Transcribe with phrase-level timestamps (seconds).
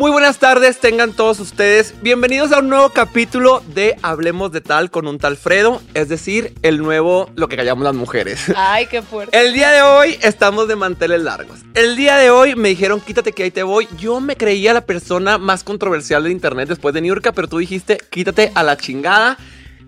[0.00, 1.92] Muy buenas tardes, tengan todos ustedes.
[2.00, 6.54] Bienvenidos a un nuevo capítulo de Hablemos de Tal con un tal Fredo, es decir,
[6.62, 8.46] el nuevo, lo que callamos las mujeres.
[8.56, 9.38] Ay, qué fuerte.
[9.38, 11.58] El día de hoy estamos de manteles largos.
[11.74, 13.88] El día de hoy me dijeron, quítate que ahí te voy.
[13.98, 17.98] Yo me creía la persona más controversial de internet después de Niurka, pero tú dijiste,
[18.08, 19.36] quítate a la chingada.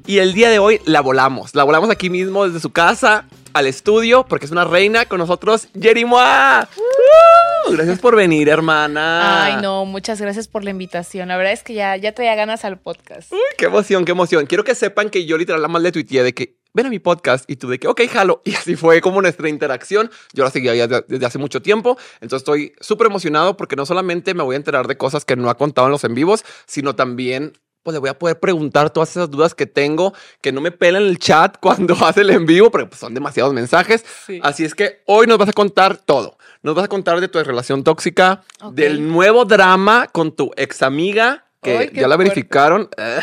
[0.07, 1.55] Y el día de hoy la volamos.
[1.55, 5.69] La volamos aquí mismo desde su casa al estudio, porque es una reina con nosotros,
[5.81, 6.69] Jerimoa.
[6.77, 7.73] ¡Uh!
[7.73, 9.45] Gracias por venir, hermana.
[9.45, 11.29] Ay, no, muchas gracias por la invitación.
[11.29, 13.33] La verdad es que ya, ya traía ganas al podcast.
[13.33, 14.47] Uy, qué emoción, qué emoción.
[14.47, 16.99] Quiero que sepan que yo literal la más le tuiteé de que ven a mi
[16.99, 18.43] podcast y tú de que, ok, jalo.
[18.47, 20.11] Y así fue como nuestra interacción.
[20.33, 21.97] Yo la seguía ya de- desde hace mucho tiempo.
[22.15, 25.49] Entonces estoy súper emocionado porque no solamente me voy a enterar de cosas que no
[25.49, 27.53] ha contado en los en vivos, sino también
[27.83, 31.03] pues le voy a poder preguntar todas esas dudas que tengo, que no me pelan
[31.03, 34.05] el chat cuando hace el en vivo, porque pues, son demasiados mensajes.
[34.27, 34.41] Sí.
[34.43, 36.39] Así es que hoy nos vas a contar todo.
[36.63, 41.45] Nos vas a contar de tu relación tóxica, del nuevo drama con tu ex amiga,
[41.61, 42.31] que Ay, ya la fuerte.
[42.31, 42.89] verificaron.
[42.97, 43.21] eh,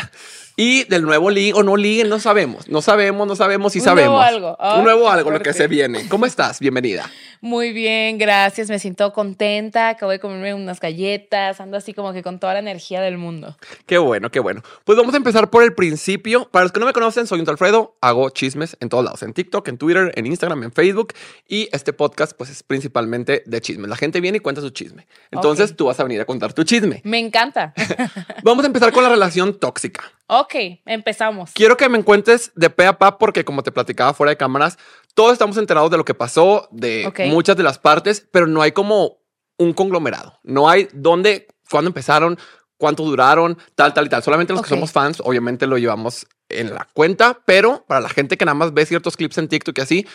[0.60, 2.68] y del nuevo ligue o no ligue, no sabemos.
[2.68, 4.12] No sabemos, no sabemos si Un sabemos.
[4.30, 4.76] nuevo algo.
[4.76, 6.06] Un nuevo algo, lo que se viene.
[6.08, 6.60] ¿Cómo estás?
[6.60, 7.10] Bienvenida.
[7.40, 8.68] Muy bien, gracias.
[8.68, 9.88] Me siento contenta.
[9.88, 11.62] Acabo de comerme unas galletas.
[11.62, 13.56] Ando así como que con toda la energía del mundo.
[13.86, 14.62] Qué bueno, qué bueno.
[14.84, 16.50] Pues vamos a empezar por el principio.
[16.50, 17.96] Para los que no me conocen, soy un Alfredo.
[18.02, 19.22] Hago chismes en todos lados.
[19.22, 21.14] En TikTok, en Twitter, en Instagram, en Facebook.
[21.48, 23.88] Y este podcast, pues, es principalmente de chismes.
[23.88, 25.06] La gente viene y cuenta su chisme.
[25.30, 27.00] Entonces, tú vas a venir a contar tu chisme.
[27.04, 27.72] Me encanta.
[28.42, 30.02] Vamos a empezar con la relación tóxica.
[30.30, 30.54] Ok,
[30.86, 31.50] empezamos.
[31.52, 34.78] Quiero que me encuentres de pe a pa porque como te platicaba fuera de cámaras,
[35.14, 38.72] todos estamos enterados de lo que pasó, de muchas de las partes, pero no hay
[38.72, 39.18] como
[39.58, 40.38] un conglomerado.
[40.42, 42.38] No hay dónde, cuándo empezaron,
[42.78, 44.22] cuánto duraron, tal, tal y tal.
[44.22, 48.36] Solamente los que somos fans, obviamente lo llevamos en la cuenta, pero para la gente
[48.36, 50.06] que nada más ve ciertos clips en TikTok y así,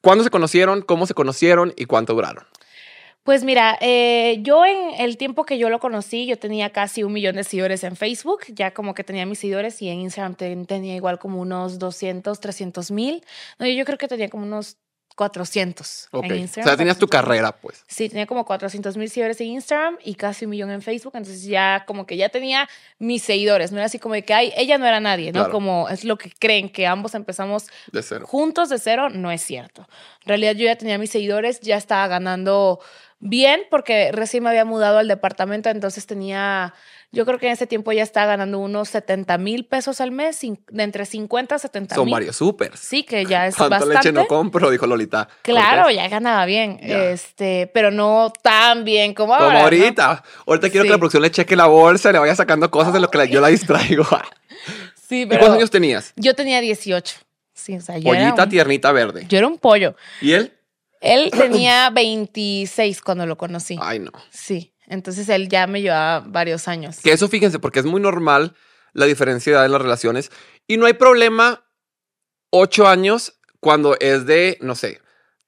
[0.00, 2.44] ¿cuándo se conocieron, cómo se conocieron y cuánto duraron?
[3.26, 7.12] Pues mira, eh, yo en el tiempo que yo lo conocí, yo tenía casi un
[7.12, 10.64] millón de seguidores en Facebook, ya como que tenía mis seguidores y en Instagram ten-
[10.66, 13.24] tenía igual como unos 200, 300 mil.
[13.58, 14.76] No, yo, creo que tenía como unos
[15.16, 16.24] 400 Ok.
[16.26, 16.68] en O Instagram.
[16.68, 17.10] sea, tenías tu 400,000.
[17.10, 17.82] carrera, pues.
[17.88, 21.12] Sí, tenía como 400 mil seguidores en Instagram y casi un millón en Facebook.
[21.16, 23.72] Entonces ya como que ya tenía mis seguidores.
[23.72, 25.40] No era así como de que, ay, ella no era nadie, ¿no?
[25.40, 25.52] Claro.
[25.52, 28.26] Como es lo que creen que ambos empezamos De cero.
[28.28, 29.08] juntos de cero.
[29.08, 29.88] No es cierto.
[30.22, 32.78] En realidad yo ya tenía mis seguidores, ya estaba ganando
[33.18, 35.68] bien porque recién me había mudado al departamento.
[35.70, 36.74] Entonces tenía,
[37.12, 40.40] yo creo que en ese tiempo ya estaba ganando unos 70 mil pesos al mes,
[40.40, 42.12] de entre 50 a 70 Son mil.
[42.12, 42.78] varios supers.
[42.78, 43.96] Sí, que ya es ¿Cuánta bastante.
[43.96, 44.70] leche no compro?
[44.70, 45.28] Dijo Lolita.
[45.42, 45.96] Claro, Cortés.
[45.96, 47.04] ya ganaba bien, Ya.
[47.10, 49.46] este, pero no tan bien como ahora.
[49.46, 49.64] Como ¿no?
[49.64, 50.22] ahorita.
[50.46, 50.88] Ahorita quiero Sí.
[50.88, 53.18] que la producción le cheque la bolsa y le vaya sacando cosas de lo que
[53.18, 54.04] la- yo la distraigo.
[55.08, 56.12] Sí, ¿Y pero cuántos años tenías?
[56.16, 57.14] yo tenía 18.
[57.54, 59.24] Sí, o sea, yo era, Pollita un, tiernita verde.
[59.28, 59.94] yo era un pollo.
[60.20, 60.52] ¿Y él?
[61.06, 63.78] Él tenía 26 cuando lo conocí.
[63.80, 64.10] Ay, no.
[64.30, 66.98] Sí, entonces él ya me llevaba varios años.
[67.00, 68.54] Que eso, fíjense, porque es muy normal
[68.92, 70.30] la diferencia de edad en las relaciones.
[70.66, 71.64] Y no hay problema
[72.50, 75.00] ocho años cuando es de, no sé,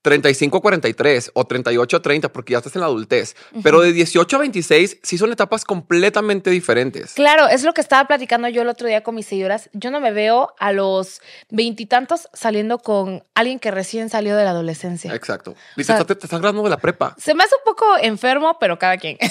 [0.03, 3.35] 35 a 43 o 38 a 30, porque ya estás en la adultez.
[3.63, 7.15] Pero de 18 a 26 sí son etapas completamente diferentes.
[7.15, 9.69] Claro, es lo que estaba platicando yo el otro día con mis seguidoras.
[9.73, 11.21] Yo no me veo a los
[11.51, 15.13] veintitantos saliendo con alguien que recién salió de la adolescencia.
[15.15, 15.55] Exacto.
[15.77, 17.15] Dice, sea- te, te estás graduando de la prepa.
[17.19, 19.19] Se me hace un poco enfermo, pero cada quien.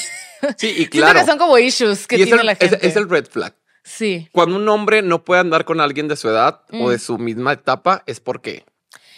[0.58, 1.20] Sí, y claro.
[1.20, 2.78] que son como issues que y tiene el, la gente.
[2.88, 3.56] es el red flag.
[3.84, 4.30] Sí.
[4.32, 6.90] Cuando un hombre no puede andar con alguien de su edad o Mm.
[6.92, 8.64] de su misma etapa, es porque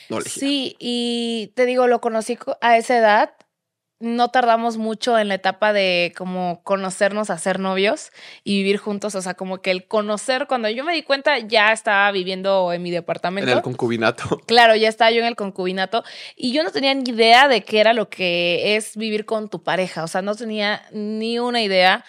[0.10, 0.22] no.
[0.40, 3.34] Sí, y te digo, lo conocí co- a esa edad.
[4.02, 8.12] No tardamos mucho en la etapa de como conocernos, hacer novios
[8.46, 9.14] y vivir juntos.
[9.16, 12.82] O sea, como que el conocer, cuando yo me di cuenta, ya estaba viviendo en
[12.82, 13.52] mi En departamento.
[13.52, 14.40] el concubinato.
[14.48, 16.06] Claro, ya estaba yo en el concubinato
[16.38, 19.64] y yo no tenía ni idea de qué era lo que es vivir con tu
[19.64, 20.06] pareja.
[20.06, 22.06] O sea, no tenía ni una idea.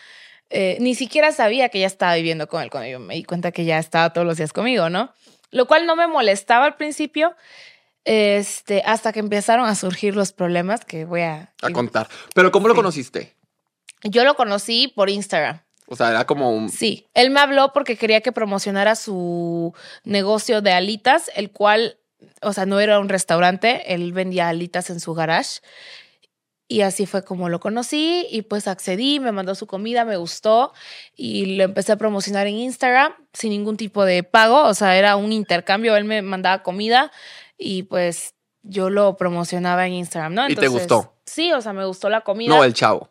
[0.48, 3.50] eh, ni siquiera sabía que ya estaba viviendo con él cuando yo me di cuenta
[3.50, 5.12] que ya estaba todos los días conmigo, ¿no?
[5.50, 7.34] Lo cual no me molestaba al principio,
[8.04, 11.52] este, hasta que empezaron a surgir los problemas que voy a...
[11.62, 12.08] A contar.
[12.34, 12.78] Pero ¿cómo lo Sí.
[12.78, 13.36] conociste?
[14.04, 15.60] Yo lo conocí por Instagram.
[15.86, 16.68] O sea, era como un...
[16.70, 19.74] Sí, él me habló porque quería que promocionara su
[20.04, 21.98] negocio de alitas, el cual,
[22.42, 25.60] o sea, no era un restaurante, él vendía alitas en su garage.
[26.68, 30.72] Y así fue como lo conocí y pues accedí, me mandó su comida, me gustó
[31.16, 35.16] y lo empecé a promocionar en Instagram sin ningún tipo de pago, o sea, era
[35.16, 37.10] un intercambio, él me mandaba comida
[37.60, 40.48] y pues yo lo promocionaba en Instagram, ¿no?
[40.48, 41.14] ¿Y te gustó?
[41.24, 42.54] Sí, o sea, me gustó la comida.
[42.54, 43.10] No, el chavo.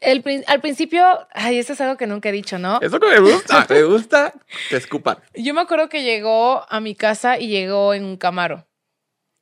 [0.00, 1.04] El al principio,
[1.34, 2.80] ay, eso es algo que nunca he dicho, ¿no?
[2.80, 4.32] Eso que me gusta, me gusta
[4.70, 5.18] que escupan.
[5.34, 8.66] Yo me acuerdo que llegó a mi casa y llegó en un camaro,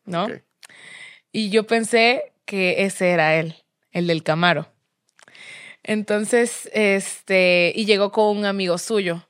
[0.04, 0.26] ¿no?
[1.30, 3.54] Y yo pensé que ese era él,
[3.92, 4.66] el del camaro.
[5.84, 9.28] Entonces, este, y llegó con un amigo suyo.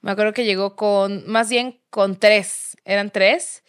[0.00, 3.64] Me acuerdo que llegó con, más bien con tres, eran tres.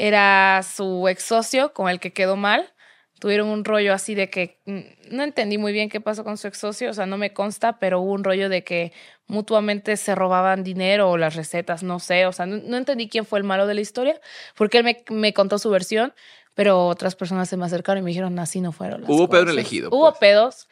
[0.00, 2.72] Era su ex socio con el que quedó mal.
[3.20, 6.46] Tuvieron un rollo así de que mm, no entendí muy bien qué pasó con su
[6.48, 8.92] ex socio, o sea, no me consta, pero hubo un rollo de que
[9.26, 13.26] mutuamente se robaban dinero o las recetas, no sé, o sea, no, no entendí quién
[13.26, 14.18] fue el malo de la historia,
[14.56, 16.14] porque él me, me contó su versión,
[16.54, 19.02] pero otras personas se me acercaron y me dijeron, así no fueron.
[19.02, 19.54] las Hubo pedo cosas".
[19.54, 20.18] el ejido, Hubo pues.
[20.18, 20.68] pedos,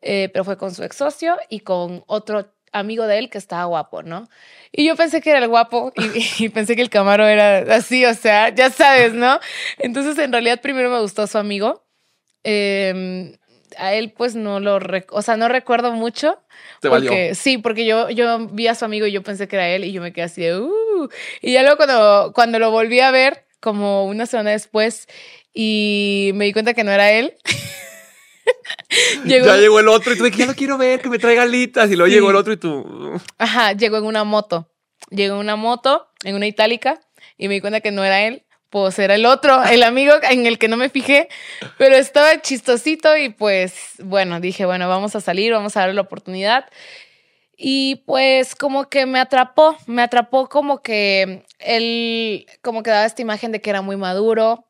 [0.00, 3.64] eh, pero fue con su ex socio y con otro amigo de él que estaba
[3.64, 4.28] guapo, ¿no?
[4.72, 6.02] Y yo pensé que era el guapo y,
[6.44, 9.38] y pensé que el camaro era así, o sea, ya sabes, ¿no?
[9.78, 11.84] Entonces, en realidad, primero me gustó su amigo.
[12.44, 13.36] Eh,
[13.78, 14.78] a él, pues no lo,
[15.10, 16.38] o sea, no recuerdo mucho.
[16.80, 17.34] Te porque, valió.
[17.34, 19.92] Sí, porque yo, yo vi a su amigo y yo pensé que era él y
[19.92, 21.08] yo me quedé así de, uh.
[21.40, 25.08] Y ya luego cuando, cuando lo volví a ver, como una semana después,
[25.54, 27.34] y me di cuenta que no era él.
[29.24, 31.90] llegó, Ya llegó el otro y tú ya lo quiero ver, que me traiga alitas.
[31.90, 32.14] Y luego Sí.
[32.14, 33.20] llegó el otro y tú.
[33.38, 34.68] Ajá, llegó en una moto.
[35.10, 37.00] Llegó en una moto, en una itálica,
[37.36, 40.46] y me di cuenta que no era él, pues era el otro, el amigo en
[40.46, 41.28] el que no me fijé,
[41.76, 46.00] pero estaba chistosito y pues bueno, dije, bueno, vamos a salir, vamos a darle la
[46.02, 46.66] oportunidad.
[47.56, 53.22] Y pues como que me atrapó, me atrapó como que él, como que daba esta
[53.22, 54.64] imagen de que era muy maduro,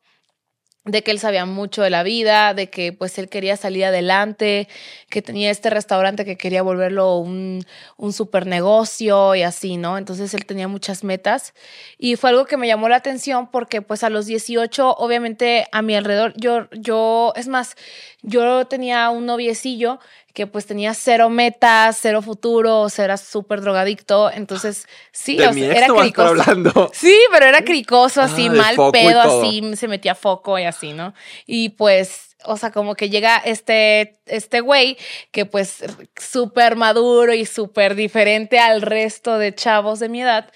[0.85, 4.67] de que él sabía mucho de la vida, de que pues él quería salir adelante,
[5.09, 7.65] que tenía este restaurante que quería volverlo un,
[7.95, 9.97] un super negocio y así, ¿no?
[9.97, 11.53] Entonces él tenía muchas metas
[11.97, 15.81] y fue algo que me llamó la atención porque pues a los 18 obviamente a
[15.81, 17.75] mi alrededor yo, yo, es más,
[18.21, 19.99] yo tenía un noviecillo
[20.33, 25.47] que pues tenía cero metas, cero futuro, o sea, era súper drogadicto, entonces sí, de
[25.47, 26.27] o mi sea, ex era cricoso.
[26.29, 26.91] hablando.
[26.93, 31.13] Sí, pero era cricoso, así, Ah, mal pedo, así, se metía foco y así, ¿no?
[31.45, 34.97] Y pues, o sea, como que llega este, este güey
[35.31, 35.83] que pues
[36.19, 40.49] súper maduro y súper diferente al resto de chavos de mi edad.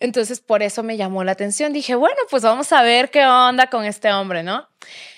[0.00, 1.72] Entonces, por eso me llamó la atención.
[1.72, 4.68] Dije, bueno, pues vamos a ver qué onda con este hombre, ¿no?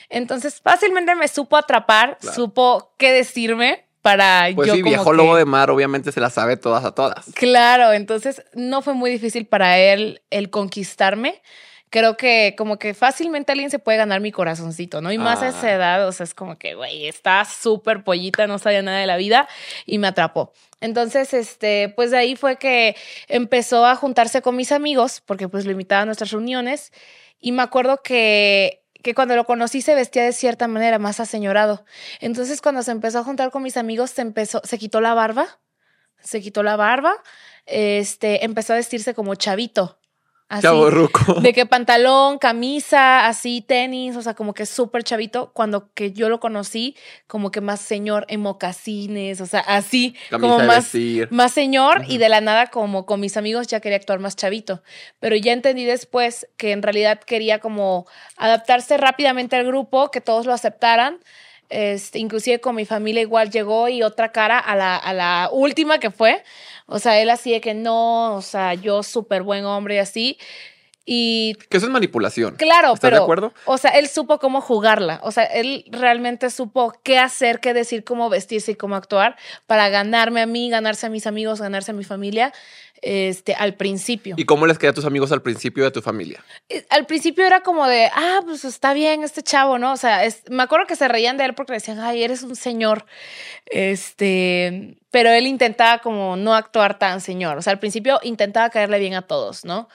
[0.08, 2.34] Entonces, fácilmente me supo atrapar, Claro.
[2.36, 6.20] supo qué decirme para Pues yo sí, como viejo que- lobo de mar, obviamente se
[6.20, 7.26] la sabe todas a todas.
[7.34, 11.42] Claro, entonces no fue muy difícil para él el conquistarme.
[11.88, 15.12] Creo que como que fácilmente alguien se puede ganar mi corazoncito, ¿no?
[15.12, 15.48] Y más a Ah.
[15.50, 19.06] esa edad, o sea, es como que, güey, está súper pollita, no sabía nada de
[19.06, 19.48] la vida
[19.86, 20.52] y me atrapó.
[20.80, 22.96] Entonces, este, pues de ahí fue que
[23.28, 26.92] empezó a juntarse con mis amigos, porque pues lo invitaba a nuestras reuniones.
[27.40, 31.84] Y me acuerdo que, que cuando lo conocí se vestía de cierta manera, más aseñorado.
[32.18, 35.60] Entonces, cuando se empezó a juntar con mis amigos, se empezó, se quitó la barba,
[36.20, 37.14] se quitó la barba,
[37.66, 40.00] este, empezó a vestirse como chavito.
[40.48, 41.34] Así, Chavo ruco.
[41.40, 45.50] de que pantalón, camisa, así, tenis, o sea, como que súper chavito.
[45.52, 46.94] Cuando que yo lo conocí,
[47.26, 51.28] como que más señor en mocasines, o sea, así, Camisa como más, vestir.
[51.32, 54.82] más señor y de la nada como con mis amigos ya quería actuar más chavito.
[55.18, 58.06] Pero ya entendí después que en realidad quería como
[58.36, 61.18] adaptarse rápidamente al grupo, que todos lo aceptaran.
[61.68, 65.98] Este, inclusive con mi familia igual llegó y otra cara a la, a la última
[65.98, 66.42] que fue.
[66.86, 70.38] O sea, él así de que no, o sea, yo súper buen hombre y así.
[71.08, 72.56] Y Que eso es manipulación.
[72.56, 73.16] Claro, ¿Estás pero.
[73.18, 73.52] de acuerdo?
[73.64, 75.20] O sea, él supo cómo jugarla.
[75.22, 79.88] O sea, él realmente supo qué hacer, qué decir, cómo vestirse y cómo actuar para
[79.88, 82.52] ganarme a mí, ganarse a mis amigos, ganarse a mi familia.
[83.08, 84.34] Este, al principio.
[84.36, 86.42] ¿Y cómo les queda a tus amigos al principio de tu familia?
[86.68, 89.92] Eh, Al principio era como de, ah, pues está bien este chavo, ¿no?
[89.92, 92.56] O sea, es- me acuerdo que se reían de él porque decían, ay, eres un
[92.56, 93.04] señor.
[93.66, 97.56] Este, pero él intentaba como no actuar tan señor.
[97.58, 99.88] O sea, al principio intentaba caerle bien a todos, ¿no?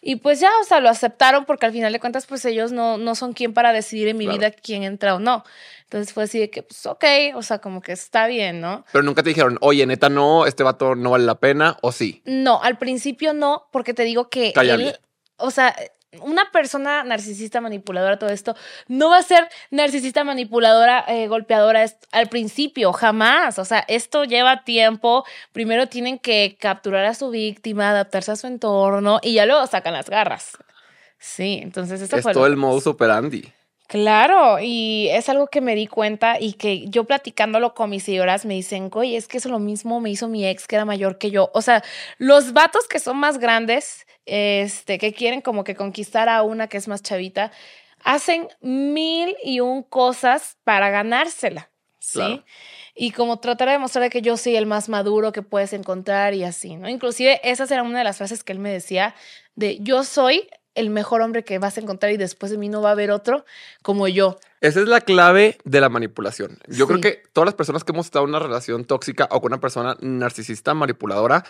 [0.00, 2.98] Y pues ya, o sea, lo aceptaron porque al final de cuentas, pues ellos no,
[2.98, 4.38] no son quien para decidir en mi Claro.
[4.38, 5.42] vida quién entra o no.
[5.88, 7.04] Entonces fue así de que, pues, ok,
[7.34, 8.84] o sea, como que está bien, ¿no?
[8.92, 12.20] Pero nunca te dijeron, oye, neta, no, este vato no vale la pena, o sí.
[12.26, 14.88] No, al principio no, porque te digo que Cállale.
[14.88, 15.00] él,
[15.38, 15.74] o sea,
[16.20, 18.54] una persona narcisista manipuladora, todo esto,
[18.88, 23.58] no va a ser narcisista manipuladora, eh, golpeadora al principio, jamás.
[23.58, 25.24] O sea, esto lleva tiempo.
[25.52, 29.92] Primero tienen que capturar a su víctima, adaptarse a su entorno y ya luego sacan
[29.94, 30.52] las garras.
[31.18, 33.52] Sí, entonces esto es fue todo lo- el modus operandi.
[33.88, 38.44] Claro, y es algo que me di cuenta y que yo platicándolo con mis seguidoras
[38.44, 41.16] me dicen, oye, es que eso lo mismo me hizo mi ex que era mayor
[41.16, 41.50] que yo.
[41.54, 41.82] O sea,
[42.18, 46.76] los vatos que son más grandes, este, que quieren como que conquistar a una que
[46.76, 47.50] es más chavita,
[48.04, 51.70] hacen mil y un cosas para ganársela.
[51.98, 52.18] ¿sí?
[52.18, 52.44] Claro.
[52.94, 56.44] Y como tratar de demostrar que yo soy el más maduro que puedes encontrar y
[56.44, 56.90] así, ¿no?
[56.90, 59.14] Inclusive esas eran una de las frases que él me decía
[59.54, 62.80] de yo soy el mejor hombre que vas a encontrar y después de mí no
[62.80, 63.44] va a haber otro
[63.82, 64.38] como yo.
[64.60, 66.58] Esa es la clave de la manipulación.
[66.68, 69.52] Yo creo que todas las personas que hemos estado en una relación tóxica o con
[69.52, 71.44] una persona narcisista, manipuladora,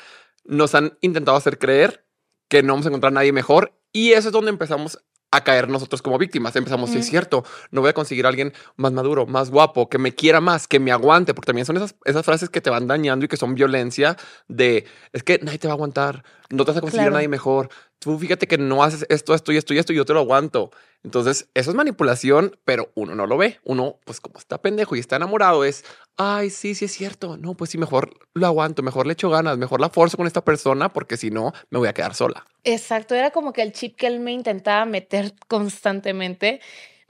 [0.45, 2.05] nos han intentado hacer creer
[2.49, 5.69] que no vamos a encontrar a nadie mejor y eso es donde empezamos a caer
[5.69, 6.57] nosotros como víctimas.
[6.57, 9.99] Empezamos, sí es cierto, no voy a conseguir a alguien más maduro, más guapo, que
[9.99, 12.87] me quiera más, que me aguante, porque también son esas, esas frases que te van
[12.87, 14.17] dañando y que son violencia
[14.49, 17.15] de, es que nadie te va a aguantar, no te vas a conseguir Claro.
[17.17, 17.69] a nadie mejor,
[17.99, 20.21] tú fíjate que no haces esto, esto y esto y esto y yo te lo
[20.21, 20.71] aguanto.
[21.05, 23.61] Entonces, eso es manipulación, pero uno no lo ve.
[23.65, 25.85] Uno, pues como está pendejo y está enamorado, es,
[26.17, 27.37] ay, sí, sí es cierto.
[27.37, 30.45] No, pues sí, mejor lo aguanto, mejor le echo ganas, mejor la forzo con esta
[30.45, 32.45] persona porque si no, me voy a quedar sola.
[32.65, 36.61] Exacto, era como que el chip que él me intentaba meter constantemente.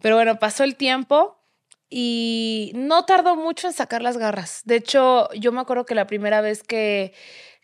[0.00, 1.38] Pero bueno, pasó el tiempo
[1.90, 4.62] y no tardó mucho en sacar las garras.
[4.64, 7.14] De hecho, yo me acuerdo que la primera vez que,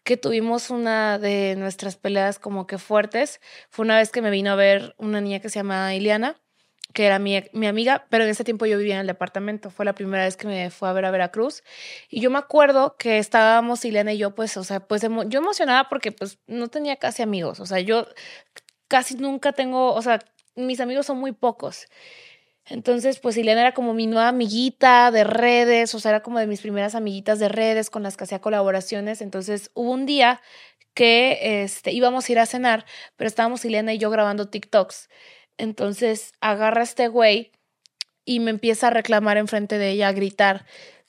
[0.04, 4.52] que tuvimos una de nuestras peleas como que fuertes fue una vez que me vino
[4.52, 6.36] a ver una niña que se llama Iliana,
[6.92, 9.70] que era mi, mi amiga, pero en ese tiempo yo vivía en el departamento.
[9.70, 11.64] Fue la primera vez que me fue a ver a Veracruz.
[12.08, 15.88] Y yo me acuerdo que estábamos Ileana y yo, pues, o sea, pues yo emocionada
[15.88, 17.58] porque pues no tenía casi amigos.
[17.58, 18.06] O sea, yo
[18.88, 20.20] casi nunca tengo, o sea,
[20.54, 21.88] mis amigos son muy pocos.
[22.66, 26.46] Entonces, pues Ileana era como mi nueva amiguita de redes, o sea, era como de
[26.46, 29.20] mis primeras amiguitas de redes con las que hacía colaboraciones.
[29.20, 30.40] Entonces, hubo un día
[30.94, 35.08] que este, íbamos a ir a cenar, pero estábamos Ileana y yo grabando TikToks.
[35.58, 37.52] Entonces, agarra a este güey
[38.24, 40.64] y me empieza a reclamar enfrente de ella, a gritar,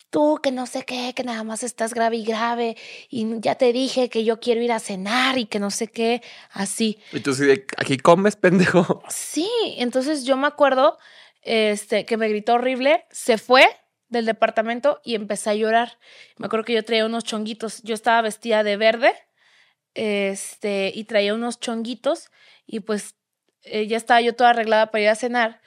[0.10, 2.78] tú que no sé qué, que nada más estás grave y grave,
[3.10, 6.22] y ya te dije que yo quiero ir a cenar y que no sé qué,
[6.52, 7.00] así.
[7.14, 9.04] Y tú sí, aquí comes, pendejo.
[9.10, 10.98] Sí, entonces yo me acuerdo
[11.46, 13.66] este, que me gritó horrible, se fue
[14.10, 15.98] del departamento y empecé a llorar.
[16.38, 19.14] Me acuerdo que yo traía unos chonguitos, yo estaba vestida de verde
[19.94, 22.30] este, y traía unos chonguitos
[22.66, 23.16] y pues
[23.64, 25.62] eh, ya estaba yo toda arreglada para ir a cenar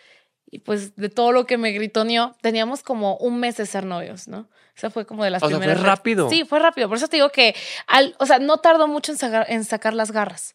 [0.50, 4.28] y pues de todo lo que me gritoneó, teníamos como un mes de ser novios,
[4.28, 4.40] ¿no?
[4.40, 5.84] O sea, fue como de las O sea, fue primeras.
[5.84, 6.30] rápido.
[6.30, 6.88] Sí, fue rápido.
[6.88, 7.54] Por eso te digo que,
[7.86, 10.54] al, o sea, no tardó mucho en sacar, en sacar las garras.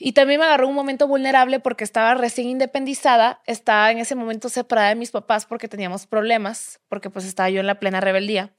[0.00, 4.48] Y también me agarró un momento vulnerable porque estaba recién independizada, estaba en ese momento
[4.48, 8.54] separada de mis papás porque teníamos problemas, porque pues estaba yo en la plena rebeldía.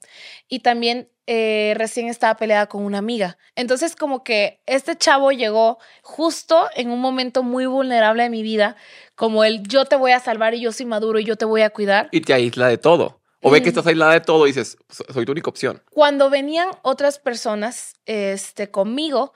[0.48, 3.38] Y también eh, recién estaba peleada con una amiga.
[3.54, 8.76] Entonces como que este chavo llegó justo en un momento muy vulnerable de mi vida,
[9.14, 11.62] como el yo te voy a salvar y yo soy maduro y yo te voy
[11.62, 12.08] a cuidar.
[12.12, 13.22] Y te aísla de todo.
[13.42, 15.82] O ve que estás aislada de todo y dices, "So- soy tu única opción.
[15.90, 19.32] Cuando venían otras personas este, conmigo,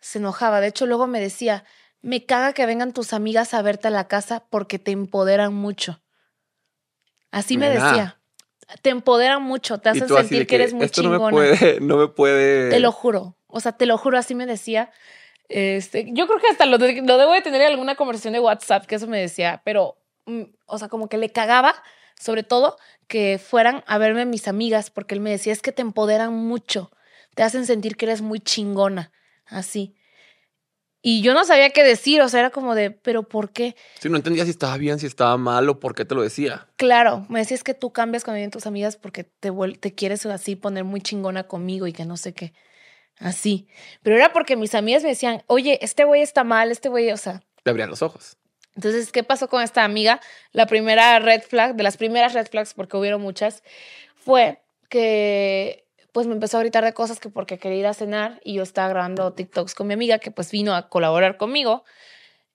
[0.00, 0.60] se enojaba.
[0.60, 1.64] De hecho, luego me decía,
[2.02, 6.00] me caga que vengan tus amigas a verte a la casa porque te empoderan mucho.
[7.30, 8.14] Así me decía.
[8.82, 11.40] Te empoderan mucho, te hacen sentir que, eres muy esto no chingona.
[11.40, 12.68] me puede, no me puede.
[12.70, 13.34] Te lo juro.
[13.46, 14.90] O sea, te lo juro, así me decía.
[15.48, 18.40] Este, yo creo que hasta lo, de- lo debo de tener en alguna conversación de
[18.40, 21.74] WhatsApp, que eso me decía, pero, mm, o sea, como que le cagaba,
[22.20, 22.76] sobre todo,
[23.06, 26.90] que fueran a verme mis amigas, porque él me decía, es que te empoderan mucho,
[27.34, 29.10] te hacen sentir que eres muy chingona,
[29.48, 29.94] así.
[31.00, 33.76] Y yo no sabía qué decir, o sea, era como de, pero ¿por qué?
[34.00, 36.68] Si no entendía si estaba bien, si estaba mal o por qué te lo decía.
[36.76, 40.26] Claro, me decía, es que tú cambias cuando vienen tus amigas porque te, te quieres
[40.26, 42.52] así poner muy chingona conmigo y que no sé qué.
[43.20, 43.68] Así.
[44.02, 47.16] Pero era porque mis amigas me decían, oye, este güey está mal, este güey, o
[47.16, 47.42] sea.
[47.62, 48.36] Te abrían los ojos.
[48.74, 50.20] Entonces, ¿qué pasó con esta amiga?
[50.52, 53.62] La primera red flag, de las primeras red flags, porque hubieron muchas,
[54.16, 58.40] fue que pues me empezó a gritar de cosas que porque quería ir a cenar
[58.44, 61.84] y yo estaba grabando TikToks con mi amiga que pues vino a colaborar conmigo.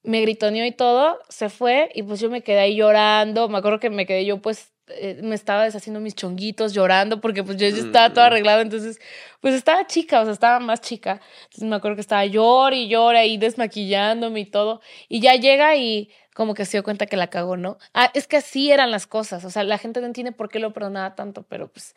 [0.02, 3.48] Me gritoneó y todo, se fue y pues yo me quedé ahí llorando.
[3.48, 7.42] Me acuerdo que me quedé yo pues eh, me estaba deshaciendo mis chonguitos llorando porque
[7.42, 8.32] pues yo estaba toda Mm.
[8.32, 9.00] arreglada, entonces
[9.40, 11.22] pues estaba chica, o sea, estaba más chica.
[11.44, 14.82] Entonces me acuerdo que estaba llora y llora ahí desmaquillándome y todo.
[15.08, 17.78] Y ya llega y como que se dio cuenta que la cagó, ¿no?
[17.94, 20.58] Ah, es que así eran las cosas, o sea, la gente no entiende por qué
[20.58, 21.94] lo perdonaba tanto, pero pues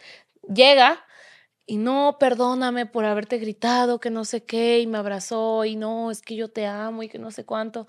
[0.47, 1.03] llega
[1.69, 6.09] y no, perdóname por haberte gritado, que no sé qué, y me abrazó, y no,
[6.09, 7.87] es que yo te amo y que no sé cuánto.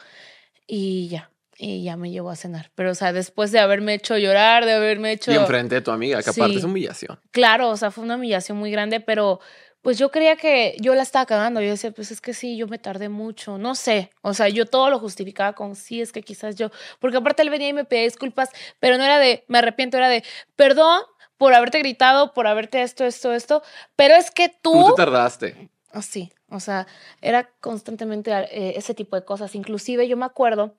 [0.66, 2.72] Y ya, y ya me llevó a cenar.
[2.74, 5.30] Pero, o sea, después de haberme hecho llorar, de haberme hecho...
[5.30, 6.58] Y enfrente de tu amiga, que aparte Sí.
[6.58, 7.20] es humillación.
[7.30, 9.38] Claro, o sea, fue una humillación muy grande, pero
[9.80, 11.60] pues yo creía que yo la estaba cagando.
[11.60, 14.10] Yo decía, pues es que sí, yo me tardé mucho, no sé.
[14.22, 17.50] O sea, yo todo lo justificaba con sí, es que quizás yo, porque aparte él
[17.50, 20.24] venía y me pedía disculpas, pero no era de, me arrepiento, era de,
[20.56, 21.02] perdón
[21.38, 23.62] por haberte gritado, por haberte esto, esto, esto,
[23.96, 24.86] pero es que Tú tú...
[24.88, 25.70] te tardaste.
[25.90, 26.86] Así, o sea,
[27.22, 29.54] era constantemente eh, ese tipo de cosas.
[29.54, 30.76] Inclusive yo me acuerdo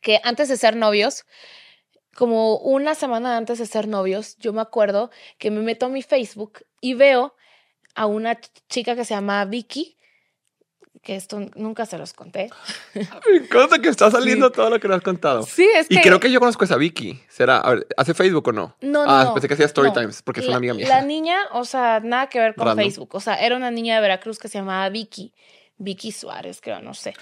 [0.00, 1.26] que antes de ser novios,
[2.16, 6.00] como una semana antes de ser novios, yo me acuerdo que me meto a mi
[6.02, 7.34] Facebook y veo
[7.94, 9.98] a una chica que se llama Vicky,
[11.04, 12.50] que esto nunca se los conté.
[12.94, 15.42] Me encanta que está saliendo todo lo que nos has contado.
[15.42, 15.94] Sí, es que...
[15.94, 17.20] Y creo que yo conozco a esa Vicky.
[17.28, 17.58] ¿Será?
[17.58, 18.76] A ver, ¿hace Facebook o no?
[18.80, 19.10] No, no.
[19.10, 19.34] Ah, no.
[19.34, 19.94] pensé que hacía Story No.
[19.94, 20.88] Times, porque es una amiga mía.
[20.88, 22.84] La niña, o sea, nada que ver con Random.
[22.84, 23.14] Facebook.
[23.14, 25.32] O sea, era una niña de Veracruz que se llamaba Vicky.
[25.76, 27.14] Vicky Suárez, creo, no sé.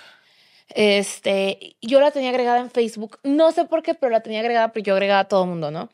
[0.68, 3.18] Este, yo la tenía agregada en Facebook.
[3.24, 5.70] No sé por qué, pero la tenía agregada, pero yo agregaba a todo el mundo,
[5.70, 5.90] ¿no?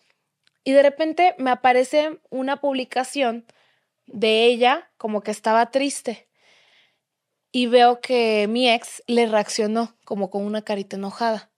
[0.62, 3.46] Y de repente me aparece una publicación
[4.06, 6.27] de ella como que estaba triste.
[7.50, 11.50] Y veo que mi ex le reaccionó como con una carita enojada.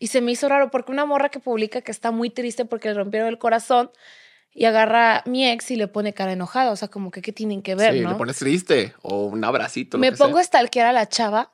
[0.00, 2.88] Y se me hizo raro porque una morra que publica que está muy triste porque
[2.88, 3.90] le rompieron el corazón
[4.52, 6.70] y agarra a mi ex y le pone cara enojada.
[6.72, 8.10] O sea, como que qué tienen que ver, sí, ¿no?
[8.10, 9.98] le pones triste o un abracito.
[9.98, 10.26] me sea.
[10.26, 11.52] pongo a stalkear a la chava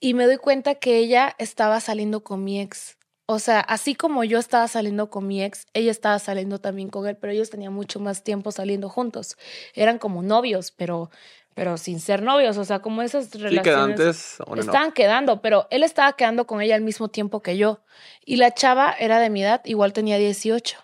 [0.00, 2.98] y me doy cuenta que ella estaba saliendo con mi ex.
[3.26, 7.06] O sea, así como yo estaba saliendo con mi ex, ella estaba saliendo también con
[7.06, 9.38] él, pero ellos tenían mucho más tiempo saliendo juntos.
[9.74, 11.10] Eran como novios, pero,
[11.54, 12.56] pero sin ser novios.
[12.58, 13.62] O sea, como esas Sí, relaciones.
[13.64, 14.36] que antes.
[14.40, 14.66] on and off.
[14.66, 17.80] Estaban quedando, pero él estaba quedando con ella al mismo tiempo que yo.
[18.24, 20.78] Y la chava era de mi edad, igual tenía 18.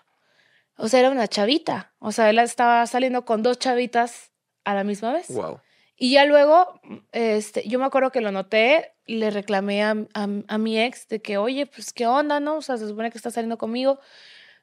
[0.77, 1.91] O sea, era una chavita.
[1.99, 4.31] O sea, él estaba saliendo con dos chavitas
[4.63, 5.27] a la misma vez.
[5.29, 5.59] Wow.
[5.97, 6.79] Y ya luego,
[7.11, 11.21] este, yo me acuerdo que lo noté, le reclamé a, a- a mi ex de
[11.21, 12.55] que, oye, pues, ¿qué onda, no?
[12.57, 13.99] O sea, se supone que está saliendo conmigo.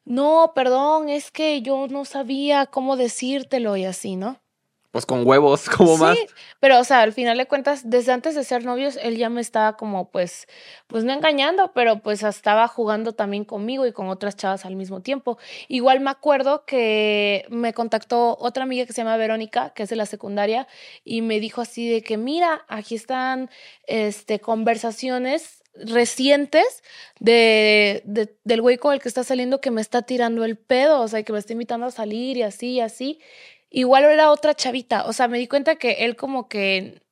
[0.06, 4.40] No, perdón, es que yo no sabía cómo decírtelo y así, ¿no?
[4.96, 6.16] Pues con huevos, como sí, más.
[6.58, 9.42] pero o sea, al final de cuentas, desde antes de ser novios, él ya me
[9.42, 10.48] estaba como, pues,
[10.86, 15.02] pues no engañando, pero pues estaba jugando también conmigo y con otras chavas al mismo
[15.02, 15.36] tiempo.
[15.68, 19.96] Igual me acuerdo que me contactó otra amiga que se llama Verónica, que es de
[19.96, 20.66] la secundaria,
[21.04, 23.50] y me dijo así de que, mira, aquí están,
[23.86, 26.82] este, conversaciones recientes
[27.20, 31.02] de, de- del güey con el que está saliendo que me está tirando el pedo,
[31.02, 33.20] o sea, que me está invitando a salir y así y así.
[33.76, 37.02] Igual era otra chavita, o sea, me di cuenta que él como que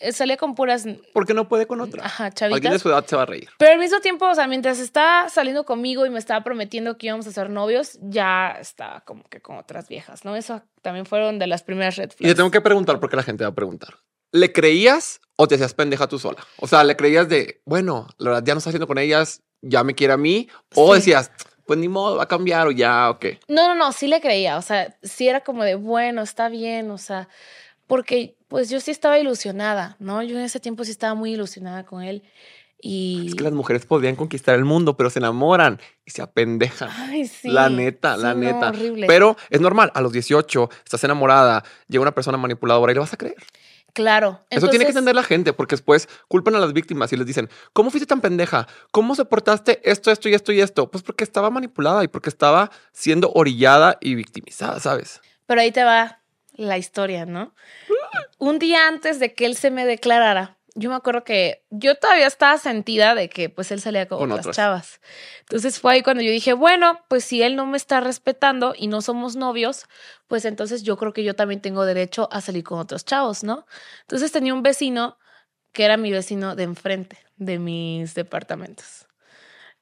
[0.00, 2.04] eh, salía con puras, Porque no puede con otra.
[2.04, 2.82] ajá, Alguien de chavitas.
[2.82, 3.48] su edad se va a reír.
[3.58, 7.06] Pero al mismo tiempo, o sea, mientras estaba saliendo conmigo y me estaba prometiendo que
[7.06, 10.34] íbamos a ser novios, ya estaba como que con otras viejas, ¿no?
[10.34, 13.44] Eso también fueron de las primeras red Y te tengo que preguntar porque la gente
[13.44, 13.98] va a preguntar.
[14.32, 16.44] ¿Le creías o te hacías pendeja tú sola?
[16.58, 19.84] O sea, ¿le creías de, bueno, la verdad ya no está haciendo con ellas, ya
[19.84, 20.48] me quiere a mí?
[20.74, 21.00] O Sí.
[21.00, 21.30] decías,
[21.70, 23.38] pues ni modo, va a cambiar o ya, o qué.
[23.46, 26.90] No, no, no, sí le creía, o sea, sí era como de, bueno, está bien,
[26.90, 27.28] o sea,
[27.86, 30.20] porque pues yo sí estaba ilusionada, ¿no?
[30.24, 32.24] Yo en ese tiempo sí estaba muy ilusionada con él
[32.82, 33.26] y...
[33.28, 36.88] Es que las mujeres podrían conquistar el mundo, pero se enamoran y se apendejan.
[36.92, 37.48] Ay, sí.
[37.48, 38.70] La neta, la Sí, no, neta.
[38.70, 39.06] horrible.
[39.06, 43.12] Pero es normal, a los 18 estás enamorada, llega una persona manipuladora y le vas
[43.12, 43.36] a creer.
[43.94, 44.44] Claro.
[44.50, 47.48] Eso tiene que entender la gente, porque después culpan a las víctimas y les dicen,
[47.72, 48.66] ¿cómo fuiste tan pendeja?
[48.90, 50.90] ¿Cómo soportaste esto, esto y esto y esto?
[50.90, 55.20] Pues porque estaba manipulada y porque estaba siendo orillada y victimizada, ¿sabes?
[55.46, 56.20] Pero ahí te va
[56.54, 57.54] la historia, ¿no?
[58.38, 62.26] Un día antes de que él se me declarara, yo me acuerdo que yo todavía
[62.26, 65.00] estaba sentida de que pues él salía con, Con otras chavas.
[65.40, 68.86] Entonces fue ahí cuando yo dije, bueno, pues si él no me está respetando y
[68.86, 69.86] no somos novios,
[70.28, 73.66] pues entonces yo creo que yo también tengo derecho a salir con otros chavos, ¿no?
[74.02, 75.18] Entonces tenía un vecino
[75.72, 79.06] que era mi vecino de enfrente de mis departamentos.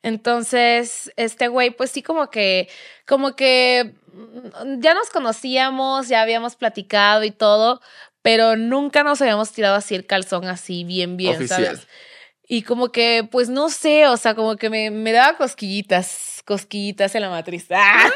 [0.02, 2.68] Entonces, este güey, pues sí, como que,
[3.06, 7.80] como que mm, ya nos conocíamos, ya habíamos platicado y todo,
[8.28, 11.64] pero nunca nos habíamos tirado así el calzón así bien, bien, Oficial.
[11.64, 11.88] ¿sabes?
[12.46, 17.14] Y como que, pues no sé, o sea, como que me, me daba cosquillitas, cosquillitas
[17.14, 17.68] en la matriz.
[17.70, 18.10] ¡Ah!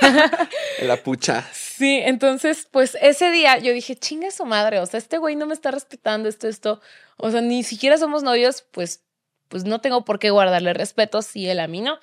[0.82, 1.48] La pucha.
[1.54, 5.46] Sí, entonces, pues ese día yo dije, chinga su madre, o sea, este güey no
[5.46, 6.82] me está respetando esto, esto,
[7.16, 9.06] o sea, ni siquiera somos novios, pues,
[9.48, 11.98] pues no tengo por qué guardarle respeto si él a mí no.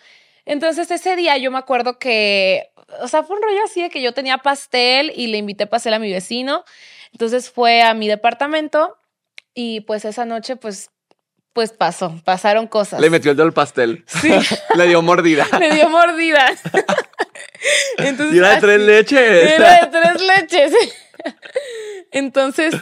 [0.45, 2.71] Entonces ese día yo me acuerdo que,
[3.03, 5.93] o sea, fue un rollo así de que yo tenía pastel y le invité pastel
[5.93, 6.65] a mi vecino,
[7.11, 8.97] entonces fue a mi departamento
[9.53, 10.91] y pues esa noche, pues,
[11.53, 13.01] pues pasó, pasaron cosas.
[13.01, 14.05] Le metió el dedo al pastel.
[14.07, 14.31] Sí,
[14.75, 15.45] Le dio mordida.
[15.59, 16.45] me dio mordida.
[17.97, 19.51] Entonces, Y era de tres leches.
[19.51, 20.73] era de tres leches.
[22.11, 22.75] Entonces,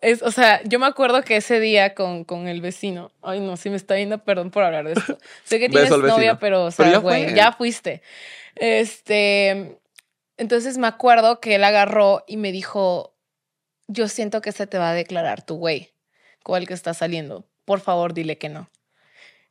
[0.00, 3.56] es, o sea, yo me acuerdo que ese día con, con el vecino, ay no,
[3.56, 5.18] si me está viendo, perdón por hablar de esto.
[5.44, 7.34] Sé que tienes novia, pero, o sea, Pero ya güey, fue.
[7.34, 8.02] ya fuiste.
[8.56, 9.78] Este,
[10.38, 13.11] entonces me acuerdo que él agarró y me dijo,
[13.92, 15.92] yo siento que se te va a declarar tu güey
[16.42, 17.46] con el que está saliendo.
[17.64, 18.70] Por favor, dile que no.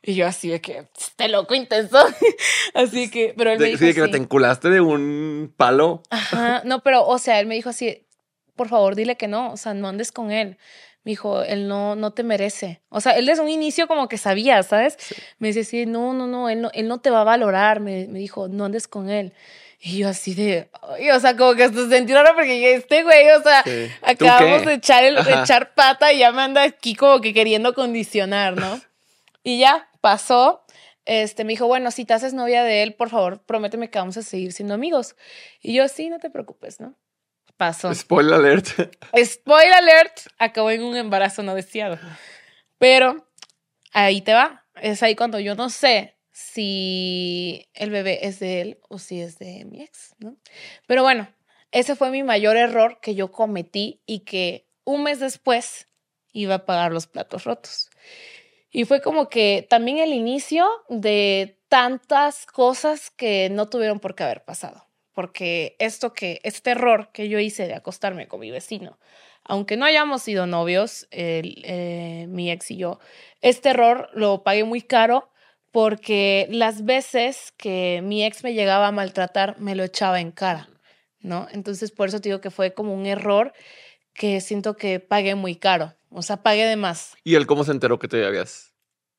[0.04, 1.98] Y yo así de que, este loco intenso.
[2.74, 4.12] así que, pero él me dijo sí, de que así.
[4.12, 6.02] te enculaste de un palo.
[6.10, 8.08] Ajá, no, pero, o sea, él me dijo así,
[8.56, 10.58] por favor, dile que no, o sea, no andes con él.
[11.04, 12.82] Me dijo, él no, no te merece.
[12.90, 14.98] O sea, él desde un inicio como que sabía, ¿sabes?
[15.40, 17.80] Me dice, sí, no, no, no, él no, él no te va a valorar.
[17.80, 19.34] Me, me dijo, no andes con él.
[19.84, 20.70] Y yo así de,
[21.12, 23.64] o sea, como que hasta sentí raro porque este güey, o sea,
[24.04, 27.74] acabamos de echar, el, de echar pata y ya me anda aquí como que queriendo
[27.74, 28.80] condicionar, ¿no?
[29.44, 30.64] y ya, pasó.
[31.06, 34.18] Este, me dijo, bueno, si te haces novia de él, por favor, prométeme que vamos
[34.18, 35.16] a seguir siendo amigos.
[35.64, 36.94] Y yo, sí, no te preocupes, ¿no?
[37.58, 37.92] Pasó.
[37.96, 38.68] Spoiler alert.
[39.26, 41.98] Spoiler alert, acabó en un embarazo no deseado.
[42.78, 43.28] Pero
[43.94, 44.64] ahí te va.
[44.76, 49.38] Es ahí cuando yo no sé si el bebé es de él o si es
[49.40, 50.36] de mi ex, ¿no?
[50.88, 51.28] Pero bueno,
[51.72, 55.88] ese fue mi mayor error que yo cometí y que un mes después
[56.34, 57.90] iba a pagar los platos rotos.
[58.72, 64.24] Y fue como que también el inicio de tantas cosas que no tuvieron por qué
[64.24, 64.88] haber pasado.
[65.14, 68.98] Porque esto que, este error que yo hice de acostarme con mi vecino,
[69.44, 73.00] aunque no hayamos sido novios, eh, mi ex y yo,
[73.42, 75.31] este error lo pagué muy caro
[75.72, 80.70] porque las veces que mi ex me llegaba a maltratar, me lo echaba en cara,
[81.20, 81.48] ¿no?
[81.52, 83.54] Entonces, por eso te digo que fue como un error
[84.14, 87.16] que siento que pagué muy caro, o sea, pagué de más.
[87.24, 88.74] ¿Y él cómo se enteró que te habías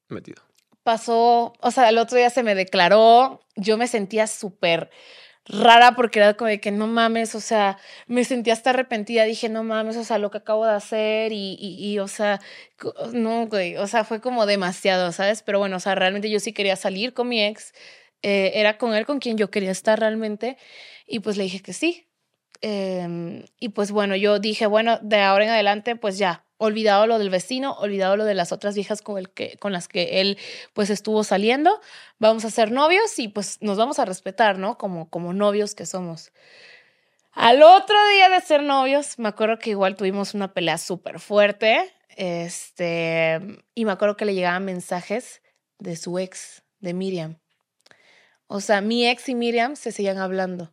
[0.09, 0.43] metido?
[0.83, 4.91] Pasó, o sea, el otro día se me declaró, yo me sentía súper
[5.47, 9.49] rara porque era como de que no mames, o sea, me sentía hasta arrepentida, dije,
[9.49, 12.41] no mames, o sea, lo que acabo de hacer y, y, o sea,
[13.13, 15.43] no, güey, o sea, fue como demasiado, ¿sabes?
[15.43, 17.73] Pero bueno, o sea, realmente yo sí quería salir con mi ex,
[18.23, 20.57] eh, era con él con quien yo quería estar realmente
[21.07, 22.07] y pues le dije que sí.
[22.61, 27.18] Em, y pues bueno, yo dije, bueno, de ahora en adelante, pues ya, olvidado lo
[27.18, 30.38] del vecino, olvidado lo de las otras viejas con, el que, con las que él
[30.72, 31.81] pues estuvo saliendo,
[32.18, 34.79] vamos a ser novios y pues nos vamos a respetar, ¿no?
[34.79, 36.33] Como, como novios que somos.
[37.33, 41.92] Al otro día de ser novios, me acuerdo que igual tuvimos una pelea súper fuerte,
[42.16, 43.40] este,
[43.75, 45.42] y me acuerdo que le llegaban mensajes
[45.79, 47.38] de su ex, de Miriam.
[48.46, 50.72] O sea, mi ex y Miriam se seguían hablando.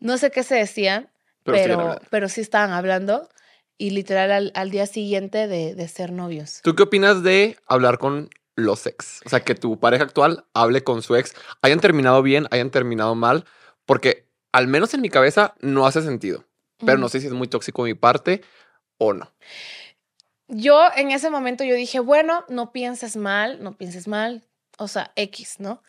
[0.00, 1.10] No sé qué se decían,
[1.44, 3.28] pero, pero sí estaban hablando
[3.78, 6.60] y literal al, día siguiente de, ser novios.
[6.62, 9.20] ¿Tú qué opinas de hablar con los ex?
[9.24, 13.14] O sea, que tu pareja actual hable con su ex, hayan terminado bien, hayan terminado
[13.14, 13.44] mal,
[13.86, 16.44] porque al menos en mi cabeza no hace sentido,
[16.84, 18.42] pero no sé si es muy tóxico de mi parte
[18.98, 19.32] o no.
[20.48, 24.44] Yo en ese momento yo dije, bueno, no pienses mal, no pienses mal,
[24.78, 25.82] o sea, X, ¿no?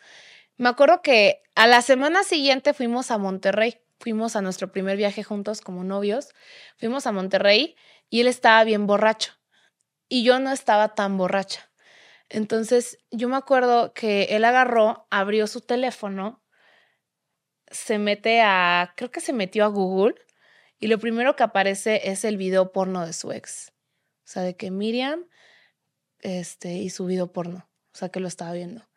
[0.58, 5.22] Me acuerdo que a la semana siguiente fuimos a Monterrey fuimos a nuestro primer viaje
[5.22, 6.30] juntos como novios,
[6.78, 7.76] fuimos a Monterrey
[8.08, 9.34] y él estaba bien borracho
[10.08, 11.70] y yo no estaba tan borracha.
[12.30, 16.42] Entonces yo me acuerdo que él agarró, abrió su teléfono,
[17.68, 20.14] se mete a, creo que se metió a Google
[20.78, 23.72] y lo primero que aparece es el video porno de su ex.
[24.24, 25.26] O sea, de que Miriam
[26.20, 28.89] este, y su video porno, o sea, que lo estaba viendo.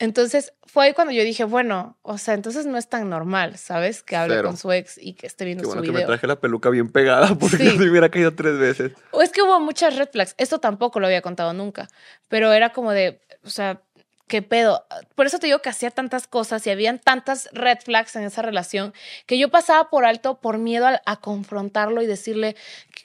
[0.00, 4.04] Entonces fue ahí cuando yo dije, bueno, o sea, entonces no es tan normal, ¿sabes?
[4.04, 6.40] Que hable con su ex y que esté viendo Qué bueno que me traje la
[6.40, 8.92] peluca bien pegada porque me hubiera caído tres veces.
[9.10, 10.34] O es que hubo muchas red flags.
[10.38, 11.88] Esto tampoco lo había contado nunca,
[12.28, 13.82] pero era como de, o sea,
[14.28, 14.86] ¿qué pedo?
[15.16, 18.42] Por eso te digo que hacía tantas cosas y habían tantas red flags en esa
[18.42, 18.94] relación
[19.26, 22.54] que yo pasaba por alto por miedo a, a confrontarlo y decirle,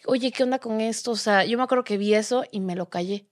[0.05, 1.09] oye, ¿qué onda con esto?
[1.11, 3.25] O sea, yo me acuerdo que vi eso y me lo callé.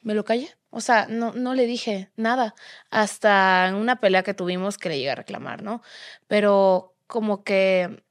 [0.00, 0.50] Me lo callé.
[0.74, 2.54] O sea, no, no le dije nada
[2.90, 5.82] hasta en una pelea que tuvimos que le llegué a reclamar, ¿no?
[6.28, 8.02] Pero como que,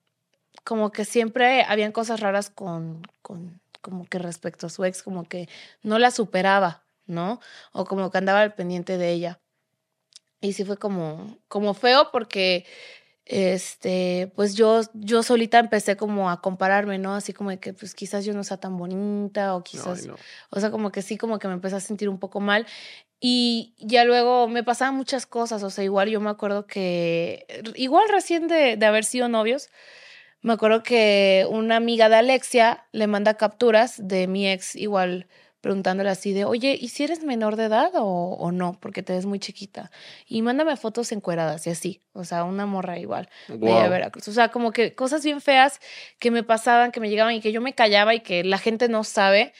[0.64, 5.24] como que siempre habían cosas raras con, con, como que respecto a su ex, como
[5.28, 5.50] que
[5.82, 7.40] no la superaba, ¿no?
[7.72, 9.40] O como que andaba al pendiente de ella.
[10.40, 12.68] Y sí fue como, como feo porque
[13.26, 17.14] este, pues yo, yo solita empecé como a compararme, ¿no?
[17.16, 20.08] Así como de que pues quizás yo no sea tan bonita o quizás,
[20.50, 22.66] o sea, como que sí, como que me empecé a sentir un poco mal.
[23.20, 28.06] Y ya luego me pasaban muchas cosas, o sea, igual yo me acuerdo que, igual
[28.10, 29.70] recién de, de haber sido novios,
[30.42, 35.28] me acuerdo que una amiga de Alexia le manda capturas de mi ex, igual
[35.62, 38.78] preguntándole así de, oye, ¿y si eres menor de edad o, no?
[38.80, 39.92] Porque te ves muy chiquita.
[40.26, 42.02] Y mándame fotos encueradas y así.
[42.14, 44.28] O sea, una morra igual de Veracruz.
[44.28, 45.80] O sea, como que cosas bien feas
[46.20, 48.90] que me pasaban, que me llegaban y que yo me callaba y que la gente
[48.90, 49.54] no sabe.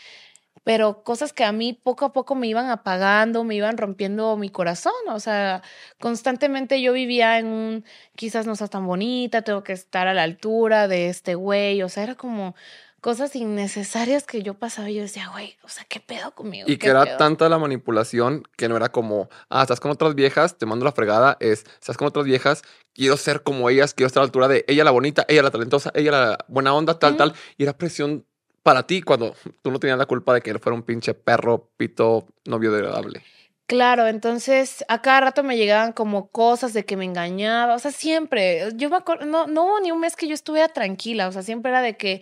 [0.64, 4.50] Pero cosas que a mí poco a poco me iban apagando, me iban rompiendo mi
[4.50, 4.94] corazón.
[5.10, 5.62] O sea,
[6.00, 7.86] constantemente yo vivía en un,
[8.16, 11.82] quizás no seas tan bonita, tengo que estar a la altura de este güey.
[11.84, 12.56] O sea, era como
[13.02, 16.70] cosas innecesarias que yo pasaba y yo decía, güey, o sea, ¿qué pedo conmigo?
[16.70, 20.58] Y que era tanta la manipulación que no era como, ah, estás con otras viejas,
[20.58, 22.62] te mando la fregada, es, estás con otras viejas,
[22.94, 25.52] quiero ser como ellas, quiero estar a la altura de ella la bonita, ella la
[25.52, 27.34] talentosa, ella la buena onda, tal, tal.
[27.58, 28.26] Y era presión
[28.62, 31.72] para ti cuando tú no tenías la culpa de que él fuera un pinche perro,
[31.78, 33.24] pito, no biodegradable.
[33.72, 37.92] Claro, entonces a cada rato me llegaban como cosas de que me engañaba, o sea,
[37.92, 41.32] siempre, yo me acuerdo, no, no hubo ni un mes que yo estuviera tranquila, o
[41.32, 42.22] sea, siempre era de que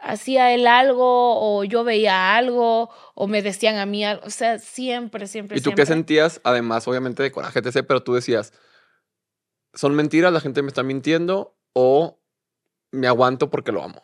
[0.00, 1.06] hacía él algo
[1.40, 5.58] o yo veía algo o me decían a mí algo, o sea, siempre, siempre.
[5.58, 6.40] ¿Y tú qué sentías?
[6.42, 8.52] Además, obviamente de coraje, sé, pero tú decías,
[9.74, 10.32] ¿son mentiras?
[10.32, 11.56] ¿La gente me está mintiendo?
[11.74, 12.18] ¿O
[12.90, 14.02] me aguanto porque lo amo?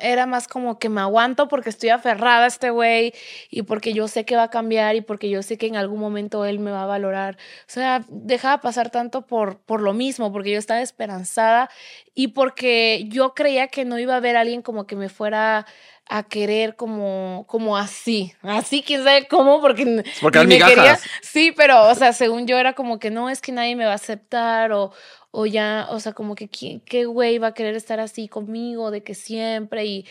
[0.00, 3.12] Era más como que me aguanto porque estoy aferrada a este güey
[3.50, 6.00] y porque yo sé que va a cambiar y porque yo sé que en algún
[6.00, 7.36] momento él me va a valorar.
[7.36, 11.70] O sea, dejaba pasar tanto por, por lo mismo, porque yo estaba esperanzada
[12.14, 15.66] y porque yo creía que no iba a haber alguien como que me fuera
[16.06, 20.98] a querer como, como así, así quién sabe cómo, porque, porque me quería.
[21.22, 23.92] Sí, pero, o sea, según yo era como que no, es que nadie me va
[23.92, 24.92] a aceptar o,
[25.30, 29.02] o ya, o sea, como que qué güey va a querer estar así conmigo, de
[29.02, 30.06] que siempre y,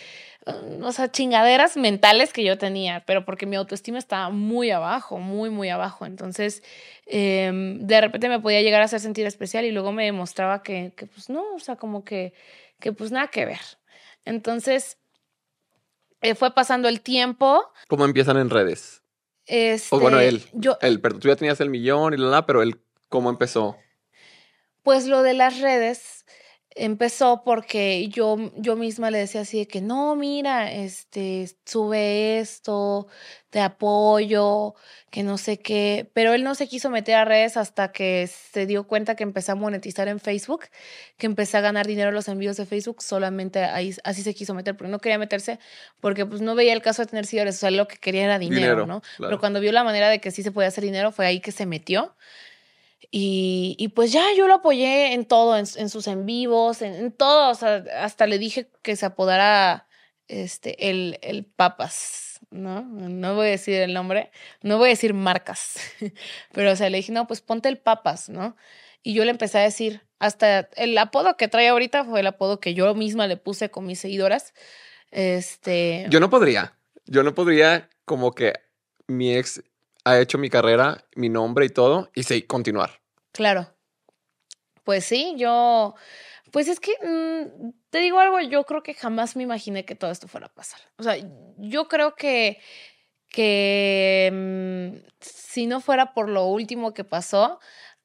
[0.81, 5.49] o sea, chingaderas mentales que yo tenía, pero porque mi autoestima estaba muy abajo, muy,
[5.49, 6.05] muy abajo.
[6.05, 6.63] Entonces,
[7.05, 10.91] em, de repente me podía llegar a hacer sentir especial y luego me demostraba que,
[10.97, 12.33] que pues no, o sea, como que,
[12.79, 13.61] que pues nada que ver.
[14.25, 14.97] Entonces,
[16.23, 17.71] eh, fue pasando el tiempo.
[17.87, 19.03] ¿Cómo empiezan en redes?
[19.45, 20.43] Este, o bueno, él.
[20.53, 23.77] Yo, él, pero tú ya tenías el millón y la, la, pero él, ¿cómo empezó?
[24.83, 26.12] Pues lo de las redes
[26.75, 33.07] empezó porque yo, yo misma le decía así de que no, mira, este, sube esto,
[33.49, 34.75] te apoyo,
[35.11, 38.65] que no sé qué, pero él no se quiso meter a redes hasta que se
[38.65, 40.65] dio cuenta que empecé a monetizar en Facebook,
[41.17, 44.53] que empecé a ganar dinero en los envíos de Facebook, solamente ahí, así se quiso
[44.53, 45.59] meter, porque no quería meterse,
[45.99, 48.39] porque pues no veía el caso de tener seguidores, o sea, lo que quería era
[48.39, 49.01] dinero, ¿no?
[49.19, 51.51] Pero cuando vio la manera de que sí se podía hacer dinero, fue ahí que
[51.51, 52.15] se metió.
[53.11, 57.51] Y, pues ya yo lo apoyé en todo, en, sus en vivos, en, todo.
[57.51, 59.87] O sea, hasta le dije que se apodara
[60.27, 62.81] este, el, el Papas, ¿no?
[62.83, 65.75] No voy a decir el nombre, no voy a decir marcas,
[66.51, 68.55] pero o sea, le dije, no, pues ponte el Papas, ¿no?
[69.03, 72.61] Y yo le empecé a decir, hasta el apodo que trae ahorita fue el apodo
[72.61, 74.53] que yo misma le puse con mis seguidoras.
[75.11, 76.05] Este.
[76.09, 76.77] Yo no podría.
[77.05, 78.53] Yo no podría, como que
[79.07, 79.61] mi ex
[80.03, 83.01] ha hecho mi carrera, mi nombre y todo, y sí, continuar.
[83.31, 83.73] Claro.
[84.83, 85.95] Pues sí, yo,
[86.51, 90.11] pues es que, mm, te digo algo, yo creo que jamás me imaginé que todo
[90.11, 90.81] esto fuera a pasar.
[90.97, 91.15] O sea,
[91.57, 92.59] yo creo que,
[93.29, 97.59] que mm, si no fuera por lo último que pasó,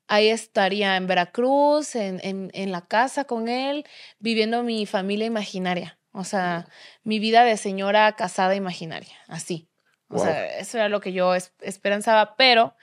[0.06, 3.84] ahí estaría en Veracruz, en, en, en la casa con él,
[4.18, 5.98] viviendo mi familia imaginaria.
[6.12, 6.66] O sea,
[7.04, 9.67] mi vida de señora casada imaginaria, así.
[10.10, 12.74] O sea, eso era lo que yo esperanzaba, pero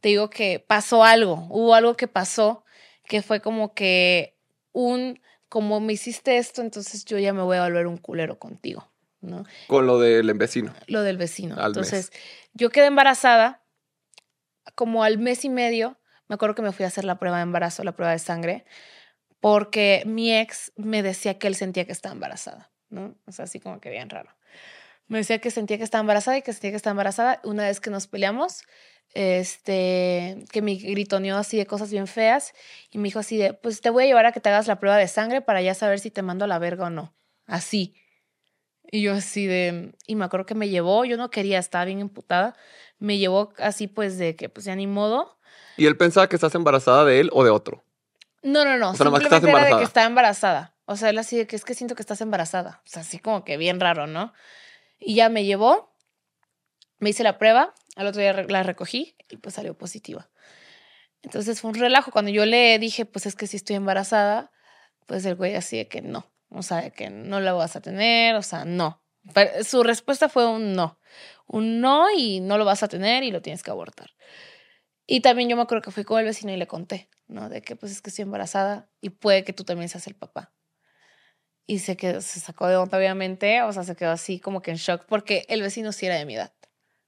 [0.00, 2.64] te digo que pasó algo, hubo algo que pasó
[3.10, 4.36] que fue como que
[4.72, 8.88] un, como me hiciste esto, entonces yo ya me voy a volver un culero contigo,
[9.20, 9.44] ¿no?
[9.66, 10.72] Con lo del vecino.
[10.86, 11.56] Lo del vecino.
[11.60, 12.12] entonces,
[12.54, 13.64] yo quedé embarazada
[14.76, 17.42] como al mes y medio, me acuerdo que me fui a hacer la prueba de
[17.42, 18.64] embarazo, la prueba de sangre,
[19.40, 23.16] porque mi ex me decía que él sentía que estaba embarazada, ¿no?
[23.26, 24.30] O sea, así como que bien raro.
[25.10, 27.40] Me decía que sentía que estaba embarazada y que sentía que estaba embarazada.
[27.42, 28.62] Una vez que nos peleamos,
[29.12, 32.52] este, que me gritoneó así de cosas bien feas
[32.92, 34.78] y me dijo así de, pues te voy a llevar a que te hagas la
[34.78, 37.12] prueba de sangre para ya saber si te mando a la verga o no.
[37.46, 37.96] Así.
[38.88, 41.98] Y yo así de, y me acuerdo que me llevó, yo no quería, estaba bien
[41.98, 42.54] emputada,
[43.00, 45.40] me llevó así pues de que pues ya ni modo.
[45.76, 47.82] ¿Y él pensaba que estás embarazada de él o de otro?
[48.44, 50.76] No, no, no, simplemente era de que está embarazada.
[50.84, 52.80] O sea, él así de que es que siento que estás embarazada.
[52.86, 54.32] O sea, así como que bien raro, ¿no?
[55.00, 55.96] Y ya me llevó,
[56.98, 60.30] me hice la prueba, al otro día la recogí y pues salió positiva.
[61.22, 62.12] Entonces fue un relajo.
[62.12, 64.52] Cuando yo le dije, pues es que si estoy embarazada,
[65.06, 67.80] pues el güey así de que no, o sea, de que no la vas a
[67.80, 69.02] tener, o sea, no.
[69.64, 70.98] su respuesta fue un no.
[71.46, 74.10] Un no y no lo vas a tener y lo tienes que abortar.
[75.06, 77.48] Y también yo me acuerdo que fui con el vecino y le conté, ¿no?
[77.48, 80.52] De que pues es que estoy embarazada y puede que tú también seas el papá.
[81.70, 84.72] Y se, quedó, se sacó de onda, obviamente, o sea, se quedó así como que
[84.72, 86.52] en shock porque el vecino sí era de mi edad.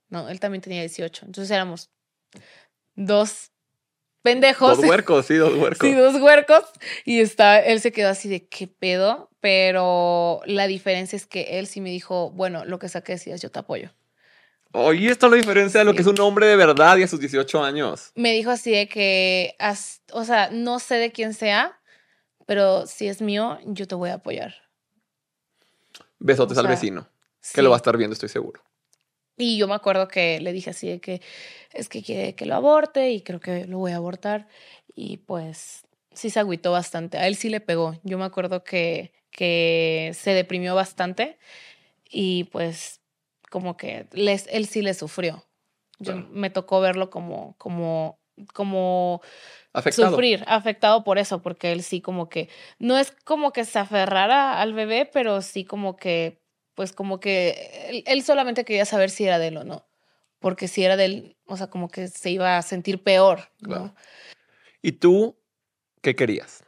[0.09, 1.27] No, él también tenía 18.
[1.27, 1.91] Entonces éramos
[2.95, 3.51] dos
[4.23, 4.77] pendejos.
[4.77, 5.89] Dos huercos, sí, dos huercos.
[5.89, 6.63] Sí, dos huercos.
[7.05, 9.31] Y está, él se quedó así de qué pedo.
[9.41, 13.51] Pero la diferencia es que él sí me dijo, bueno, lo que saque decías, yo
[13.51, 13.91] te apoyo.
[14.71, 17.09] Oye, esto es la diferencia de lo que es un hombre de verdad y a
[17.09, 18.13] sus 18 años.
[18.15, 19.57] Me dijo así de que,
[20.13, 21.82] o sea, no sé de quién sea,
[22.47, 24.55] pero si es mío, yo te voy a apoyar.
[26.19, 27.09] Besotes al vecino,
[27.53, 28.63] que lo va a estar viendo, estoy seguro.
[29.37, 31.21] Y yo me acuerdo que le dije así de que
[31.73, 34.47] es que quiere que lo aborte y creo que lo voy a abortar.
[34.95, 37.19] Y pues sí se agüitó bastante.
[37.19, 37.99] A él sí le pegó.
[38.05, 41.39] Yo me acuerdo que, que se deprimió bastante
[42.09, 43.01] y pues
[43.51, 45.47] como que les, él sí le sufrió.
[45.99, 46.29] Yo, Claro.
[46.31, 48.19] Me tocó verlo como, como,
[48.53, 49.23] como
[49.73, 50.11] Afectado.
[50.11, 54.61] sufrir, afectado por eso, porque él sí como que, no es como que se aferrara
[54.61, 56.43] al bebé, pero sí como que,
[56.75, 59.87] pues como que él, él solamente quería saber si era de él o no,
[60.41, 63.51] porque si era de él, o sea, como que se iba a sentir peor.
[64.83, 65.39] ¿Y tú
[66.03, 66.65] qué querías?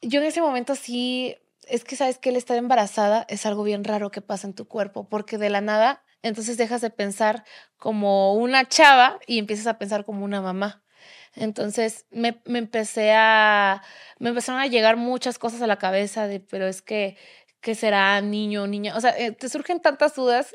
[0.00, 1.36] Yo en ese momento sí,
[1.68, 4.66] es que sabes que el estar embarazada es algo bien raro que pasa en tu
[4.66, 7.44] cuerpo, porque de la nada, entonces dejas de pensar
[7.76, 10.82] como una chava y empiezas a pensar como una mamá.
[11.34, 13.82] Entonces me, me empecé a,
[14.18, 17.16] me empezaron a llegar muchas cosas a la cabeza de, pero es que,
[17.60, 18.96] ¿qué será niño, niña?
[18.96, 20.54] O sea, eh, te surgen tantas dudas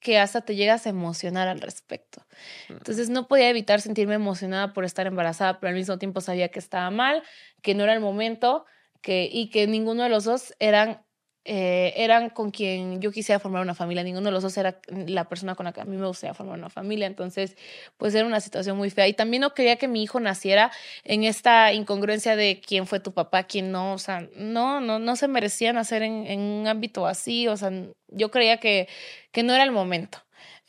[0.00, 2.26] que hasta te llegas a emocionar al respecto.
[2.68, 6.58] Entonces no podía evitar sentirme emocionada por estar embarazada, pero al mismo tiempo sabía que
[6.58, 7.22] estaba mal,
[7.62, 8.64] que no era el momento
[9.02, 11.04] que, y que ninguno de los dos eran,
[11.52, 15.28] eh, eran con quien yo quisiera formar una familia, ninguno de los dos era la
[15.28, 17.56] persona con la que a mí me gustaría formar una familia, entonces
[17.96, 19.08] pues era una situación muy fea.
[19.08, 20.70] Y también no quería que mi hijo naciera
[21.02, 25.16] en esta incongruencia de quién fue tu papá, quién no, o sea, no, no, no
[25.16, 27.72] se merecía nacer en, en un ámbito así, o sea,
[28.06, 28.88] yo creía que,
[29.32, 30.18] que no era el momento,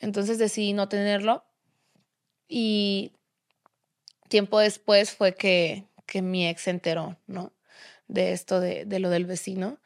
[0.00, 1.44] entonces decidí no tenerlo.
[2.48, 3.12] Y
[4.28, 7.52] tiempo después fue que, que mi ex se enteró, ¿no?
[8.08, 9.78] De esto, de, de lo del vecino,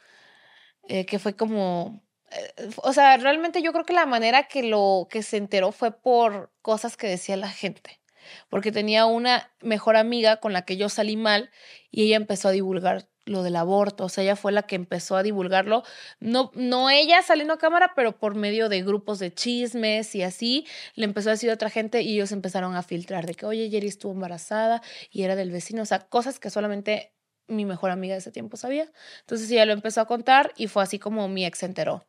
[0.89, 5.09] eh, que fue como, eh, o sea, realmente yo creo que la manera que lo
[5.11, 8.01] que se enteró fue por cosas que decía la gente,
[8.49, 11.51] porque tenía una mejor amiga con la que yo salí mal
[11.91, 15.17] y ella empezó a divulgar lo del aborto, o sea, ella fue la que empezó
[15.17, 15.83] a divulgarlo,
[16.21, 20.65] no, no ella saliendo a cámara, pero por medio de grupos de chismes y así,
[20.95, 23.69] le empezó a decir a otra gente y ellos empezaron a filtrar de que, oye,
[23.69, 27.16] Jerry estuvo embarazada y era del vecino, o sea, cosas que solamente
[27.49, 28.91] mi mejor amiga de ese tiempo sabía.
[29.21, 32.07] Entonces ella lo empezó a contar y fue así como mi ex se enteró.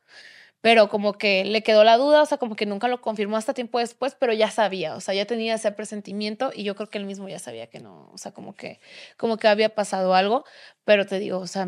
[0.62, 3.54] Pero como que le quedó la duda, o sea, como que nunca lo confirmó hasta
[3.54, 6.98] tiempo después, pero ya sabía, o sea, ya tenía ese presentimiento y yo creo que
[6.98, 8.80] él mismo ya sabía que no, o sea, como que,
[9.18, 10.46] como que había pasado algo,
[10.84, 11.68] pero te digo, o sea,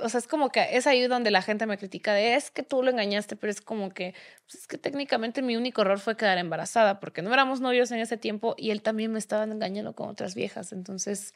[0.00, 2.62] o sea, es como que es ahí donde la gente me critica de es que
[2.62, 4.14] tú lo engañaste, pero es como que
[4.46, 7.98] pues es que técnicamente mi único error fue quedar embarazada porque no éramos novios en
[7.98, 11.34] ese tiempo y él también me estaba engañando con otras viejas, entonces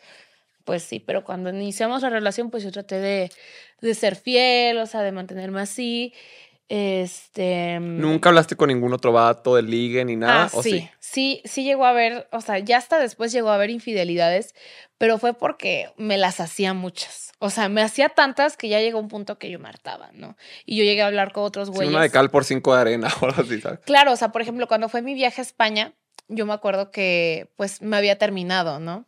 [0.66, 3.30] pues sí, pero cuando iniciamos la relación pues yo traté de,
[3.80, 6.12] de ser fiel, o sea, de mantenerme así.
[6.68, 10.44] Este ¿Nunca hablaste con ningún otro vato de ligue ni nada?
[10.44, 10.90] Ah, ¿O sí, sí?
[10.98, 14.54] sí, sí llegó a haber, o sea, ya hasta después llegó a haber infidelidades,
[14.98, 17.32] pero fue porque me las hacía muchas.
[17.38, 20.36] O sea, me hacía tantas que ya llegó un punto que yo me hartaba, ¿no?
[20.64, 21.94] Y yo llegué a hablar con otros Sí, güeyes.
[21.94, 23.78] una de cal por cinco de arena así, ¿sabes?
[23.84, 25.92] Claro, o sea, por ejemplo, cuando fue mi viaje a España,
[26.28, 29.06] yo me acuerdo que pues me había terminado, ¿no?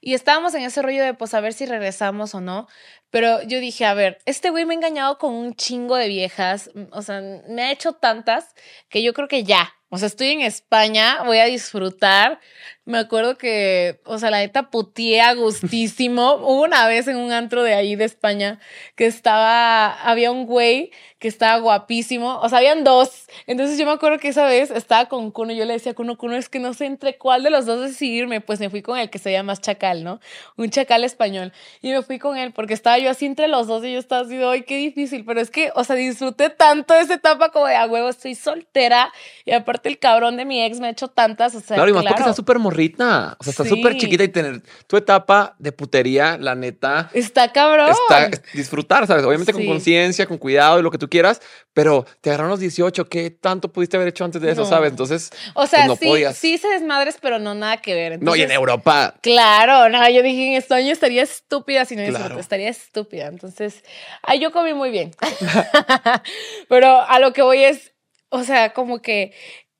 [0.00, 2.66] Y estábamos en ese rollo de pues a ver si regresamos o no.
[3.10, 6.70] Pero yo dije, a ver, este güey me ha engañado con un chingo de viejas.
[6.74, 8.54] mm, O sea, me ha hecho tantas
[8.88, 9.72] que yo creo que ya.
[9.88, 12.40] O sea, estoy en España, voy a disfrutar.
[12.86, 16.34] Me acuerdo que, o sea, la neta puteé a gustísimo.
[16.40, 18.60] Hubo una vez en un antro de ahí de España
[18.94, 22.38] que estaba, había un güey que estaba guapísimo.
[22.40, 23.26] O sea, habían dos.
[23.48, 25.94] Entonces yo me acuerdo que esa vez estaba con Kuno y yo le decía a
[25.96, 28.40] Kuno, Kuno, es que no sé entre cuál de los dos decidirme.
[28.40, 30.20] Pues me fui con el que se llama más chacal, ¿no?
[30.56, 31.52] Un chacal español.
[31.82, 34.22] Y me fui con él porque estaba yo así entre los dos y yo estaba
[34.22, 35.24] así, ay, qué difícil.
[35.24, 39.12] Pero es que, o sea, disfruté tanto esa etapa como de a huevo, estoy soltera.
[39.44, 41.92] Y aparte el cabrón de mi ex me ha hecho tantas, o sea, Claro, y
[41.92, 42.30] más porque claro.
[42.30, 43.36] está súper morrita.
[43.40, 43.70] O sea, está Sí.
[43.70, 47.10] súper chiquita y tener tu etapa de putería, la neta.
[47.14, 47.90] Está cabrón.
[47.90, 49.24] Está, disfrutar, ¿sabes?
[49.24, 51.40] Obviamente con conciencia, con cuidado y lo que tú quieras,
[51.72, 54.68] pero te agarraron los 18, ¿qué tanto pudiste haber hecho antes de eso, No.
[54.68, 54.90] sabes?
[54.90, 56.36] Entonces, o sea, pues no sí, podías.
[56.36, 58.22] sí se desmadres, pero no nada que ver.
[58.22, 62.38] no, y en Europa, Claro, no, yo dije en España estaría estúpida si no Claro.
[62.38, 63.26] estaría estúpida.
[63.26, 63.82] Entonces,
[64.22, 65.12] ay, yo comí muy bien.
[66.68, 67.92] Pero a lo que voy es,
[68.28, 69.32] o sea, como que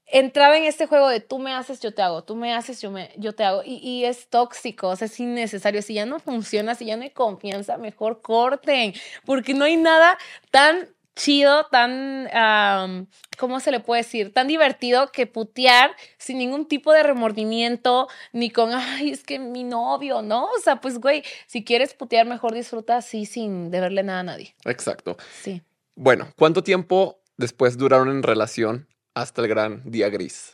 [0.06, 2.90] entraba en este juego de tú me haces, yo te hago, tú me haces, yo,
[2.90, 3.62] me, yo te hago.
[3.64, 5.82] Y, y es tóxico, o sea, es innecesario.
[5.82, 10.18] Si ya no funciona, si ya no hay confianza, mejor corten, porque no hay nada
[10.50, 14.32] tan chido, tan, ¿cómo se le puede decir?
[14.32, 19.64] Tan divertido que putear sin ningún tipo de remordimiento, ni con, ay, es que mi
[19.64, 20.44] novio, ¿no?
[20.44, 24.54] O sea, pues, güey, si quieres putear, mejor disfruta así sin deberle nada a nadie.
[24.64, 25.16] exacto.
[25.42, 25.62] Sí.
[25.94, 28.86] Bueno, ¿cuánto tiempo después duraron en relación
[29.16, 30.52] hasta el gran día gris?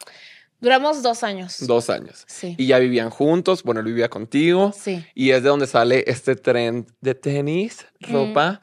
[0.60, 1.56] Duramos dos años.
[1.66, 2.24] Dos años.
[2.28, 2.54] Sí.
[2.56, 4.72] Y ya vivían juntos, bueno, él vivía contigo.
[4.72, 5.04] Sí.
[5.14, 8.12] Y es de donde sale este trend de tenis, Mm.
[8.12, 8.60] ropa.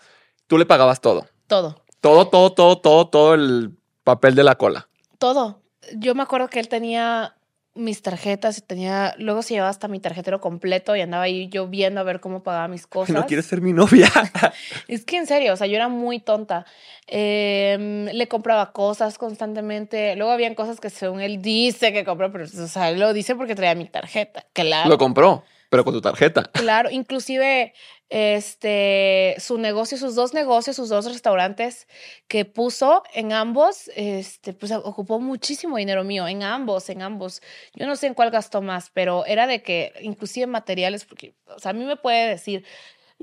[0.47, 1.27] Tú le pagabas todo.
[1.47, 1.83] Todo.
[1.99, 3.75] Todo, todo, todo, todo, todo el
[4.05, 4.87] papel de la cola.
[5.17, 5.61] Todo.
[5.97, 7.35] Yo me acuerdo que él tenía
[7.79, 11.67] mis tarjetas y tenía, luego se llevaba hasta mi tarjetero completo y andaba ahí yo
[11.67, 13.15] viendo a ver cómo pagaba mis cosas.
[13.19, 14.09] No quieres ser mi novia.
[14.87, 16.65] es que en serio, o sea, yo era muy tonta.
[17.07, 20.15] Em, le compraba cosas constantemente.
[20.15, 23.35] Luego habían cosas que según él dice que compró, pero o sea, él lo dice
[23.35, 24.45] porque traía mi tarjeta.
[24.53, 24.89] Claro.
[24.89, 26.43] Lo compró, pero con tu tarjeta.
[26.53, 27.73] Claro, inclusive
[28.09, 31.87] este, su negocio, sus dos negocios, sus dos restaurantes
[32.27, 37.41] que puso en ambos, este, pues ocupó muchísimo dinero mío, en ambos, en ambos.
[37.75, 41.59] Yo no sé en cuál gastó más, pero era de que inclusive materiales, porque, o
[41.59, 42.65] sea, a mí me puede decir,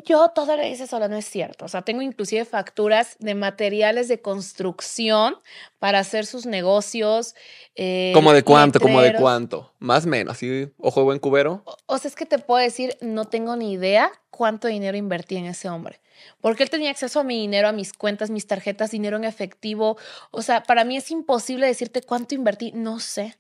[0.05, 1.65] yo todo lo hice sola, no es cierto.
[1.65, 5.37] O sea, tengo inclusive facturas de materiales de construcción
[5.79, 7.35] para hacer sus negocios.
[7.75, 8.79] Eh, ¿Cómo de cuánto?
[8.79, 9.73] ¿Cómo de cuánto?
[9.79, 11.63] Más o menos, así, ojo de buen cubero.
[11.87, 15.47] O, sea, es que te puedo decir, no tengo ni idea cuánto dinero invertí en
[15.47, 16.01] ese hombre.
[16.41, 19.97] Porque él tenía acceso a mi dinero, a mis cuentas, mis tarjetas, dinero en efectivo.
[20.31, 23.37] O sea, para mí es imposible decirte cuánto invertí, no sé.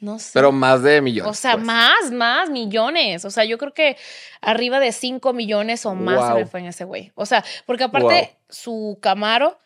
[0.00, 0.30] No sé.
[0.32, 1.30] Pero más de millones.
[1.30, 1.64] O sea, pues.
[1.64, 3.24] más, más millones.
[3.24, 3.96] O sea, yo creo que
[4.40, 7.12] arriba de 5 millones o más se me fue en ese güey.
[7.14, 9.58] O sea, porque aparte su Camaro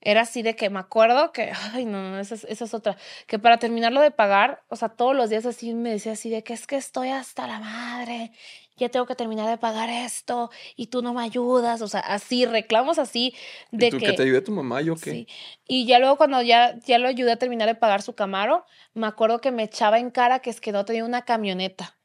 [0.00, 3.38] era así de que me acuerdo que, ay, no, no esa, esa, es otra, que
[3.38, 6.54] para terminarlo de pagar, o sea, todos los días así me decía así de que
[6.54, 8.32] es que estoy hasta la madre
[8.82, 12.46] ya tengo que terminar de pagar esto y tú no me ayudas, o sea, así,
[12.46, 13.34] reclamos así
[13.70, 14.12] de tú, que...
[14.12, 15.10] te ayude tu mamá, yo qué.
[15.10, 15.26] Sí.
[15.66, 19.06] Y ya luego cuando ya, ya lo ayudé a terminar de pagar su Camaro, me
[19.06, 21.96] acuerdo que me echaba en cara que es que no tenía una camioneta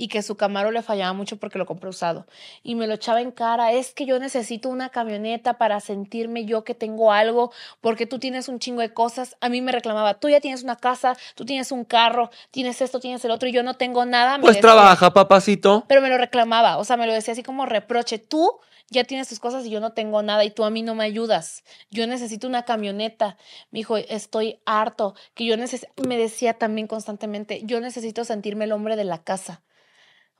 [0.00, 2.26] y que su Camaro le fallaba mucho porque lo compré usado.
[2.62, 6.64] Y me lo echaba en cara, es que yo necesito una camioneta para sentirme yo
[6.64, 9.36] que tengo algo, porque tú tienes un chingo de cosas.
[9.42, 12.98] A mí me reclamaba, tú ya tienes una casa, tú tienes un carro, tienes esto,
[12.98, 14.38] tienes el otro, y yo no tengo nada.
[14.40, 15.84] pues trabaja, papacito.
[15.86, 19.28] Pero me lo reclamaba, o sea, me lo decía así como reproche, tú ya tienes
[19.28, 21.62] tus cosas y yo no tengo nada y tú a mí no me ayudas.
[21.90, 23.36] Yo necesito una camioneta.
[23.70, 28.72] Me dijo, estoy harto, que yo necesito, me decía también constantemente, yo necesito sentirme el
[28.72, 29.62] hombre de la casa.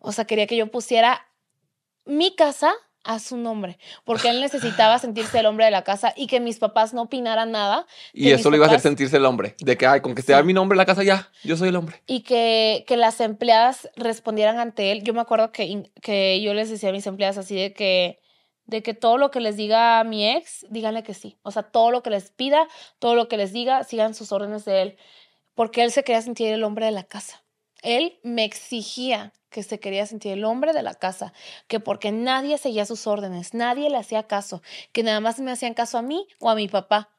[0.01, 1.27] O sea, quería que yo pusiera
[2.05, 2.73] mi casa
[3.05, 6.59] a su nombre, porque él necesitaba sentirse el hombre de la casa y que mis
[6.59, 7.87] papás no opinaran nada.
[8.13, 10.41] Y eso le iba a hacer sentirse el hombre, de que, ay, con que esté
[10.43, 12.03] mi nombre en la casa ya, yo soy el hombre.
[12.07, 15.03] Y que, que las empleadas respondieran ante él.
[15.03, 18.21] Yo me acuerdo que, que yo les decía a mis empleadas así de que,
[18.67, 21.39] de que todo lo que les diga mi ex, díganle que sí.
[21.43, 24.65] O sea, todo lo que les pida, todo lo que les diga, sigan sus órdenes
[24.65, 24.97] de él,
[25.55, 27.43] porque él se quería sentir el hombre de la casa.
[27.83, 31.33] Él me exigía que se quería sentir el hombre de la casa,
[31.69, 35.75] que porque nadie seguía sus órdenes, nadie le hacía caso, que nada más me hacían
[35.75, 37.11] caso a mí o a mi papá.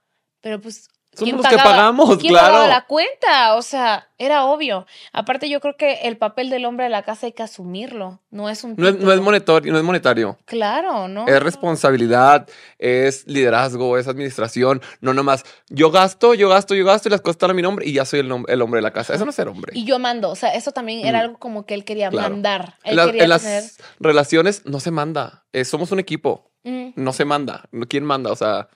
[0.41, 2.53] Pero pues somos los que pagamos, ¿quién claro.
[2.53, 4.85] Pagaba la cuenta, o sea, era obvio.
[5.11, 8.21] Aparte, yo creo que el papel del hombre de la casa hay que asumirlo.
[8.29, 8.75] No es un.
[8.77, 10.37] No es, no es, monetario, no es monetario.
[10.45, 11.27] Claro, ¿no?
[11.27, 12.47] Es responsabilidad,
[12.79, 14.81] es liderazgo, es administración.
[15.01, 17.85] No nomás yo gasto, yo gasto, yo gasto y las cosas están a mi nombre
[17.85, 19.13] y ya soy el, el hombre de la casa.
[19.13, 19.73] Eso no es ser hombre.
[19.75, 20.29] Y yo mando.
[20.29, 21.21] O sea, eso también era mm.
[21.21, 22.75] algo como que él quería mandar.
[22.83, 25.43] Él la, quería en las relaciones no se manda.
[25.65, 26.51] somos un equipo.
[26.63, 26.91] Mm.
[26.95, 27.65] No se manda.
[27.89, 28.31] ¿Quién manda?
[28.31, 28.69] O sea.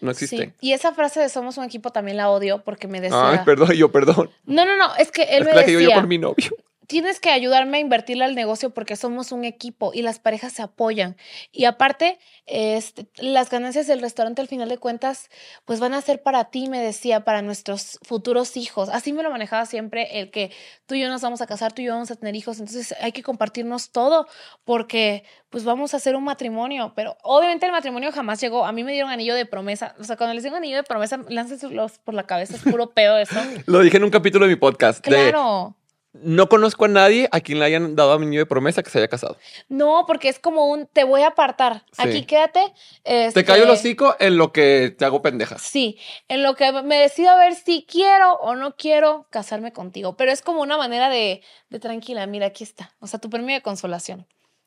[0.00, 0.52] No existe.
[0.60, 3.30] Y esa frase de somos un equipo también la odio porque me decía.
[3.30, 4.30] Ay, perdón, yo perdón.
[4.46, 5.78] No, no, no, es que él es me la decía.
[5.78, 6.50] que yo por mi novio.
[6.88, 10.62] Tienes que ayudarme a invertirle al negocio porque somos un equipo y las parejas se
[10.62, 11.18] apoyan.
[11.52, 15.28] Y aparte, este, las ganancias del restaurante al final de cuentas,
[15.66, 18.88] pues van a ser para ti, me decía, para nuestros futuros hijos.
[18.88, 20.50] Así me lo manejaba siempre el que
[20.86, 22.58] tú y yo nos vamos a casar, tú y yo vamos a tener hijos.
[22.58, 24.26] Entonces hay que compartirnos todo
[24.64, 26.94] porque pues vamos a hacer un matrimonio.
[26.96, 28.64] Pero obviamente el matrimonio jamás llegó.
[28.64, 29.94] A mí me dieron anillo de promesa.
[30.00, 32.56] O sea, cuando les digo anillo de promesa, láncenselos por la cabeza.
[32.56, 33.38] Es puro pedo eso.
[33.66, 35.04] lo dije en un capítulo de mi podcast.
[35.04, 35.76] Claro.
[35.76, 38.82] De no conozco a nadie a quien le hayan dado a mi niño de promesa
[38.82, 39.36] que se haya casado.
[39.68, 41.84] No, porque es como un te voy a apartar.
[41.96, 42.72] Aquí quédate.
[43.04, 45.62] Te callo el este hocico en lo que te hago pendejas.
[45.62, 45.98] Sí,
[46.28, 50.16] en lo que me decido a ver si quiero o no quiero casarme contigo.
[50.16, 52.94] Pero es como una manera de, de tranquila, mira, aquí está.
[53.00, 54.26] O sea, tu premio de consolación.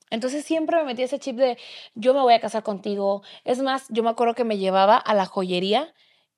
[0.09, 1.57] Entonces siempre me metí ese chip de
[1.95, 3.23] yo me voy a casar contigo.
[3.45, 5.93] Es más, yo me acuerdo que me llevaba a la joyería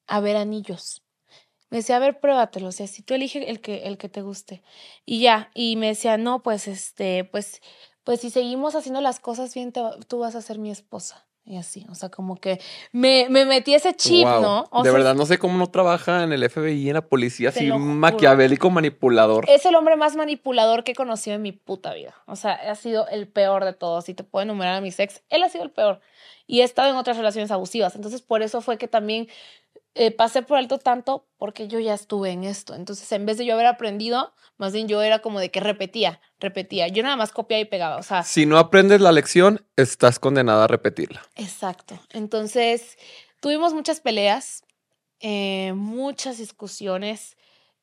[0.08, 1.03] a ver anillos
[1.74, 4.22] me decía, a ver, pruébatelo, o sea, si tú eliges el que, el que te
[4.22, 4.62] guste.
[5.08, 7.64] Y ya, y me decía, no, pues, este, pues,
[8.04, 9.74] pues si seguimos haciendo las cosas bien,
[10.08, 11.26] tú vas a ser mi esposa.
[11.46, 12.62] Y así, o sea, como que
[12.92, 14.70] me, me metí ese chip, ¿no?
[14.84, 18.70] de verdad, no sé cómo no trabaja en el FBI, en la policía, así maquiavélico
[18.70, 19.46] manipulador.
[19.50, 22.14] Es el hombre más manipulador que he conocido en mi puta vida.
[22.28, 24.06] O sea, ha sido el peor de todos.
[24.06, 26.02] Si te puedo enumerar a mis ex, él ha sido el peor.
[26.46, 27.96] Y he estado en otras relaciones abusivas.
[27.96, 29.28] Entonces, por eso fue que también
[29.96, 32.74] eh, pasé por alto tanto porque yo ya estuve en esto.
[32.74, 36.20] Entonces, en vez de yo haber aprendido, más bien yo era como de que repetía,
[36.40, 36.88] repetía.
[36.88, 37.98] Yo nada más copiaba y pegaba.
[37.98, 41.22] O sea, si no aprendes la lección, estás condenada a repetirla.
[41.36, 42.00] Exacto.
[42.12, 42.98] Entonces,
[43.40, 44.64] tuvimos muchas peleas,
[45.20, 47.38] eh, muchas discusiones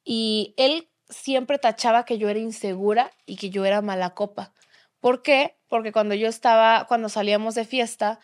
[0.05, 4.53] y él siempre tachaba que yo era insegura y que yo era mala copa.
[5.01, 5.57] ¿Por qué?
[5.69, 8.21] Porque cuando yo estaba, cuando salíamos de fiesta,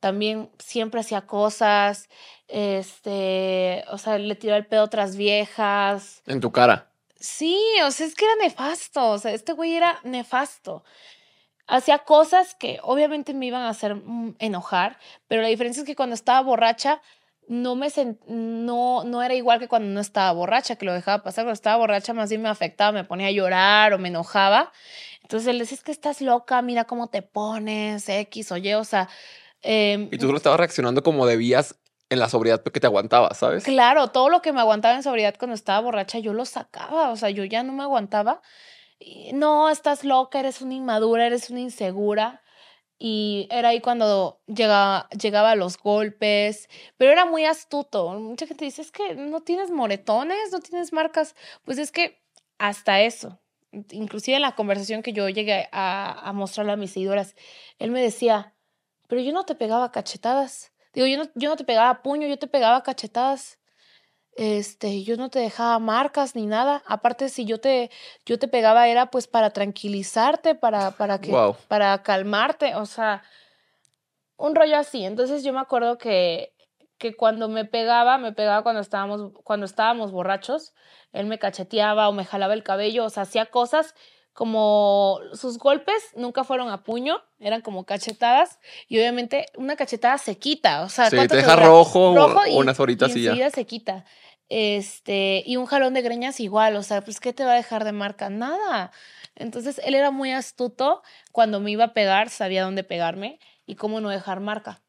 [0.00, 2.08] también siempre hacía cosas,
[2.48, 6.22] este, o sea, le tiraba el pedo a otras viejas.
[6.26, 6.90] En tu cara.
[7.18, 10.84] Sí, o sea, es que era nefasto, o sea, este güey era nefasto.
[11.66, 15.96] Hacía cosas que obviamente me iban a hacer mm, enojar, pero la diferencia es que
[15.96, 17.00] cuando estaba borracha,
[17.48, 17.88] no me
[18.26, 21.44] no, no era igual que cuando no estaba borracha, que lo dejaba pasar.
[21.44, 24.72] Cuando estaba borracha, más bien me afectaba, me ponía a llorar o me enojaba.
[25.22, 28.84] Entonces él decía, es que estás loca, mira cómo te pones, X o Y, o
[28.84, 29.08] sea.
[29.62, 31.76] Em, y tú solo estabas reaccionando como debías
[32.10, 33.64] en la sobriedad porque te aguantabas, ¿sabes?
[33.64, 37.16] Claro, todo lo que me aguantaba en sobriedad cuando estaba borracha, yo lo sacaba, o
[37.16, 38.40] sea, yo ya no me aguantaba.
[39.32, 42.42] No, estás loca, eres una inmadura, eres una insegura.
[42.96, 48.10] Y era ahí cuando llegaba, llegaba a los golpes, pero era muy astuto.
[48.12, 51.34] Mucha gente dice, es que no tienes moretones, no tienes marcas.
[51.64, 52.22] Pues es que
[52.58, 53.40] hasta eso,
[53.90, 57.34] inclusive en la conversación que yo llegué a, a mostrarle a mis seguidoras,
[57.78, 58.54] él me decía,
[59.08, 60.72] pero yo no te pegaba cachetadas.
[60.94, 63.58] Digo, yo no, yo no te pegaba puño, yo te pegaba cachetadas.
[64.36, 66.82] Este, yo no te dejaba marcas ni nada.
[66.86, 67.90] Aparte, si yo te,
[68.26, 71.32] yo te pegaba era pues para tranquilizarte, para, para que,
[71.68, 73.22] para calmarte, o sea,
[74.36, 75.04] un rollo así.
[75.04, 76.52] Entonces yo me acuerdo que,
[76.98, 80.74] que cuando me pegaba, me pegaba cuando estábamos, cuando estábamos borrachos,
[81.12, 83.94] él me cacheteaba o me jalaba el cabello, o sea, hacía cosas
[84.34, 88.58] como sus golpes nunca fueron a puño, eran como cachetadas
[88.88, 93.14] y obviamente una cachetada se quita, o sea, sí, te deja rojo, rojo unas horitas
[93.16, 93.50] y, ya.
[93.50, 94.04] se quita.
[94.48, 97.84] Este, y un jalón de greñas igual, o sea, pues ¿qué te va a dejar
[97.84, 98.28] de marca?
[98.28, 98.90] Nada.
[99.36, 104.00] Entonces, él era muy astuto, cuando me iba a pegar, sabía dónde pegarme y cómo
[104.00, 104.82] no dejar marca.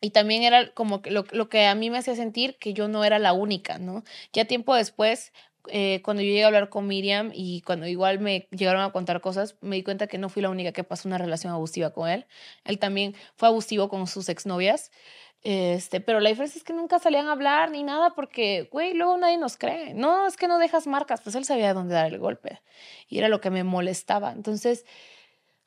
[0.00, 3.04] Y también era como lo, lo que a mí me hacía sentir que yo no
[3.04, 4.04] era la única, ¿no?
[4.32, 5.32] Ya tiempo después,
[5.68, 9.20] eh, cuando yo llegué a hablar con Miriam y cuando igual me llegaron a contar
[9.20, 12.08] cosas, me di cuenta que no fui la única que pasó una relación abusiva con
[12.08, 12.26] él.
[12.64, 14.90] Él también fue abusivo con sus exnovias.
[15.42, 19.16] Este, pero la diferencia es que nunca salían a hablar ni nada porque, güey, luego
[19.16, 19.94] nadie nos cree.
[19.94, 21.20] No, es que no dejas marcas.
[21.20, 22.60] Pues él sabía dónde dar el golpe.
[23.08, 24.32] Y era lo que me molestaba.
[24.32, 24.84] Entonces.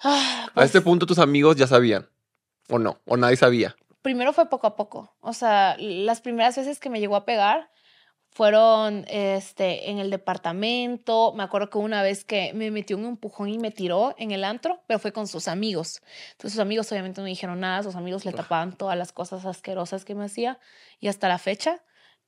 [0.01, 2.09] Ah, a este pues punto tus amigos ya sabían.
[2.69, 2.99] ¿O no?
[3.05, 3.75] ¿O nadie sabía?
[4.01, 5.15] Primero fue poco a poco.
[5.21, 7.69] O sea, las primeras veces que me llegó a pegar,
[8.31, 11.33] fueron este, en el departamento.
[11.33, 14.43] Me acuerdo que una vez que me metió un empujón y me tiró en el
[14.43, 16.01] antro, pero fue con sus amigos.
[16.31, 20.05] Entonces sus amigos obviamente no dijeron nada, sus amigos le tapaban todas las cosas asquerosas
[20.05, 20.59] que me hacía.
[20.99, 21.83] Y hasta la fecha,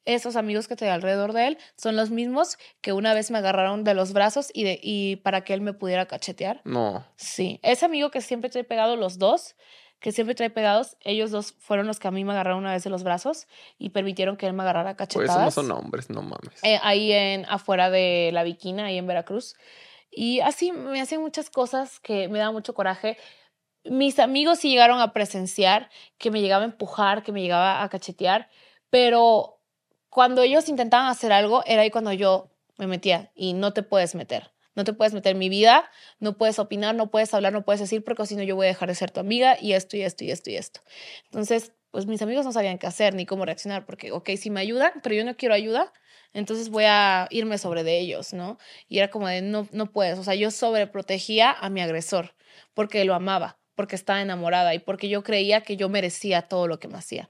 [0.06, 3.84] esos amigos que tenía alrededor de él son los mismos que una vez me agarraron
[3.84, 6.62] de los brazos y, de, y para que él me pudiera cachetear.
[6.66, 7.06] No.
[7.16, 9.56] Sí, ese amigo que siempre te he pegado los dos
[10.02, 12.84] que siempre trae pegados, ellos dos fueron los que a mí me agarraron una vez
[12.84, 13.48] de los brazos
[13.78, 15.38] y permitieron que él me agarrara cachetadas.
[15.38, 16.64] Pues eso no son hombres, no mames.
[16.64, 19.56] Eh, ahí en, afuera de la Viquina, ahí en Veracruz.
[20.10, 23.16] Y así me hacían muchas cosas que me daban mucho coraje.
[23.84, 27.90] Mis amigos sí llegaron a presenciar que me llegaba a empujar, que me llegaba a
[27.90, 28.50] cachetear,
[28.90, 29.60] pero
[30.10, 34.16] cuando ellos intentaban hacer algo, era ahí cuando yo me metía y no te puedes
[34.16, 34.52] meter.
[34.76, 37.82] No te puedes meter en mi vida, no puedes opinar, no puedes hablar, no puedes
[37.82, 40.02] decir, porque si no yo voy a dejar de ser tu amiga y esto y
[40.02, 40.82] esto y esto y esto.
[41.26, 44.62] Entonces, pues mis amigos no sabían qué hacer ni cómo reaccionar, porque, ok, si me
[44.62, 45.92] ayudan, pero yo no quiero ayuda,
[46.34, 48.58] entonces voy a irme sobre de ellos, ¿no?
[48.88, 52.34] Y era como de, no, no puedes, o sea, yo sobreprotegía a mi agresor,
[52.74, 56.80] porque lo amaba, porque estaba enamorada y porque yo creía que yo merecía todo lo
[56.80, 57.30] que me hacía.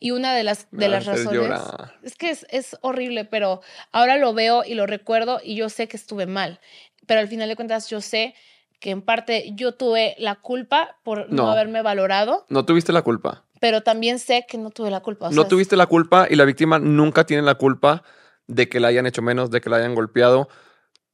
[0.00, 1.60] Y una de las, de las razones
[2.02, 5.88] es que es, es, horrible, pero ahora lo veo y lo recuerdo y yo sé
[5.88, 6.60] que estuve mal.
[7.06, 8.34] Pero al final de cuentas yo sé
[8.80, 12.46] que en parte yo tuve la culpa por no, haberme valorado.
[12.48, 13.44] No tuviste la culpa.
[13.60, 15.30] Pero también sé que no tuve la culpa.
[15.30, 18.04] no tuviste la culpa y la víctima nunca tiene la culpa
[18.46, 20.48] de que la hayan hecho menos, de que la hayan golpeado.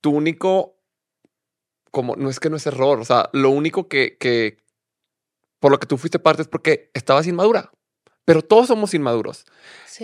[0.02, 0.78] Tu único,
[1.90, 4.58] como, no es que no es error, o sea, lo único que, que
[5.58, 7.72] por lo que tú fuiste parte es porque estabas inmadura.
[8.24, 9.44] Pero todos somos inmaduros.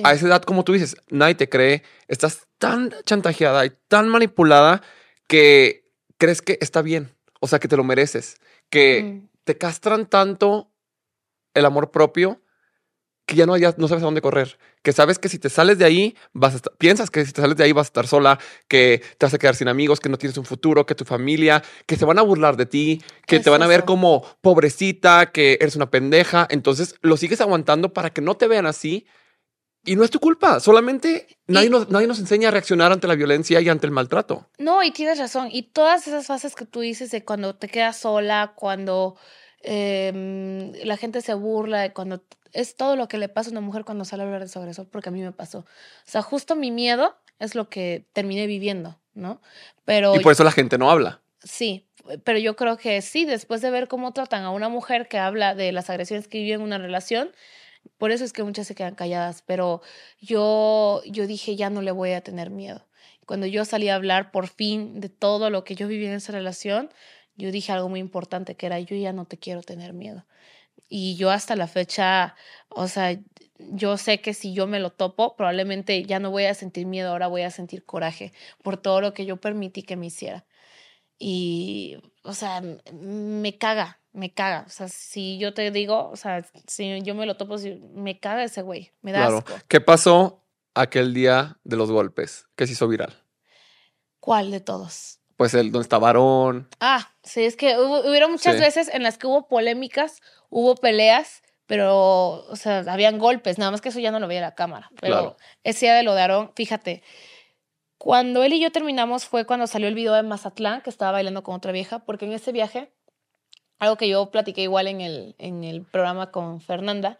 [0.05, 4.83] A esa edad, como tú dices, nadie te cree, estás tan chantajeada y tan manipulada
[5.27, 8.37] que crees que está bien, o sea, que te lo mereces,
[8.69, 9.29] que mm.
[9.45, 10.71] te castran tanto
[11.55, 12.40] el amor propio
[13.31, 15.79] que ya no, ya no sabes a dónde correr, que sabes que si te sales
[15.79, 18.09] de ahí, vas a estar, piensas que si te sales de ahí vas a estar
[18.09, 21.05] sola, que te vas a quedar sin amigos, que no tienes un futuro, que tu
[21.05, 25.31] familia, que se van a burlar de ti, que te van a ver como pobrecita,
[25.31, 29.07] que eres una pendeja, entonces lo sigues aguantando para que no te vean así.
[29.85, 33.15] Y no es tu culpa, solamente nadie, nos, nadie nos enseña a reaccionar ante la
[33.15, 34.51] violencia y ante el maltrato.
[34.59, 35.49] No, y tienes razón.
[35.53, 39.17] Y todas esas fases que tú dices de cuando te quedas sola, cuando
[39.63, 43.85] Em, la gente se burla cuando es todo lo que le pasa a una mujer
[43.85, 45.61] cuando sale a hablar de su agresor, porque a mí me pasó.
[45.61, 45.65] O
[46.05, 49.41] sea, justo mi miedo es lo que terminé viviendo, ¿no?
[49.85, 51.21] Pero Y por eso la gente no habla.
[51.43, 51.87] sí,
[52.25, 55.55] pero yo creo que sí, después de ver cómo tratan a una mujer que habla
[55.55, 57.31] de las agresiones que vive en una relación,
[57.99, 59.83] por eso es que muchas se quedan calladas, pero
[60.21, 62.87] yo, yo dije, ya no le voy a tener miedo.
[63.27, 66.33] Cuando yo salí a hablar por fin de todo lo que yo viví en esa
[66.33, 66.91] relación,
[67.41, 70.27] yo dije algo muy importante que era, yo ya no te quiero tener miedo.
[70.89, 72.35] Y yo hasta la fecha,
[72.69, 73.19] o sea,
[73.59, 77.11] yo sé que si yo me lo topo, probablemente ya no voy a sentir miedo,
[77.11, 78.33] ahora voy a sentir coraje
[78.63, 80.47] por todo lo que yo permití que me hiciera.
[81.19, 82.63] Y, o sea,
[82.93, 84.65] me caga, me caga.
[84.67, 88.19] O sea, si yo te digo, o sea, si yo me lo topo, si- me
[88.19, 89.39] caga ese güey, me da Claro.
[89.39, 89.55] asco.
[89.69, 93.13] ¿Qué pasó aquel día de los golpes que se hizo viral?
[94.19, 95.20] ¿Cuál de todos?
[95.41, 96.69] Pues el donde está varón.
[96.81, 98.61] Ah, sí, es que hubo, hubieron muchas Sí.
[98.61, 100.21] veces en las que hubo polémicas,
[100.51, 104.43] hubo peleas, pero, o sea, habían golpes, nada más que eso ya no lo veía
[104.43, 104.91] la cámara.
[105.01, 105.37] Pero Claro.
[105.65, 107.03] ese día de lo de Aarón, fíjate,
[107.97, 111.43] cuando él y yo terminamos fue cuando salió el video de Mazatlán, que estaba bailando
[111.43, 112.93] con otra vieja, porque en ese viaje,
[113.79, 117.19] algo que yo platiqué igual en el, en el programa con Fernanda,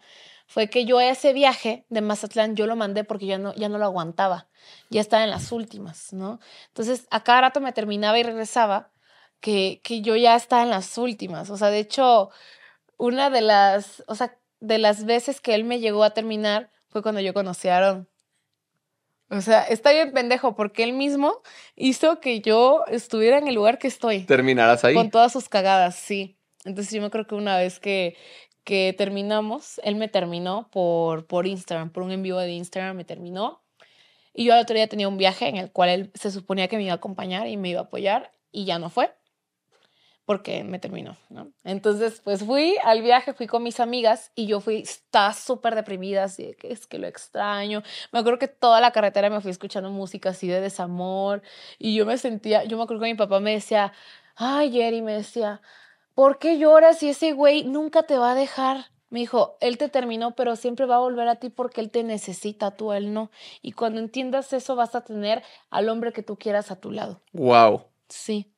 [0.51, 3.77] fue que yo ese viaje de Mazatlán yo lo mandé porque ya no, ya no
[3.77, 4.49] lo aguantaba,
[4.89, 6.41] ya estaba en las últimas, ¿no?
[6.67, 8.91] Entonces, a cada rato me terminaba y regresaba,
[9.39, 11.49] que, que yo ya estaba en las últimas.
[11.49, 12.31] O sea, de hecho,
[12.97, 17.01] una de las, o sea, de las veces que él me llegó a terminar fue
[17.01, 18.09] cuando yo conocí a Aaron.
[19.29, 21.41] O sea, está bien pendejo porque él mismo
[21.77, 24.25] hizo que yo estuviera en el lugar que estoy.
[24.25, 24.95] Terminarás ahí.
[24.95, 26.37] Con todas sus cagadas, sí.
[26.65, 28.17] Entonces yo me creo que una vez que,
[28.63, 33.05] que terminamos, él me terminó por, por Instagram, por un en vivo de Instagram me
[33.05, 33.63] terminó.
[34.33, 36.77] Y yo al otro día tenía un viaje en el cual él se suponía que
[36.77, 39.13] me iba a acompañar y me iba a apoyar y ya no fue
[40.31, 41.17] porque me terminó.
[41.65, 46.23] Entonces, pues fui al viaje, fui con mis amigas y yo fui, estaba súper deprimida,
[46.23, 47.83] así de que es que lo extraño.
[48.13, 51.41] Me acuerdo que toda la carretera me fui escuchando música así de desamor
[51.77, 53.91] y yo me sentía, yo me acuerdo que mi papá me decía,
[54.35, 55.61] ay, Jerry, me decía,
[56.13, 58.85] ¿por qué lloras si ese güey nunca te va a dejar?
[59.09, 62.03] Me dijo, él te terminó, pero siempre va a volver a ti porque él te
[62.03, 63.29] necesita, tú a él no.
[63.61, 67.21] Y cuando entiendas eso, vas a tener al hombre que tú quieras a tu lado.
[67.33, 67.83] Wow.
[68.07, 68.53] Sí.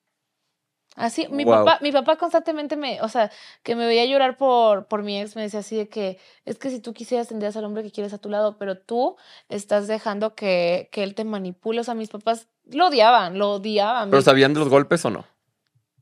[0.95, 3.31] Así, mi papá, mi papá constantemente me, o sea,
[3.63, 6.69] que me veía llorar por, por mi ex, me decía así de que es que
[6.69, 9.17] si tú quisieras tendrías al hombre que quieres a tu lado, pero tú
[9.49, 11.81] estás dejando que, que él te manipule.
[11.81, 14.11] O sea, mis papás lo odiaban, lo odiaban.
[14.11, 15.25] ¿Pero sabían de los golpes o no?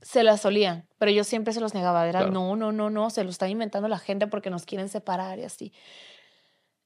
[0.01, 2.07] Se las solían, pero yo siempre se los negaba.
[2.07, 2.33] Era, Claro.
[2.33, 5.43] no, no, no, no, se lo está inventando la gente porque nos quieren separar y
[5.43, 5.73] así.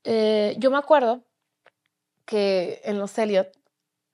[0.03, 1.23] Eh, yo me acuerdo
[2.25, 3.51] que en los Elliot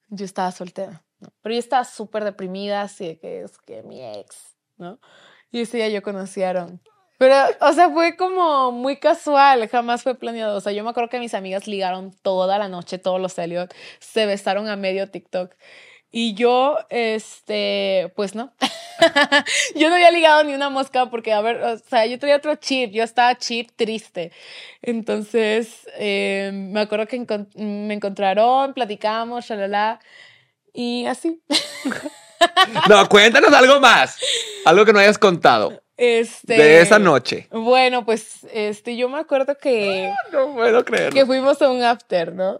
[0.08, 1.28] yo estaba soltera, ¿no?
[1.40, 4.98] pero yo estaba súper deprimida, así de que es que mi ex, ¿no?
[5.50, 6.02] Y ese día yo
[6.46, 6.80] Aaron.
[7.18, 10.56] Pero, o sea, fue como muy casual, jamás fue planeado.
[10.56, 13.72] O sea, yo me acuerdo que mis amigas ligaron toda la noche, todos los Elliot,
[14.00, 15.54] se besaron a medio TikTok.
[16.14, 18.52] Y yo, este, pues no.
[19.74, 22.54] yo no había ligado ni una mosca porque, a ver, o sea, yo tenía otro
[22.56, 24.30] chip, yo estaba chip triste.
[24.82, 27.18] Entonces, eh, me acuerdo que
[27.56, 30.00] me encontraron, platicamos, shalala,
[30.72, 31.40] y así.
[32.88, 34.18] No, cuéntanos algo más.
[34.64, 37.46] Algo que no hayas contado Este, de esa noche.
[37.52, 41.12] Bueno, pues, este, yo me acuerdo que, No puedo creerlo.
[41.12, 42.58] que fuimos a un after, ¿no?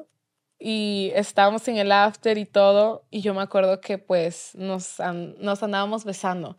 [0.65, 4.99] Y estábamos en el after y todo, y yo me acuerdo que pues nos,
[5.39, 6.57] nos andábamos besando.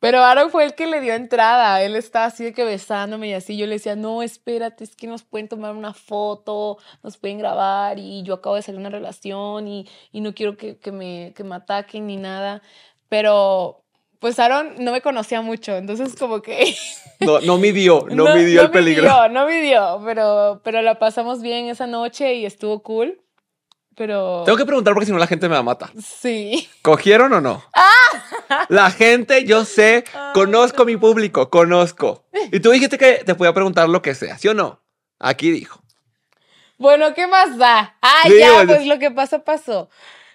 [0.00, 3.34] Pero Aaron fue el que le dio entrada, él estaba así de que besándome y
[3.34, 7.38] así, yo le decía, no, espérate, es que nos pueden tomar una foto, nos pueden
[7.38, 10.90] grabar y yo acabo de salir de una relación y, y no quiero que, que
[10.90, 12.62] me, que me ataquen ni nada.
[13.08, 13.81] Pero
[14.22, 16.74] pues Aaron no me conocía mucho, entonces como que...
[17.20, 19.02] No, no midió, no, midió el peligro.
[19.04, 23.20] midió, no midió, pero, pero la pasamos bien esa noche y estuvo cool.
[23.94, 25.92] Pero Tengo que preguntar porque si no la gente me la mata.
[26.02, 26.68] sí.
[26.82, 27.62] ¿Cogieron o no?
[28.68, 30.02] La gente, yo sé,
[30.34, 32.24] conozco mi público, conozco.
[32.50, 34.80] Y tú dijiste que te podía preguntar lo que sea, ¿sí o no?
[35.20, 35.80] Aquí dijo.
[36.78, 37.96] Bueno, ¿qué más da?
[38.02, 38.72] Ah, Sí, ya, bueno.
[38.74, 39.88] pues lo que pasó, pasó.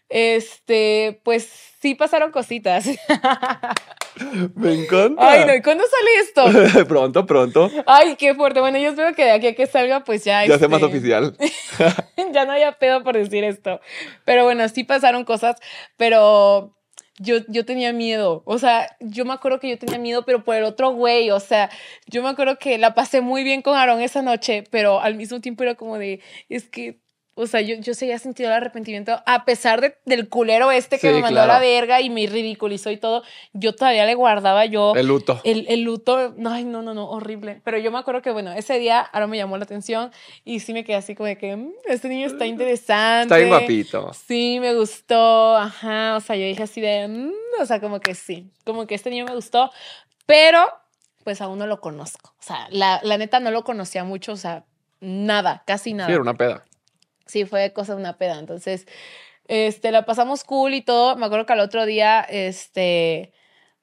[0.10, 1.50] Este, pues
[1.82, 2.86] sí pasaron cositas.
[4.56, 5.30] Me encanta.
[5.30, 6.86] Ay, no, ¿y cuándo sale esto?
[6.88, 7.70] pronto, pronto.
[7.86, 8.60] Ay, qué fuerte.
[8.60, 10.46] Bueno, yo espero que de aquí a que salga, pues ya.
[10.46, 11.38] Ya sé más este, oficial.
[12.34, 13.80] ya no haya pedo por decir esto.
[14.26, 15.58] Pero bueno, sí pasaron cosas,
[15.98, 16.76] pero
[17.20, 18.44] yo, yo tenía miedo.
[18.46, 21.30] O sea, yo me acuerdo que yo tenía miedo, pero por el otro güey.
[21.32, 21.70] O sea,
[22.08, 25.42] yo me acuerdo que la pasé muy bien con Aaron esa noche, pero al mismo
[25.42, 27.02] tiempo era como de, es que
[27.38, 31.08] o sea, yo, yo seguía sentido el arrepentimiento, a pesar de, del culero este que
[31.10, 33.24] Sí, me mandó a la verga y me ridiculizó y todo,
[33.54, 35.40] yo todavía le guardaba yo El luto.
[35.44, 36.34] el, el luto.
[36.36, 37.62] No, ay, no, no, no, horrible.
[37.64, 40.12] Pero yo me acuerdo que, bueno, ese día ahora me llamó la atención
[40.44, 43.24] y sí me quedé así como de que, "Mm, este niño está interesante.
[43.24, 44.12] Está bien guapito.
[44.14, 47.32] Sí, me gustó, ajá, o sea, yo dije así de, "Mm",
[47.62, 49.72] o sea, como que sí, como que este niño me gustó,
[50.26, 50.68] pero
[51.24, 54.38] pues aún no lo conozco, o sea, la, la neta no lo conocía mucho, o
[54.38, 54.64] sea,
[55.02, 56.08] nada, casi nada.
[56.08, 56.64] Sí, era una peda.
[57.28, 58.40] Sí, fue cosa de una peda.
[58.40, 58.88] Entonces,
[59.48, 61.16] este, la pasamos cool y todo.
[61.16, 63.34] Me acuerdo que al otro día, este,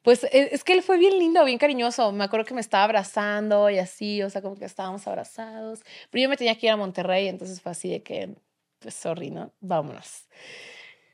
[0.03, 2.13] pues e- es que él fue bien lindo, bien cariñoso.
[2.13, 5.81] Me acuerdo que me estaba abrazando y así, o sea, como que estábamos abrazados.
[6.11, 8.35] Pero yo me tenía que ir a Monterrey, entonces fue así de que,
[8.81, 9.53] pues, sorry, ¿no?
[9.61, 10.27] Vámonos.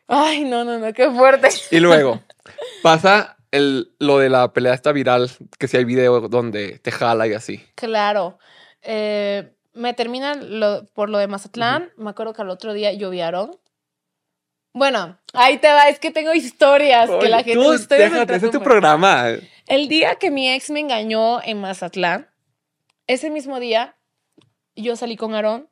[0.08, 1.48] Ay, no, no, no, qué fuerte.
[1.70, 2.20] Y luego
[2.82, 7.28] pasa el, lo de la pelea esta viral, que si hay video donde te jala
[7.28, 7.64] y así.
[7.76, 8.38] Claro.
[8.82, 11.90] Eh, me terminan lo- por lo de Mazatlán.
[11.96, 13.56] Me acuerdo que al otro día llovieron.
[14.72, 18.46] Bueno, ahí te va, es que tengo historias que la gente tú, ustedes déjate, ese
[18.46, 19.28] es tu programa.
[19.66, 22.28] El día que mi ex me engañó en Mazatlán,
[23.08, 23.96] ese mismo día
[24.76, 25.68] yo salí con Aarón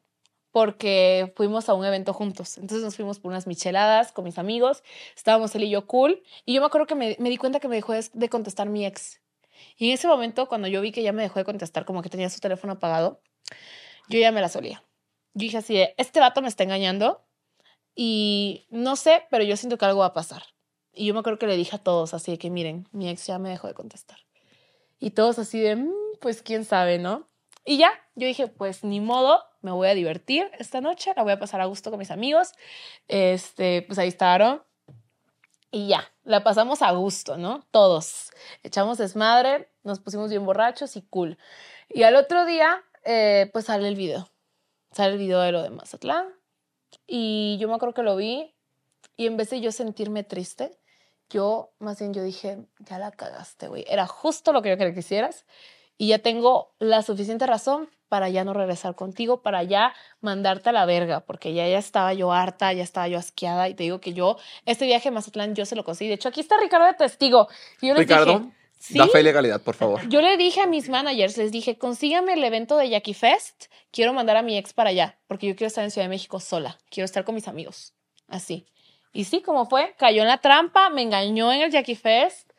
[0.51, 2.59] porque fuimos a un evento juntos.
[2.59, 4.82] Entonces nos fuimos por unas micheladas con mis amigos,
[5.14, 7.68] estábamos él y yo cool, y yo me acuerdo que me, me di cuenta que
[7.68, 9.20] me dejó de, de contestar mi ex.
[9.76, 12.09] Y en ese momento, cuando yo vi que ya me dejó de contestar, como que
[12.09, 13.20] tenía su teléfono apagado,
[14.09, 14.82] yo ya me la solía.
[15.34, 17.24] Yo dije así, de, este vato me está engañando
[17.94, 20.42] y no sé, pero yo siento que algo va a pasar.
[20.92, 23.26] Y yo me acuerdo que le dije a todos así de que miren, mi ex
[23.26, 24.18] ya me dejó de contestar.
[24.98, 27.28] Y todos así de, "Mm, pues quién sabe, ¿no?
[27.64, 31.32] Y ya, yo dije, pues ni modo, me voy a divertir esta noche, la voy
[31.32, 32.52] a pasar a gusto con mis amigos.
[33.09, 34.62] Este, pues ahí estaron.
[35.70, 37.66] Y ya, la pasamos a gusto, ¿no?
[37.70, 38.30] Todos.
[38.62, 41.36] Echamos desmadre, nos pusimos bien borrachos y cool.
[41.90, 44.30] Y al otro día, eh, pues sale el video.
[44.92, 46.26] Sale el video de lo de Mazatlán.
[47.07, 48.55] Y yo me acuerdo que lo vi
[49.16, 50.78] y en vez de yo sentirme triste,
[51.30, 53.84] yo más bien yo dije, ya la cagaste, güey.
[53.88, 55.44] Era justo lo que yo quería que hicieras
[55.99, 60.72] y ya tengo la suficiente razón para ya no regresar contigo, para ya mandarte a
[60.72, 64.01] la verga, porque ya, ya estaba yo harta, ya estaba yo asqueada y te digo
[64.01, 66.09] que yo, este viaje a Mazatlán yo se lo conseguí.
[66.09, 67.49] De hecho, aquí está Ricardo de testigo.
[67.82, 68.98] Y yo les Ricardo, dije, ¿sí?
[68.98, 70.08] da fe y legalidad, por favor.
[70.08, 74.12] Yo le dije a mis managers, les dije, consíganme el evento de Jackie Fest, quiero
[74.12, 76.78] mandar a mi ex para allá, porque yo quiero estar en Ciudad de México sola,
[76.90, 77.94] quiero estar con mis amigos,
[78.28, 78.66] así.
[79.12, 82.52] Y sí, como fue, cayó en la trampa, me engañó en el Jackie Fest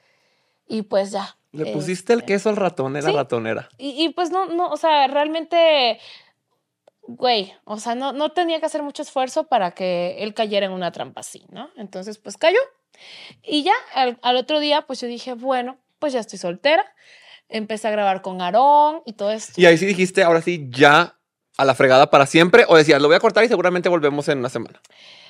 [0.68, 1.38] y pues ya.
[1.52, 3.16] Le pusiste el este, queso al ratón, era sí.
[3.16, 3.70] ratonera.
[3.78, 6.00] Y, y, pues no, no, o sea, realmente,
[7.04, 10.74] güey, o sea, no, no tenía que hacer mucho esfuerzo para que él cayera en
[10.74, 11.72] una trampa así, ¿no?
[11.76, 12.60] Entonces, pues cayó.
[13.42, 16.86] Y ya, al, al otro día, pues yo dije, bueno, pues ya estoy soltera.
[17.48, 19.60] Empecé a grabar con Aarón y todo esto.
[19.60, 21.20] Y ahí sí dijiste, ahora sí, ya
[21.58, 22.66] a la fregada para siempre.
[22.68, 24.80] O decías, lo voy a cortar y seguramente volvemos en una semana.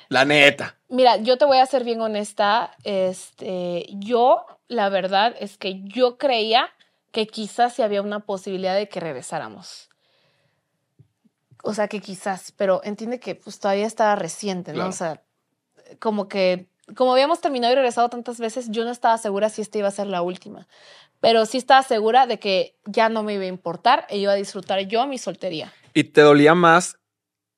[0.08, 0.76] La neta.
[0.88, 2.76] Mira, yo te voy a ser bien honesta.
[2.84, 6.70] Este, yo, la verdad es que yo creía
[7.12, 9.88] que quizás sí había una posibilidad de que regresáramos.
[11.62, 14.76] O sea, que quizás, pero entiende que pues todavía estaba reciente, ¿no?
[14.76, 14.90] Claro.
[14.90, 15.22] O sea,
[15.98, 19.78] como que, como habíamos terminado y regresado tantas veces, yo no estaba segura si esta
[19.78, 20.66] iba a ser la última.
[21.20, 24.36] Pero sí estaba segura de que ya no me iba a importar e iba a
[24.36, 25.72] disfrutar yo mi soltería.
[25.92, 26.96] ¿Y te dolía más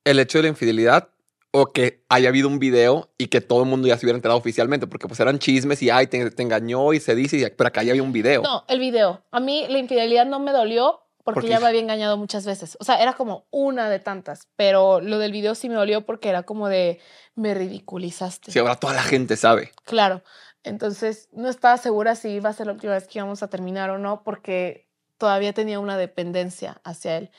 [0.05, 1.11] el hecho de la infidelidad
[1.53, 4.39] o que haya habido un video y que todo el mundo ya se hubiera enterado
[4.39, 4.87] oficialmente?
[4.87, 7.83] Porque pues eran chismes y, ay, te, te engañó y se dice, y- pero acá
[7.83, 8.43] ya había un video.
[8.43, 9.23] No, el video.
[9.31, 12.77] A mí la infidelidad no me dolió porque Porque- ya me había engañado muchas veces.
[12.81, 16.29] O sea, era como una de tantas, pero lo del video sí me dolió porque
[16.29, 17.01] era como de
[17.35, 18.51] me ridiculizaste.
[18.53, 19.73] Si ahora toda la gente sabe.
[19.85, 20.23] Claro.
[20.65, 23.91] Entonces, no estaba segura si iba a ser la última vez que íbamos a terminar
[23.91, 27.31] o no porque todavía tenía una dependencia hacia él.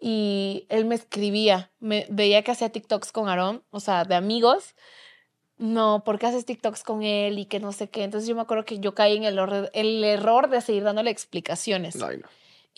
[0.00, 4.74] Y él me escribía, me veía que hacía TikToks con Aarón, o sea, de amigos.
[5.56, 8.04] No, ¿por qué haces TikToks con él y que no sé qué?
[8.04, 11.10] Entonces yo me acuerdo que yo caí en el, error- el error de seguir dándole
[11.10, 12.00] explicaciones.
[12.00, 12.28] Ay, no.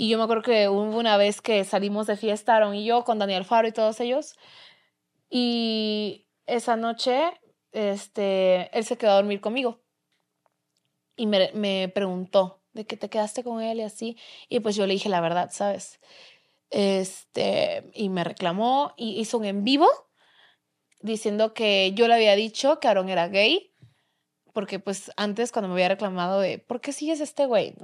[0.00, 3.04] Y yo me acuerdo que hubo una vez que salimos de fiesta, Aaron y yo,
[3.04, 4.34] con Daniel Faro y todos ellos.
[5.28, 7.38] Y esa noche,
[7.72, 9.82] este, él se quedó a dormir conmigo.
[11.16, 14.16] Y me, me preguntó de que te quedaste con él y así.
[14.48, 16.00] Y pues yo le dije la verdad, ¿sabes?
[16.70, 19.86] Este, y me reclamó y hizo un en vivo
[21.02, 23.70] diciendo que yo le había dicho que Aaron era gay.
[24.54, 27.74] Porque pues antes cuando me había reclamado de, ¿por qué sigues este güey?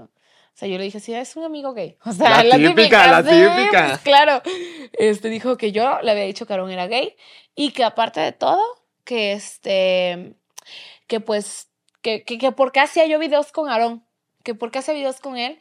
[0.56, 1.98] O sea, yo le dije, sí, es un amigo gay.
[2.06, 3.88] O sea, La típica, la típica.
[3.88, 4.40] pues, claro.
[4.94, 7.14] Este dijo que yo le había dicho que Aaron era gay
[7.54, 8.62] y que aparte de todo,
[9.04, 10.32] que este,
[11.08, 11.68] que pues,
[12.00, 14.02] que, que, que por qué hacía yo videos con Aaron,
[14.44, 15.58] que por qué hacía videos con él,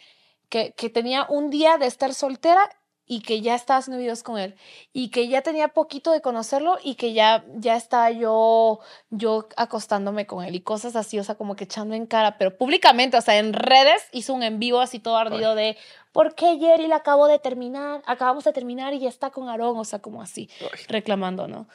[0.48, 2.70] que, que tenía un día de estar soltera
[3.08, 4.56] y que ya estaba haciendo videos con él
[4.94, 8.80] y que ya tenía poquito de conocerlo y que ya ya estaba yo
[9.10, 12.58] yo acostándome con él y cosas así, o sea, como que echando en cara, pero
[12.58, 15.78] públicamente, o sea, en redes hizo un en vivo así todo ardido de
[16.12, 18.02] ¿por qué Jerry la acabo de terminar?
[18.06, 20.50] Acabamos de terminar y ya está con Aarón, o sea, como así,
[20.88, 21.68] reclamando, ¿no?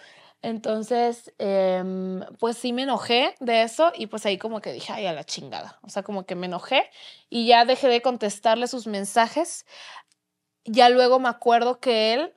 [0.43, 5.07] Entonces, em, pues sí me enojé de eso y pues ahí como que dije, ay,
[5.07, 5.78] a la chingada.
[5.83, 6.91] O sea, como que me enojé
[7.28, 9.66] y ya dejé de contestarle sus mensajes
[10.65, 12.35] ya luego me acuerdo que él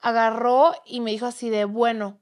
[0.00, 2.20] agarró y me dijo así de, bueno,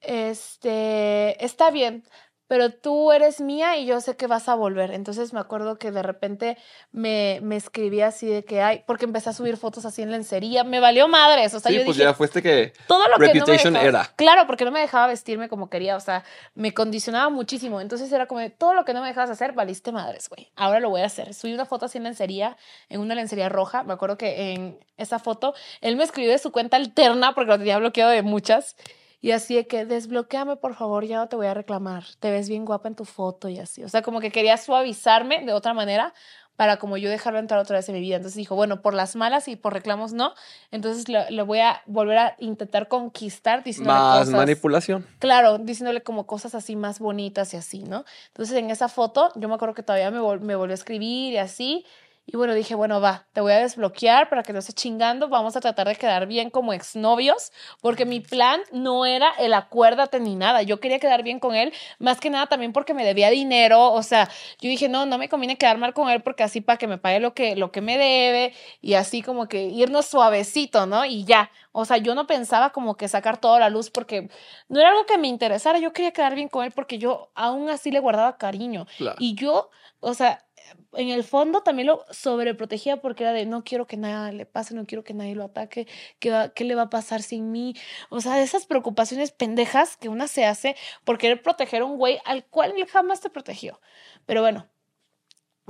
[0.00, 2.04] este, está bien,
[2.52, 4.90] pero tú eres mía y yo sé que vas a volver.
[4.90, 6.58] Entonces me acuerdo que de repente
[6.90, 10.62] me, me escribí así de que, ay, porque empecé a subir fotos así en lencería,
[10.62, 13.56] me valió madres, o sea, sí, yo pues dije, ya fuiste que todo lo Reputation
[13.56, 14.12] que no me dejaba, era.
[14.16, 16.24] Claro, porque no me dejaba vestirme como quería, o sea,
[16.54, 17.80] me condicionaba muchísimo.
[17.80, 20.52] Entonces era como, todo lo que no me dejabas hacer, valiste madres, güey.
[20.54, 21.32] Ahora lo voy a hacer.
[21.32, 22.58] Subí una foto así en lencería,
[22.90, 23.82] en una lencería roja.
[23.82, 27.56] Me acuerdo que en esa foto él me escribió de su cuenta alterna porque lo
[27.56, 28.76] tenía bloqueado de muchas.
[29.22, 32.02] Y así de que desbloqueame, por favor, ya no te voy a reclamar.
[32.18, 33.84] Te ves bien guapa en tu foto y así.
[33.84, 36.12] O sea, como que quería suavizarme de otra manera
[36.56, 38.16] para como yo dejarlo entrar otra vez en mi vida.
[38.16, 40.34] Entonces dijo, bueno, por las malas y por reclamos no.
[40.72, 44.34] Entonces le, voy a volver a intentar conquistar diciéndole Más cosas.
[44.34, 45.06] manipulación.
[45.20, 48.04] Claro, diciéndole como cosas así más bonitas y así, ¿no?
[48.26, 51.34] Entonces en esa foto yo me acuerdo que todavía me, vol me volvió a escribir
[51.34, 51.86] y así.
[52.24, 55.28] Y bueno, dije, bueno, va, te voy a desbloquear para que no estés chingando.
[55.28, 57.50] Vamos a tratar de quedar bien como exnovios,
[57.80, 60.62] porque mi plan no era el acuérdate ni nada.
[60.62, 63.92] Yo quería quedar bien con él, más que nada también porque me debía dinero.
[63.92, 64.28] O sea,
[64.60, 66.96] yo dije, no, no me conviene quedar mal con él porque así para que me
[66.96, 71.04] pague lo que, lo que me debe y así como que irnos suavecito, ¿no?
[71.04, 71.50] Y ya.
[71.72, 74.28] O sea, yo no pensaba como que sacar toda la luz porque
[74.68, 75.80] no era algo que me interesara.
[75.80, 78.86] Yo quería quedar bien con él porque yo aún así le guardaba cariño.
[78.96, 79.16] Claro.
[79.18, 79.70] Y yo,
[80.00, 80.44] o sea,
[80.92, 84.74] en el fondo también lo sobreprotegía porque era de no quiero que nada le pase,
[84.74, 85.86] no quiero que nadie lo ataque,
[86.18, 87.74] ¿qué, va, qué le va a pasar sin mí?
[88.10, 92.18] O sea, esas preocupaciones pendejas que una se hace por querer proteger a un güey
[92.24, 93.80] al cual él jamás te protegió.
[94.26, 94.68] Pero bueno,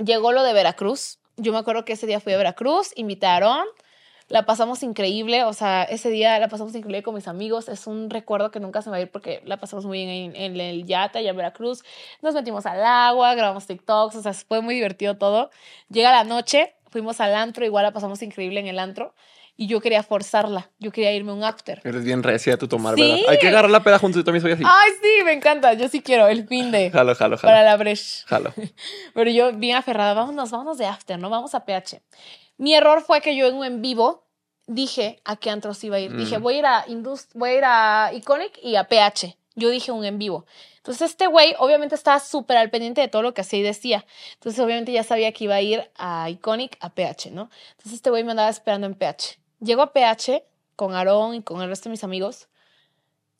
[0.03, 1.19] llegó lo de Veracruz.
[1.37, 3.65] Yo me acuerdo que ese día fui a Veracruz, invitaron,
[4.33, 8.09] la pasamos increíble, o sea, ese día la pasamos increíble con mis amigos, es un
[8.09, 10.59] recuerdo que nunca se me va a ir porque la pasamos muy bien en, en
[10.59, 11.83] el yate allá en Veracruz,
[12.23, 15.51] nos metimos al agua, grabamos TikToks, o sea, fue muy divertido todo.
[15.89, 19.13] Llega la noche, fuimos al antro, igual la pasamos increíble en el antro,
[19.55, 21.79] y yo quería forzarla, yo quería irme a un after.
[21.83, 23.01] Eres bien recia tu tomar, Sí.
[23.01, 23.17] ¿verdad?
[23.29, 24.63] Hay que agarrar la peda juntos, yo también soy así.
[24.65, 27.51] Ay, sí, me encanta, yo sí quiero el fin de Jalo, jalo, jalo.
[27.53, 28.25] para la brecha.
[28.25, 28.51] Jalo.
[29.13, 31.29] Pero yo bien aferrada, vámonos, vámonos de after, ¿no?
[31.29, 32.01] Vamos a PH.
[32.57, 34.22] Mi error fue que yo en un en vivo
[34.67, 36.15] dije a qué antros iba a ir.
[36.15, 36.41] Dije, Mm.
[36.43, 39.37] voy a ir a Indust voy a ir a Iconic y a PH.
[39.55, 40.45] Yo dije un en vivo.
[40.77, 44.05] Entonces este güey obviamente estaba súper al pendiente de todo lo que hacía y decía.
[44.33, 47.49] Entonces obviamente ya sabía que iba a ir a Iconic, a PH, ¿no?
[47.71, 49.37] Entonces este güey me andaba esperando en PH.
[49.59, 50.43] Llego a PH
[50.75, 52.47] con Aarón y con el resto de mis amigos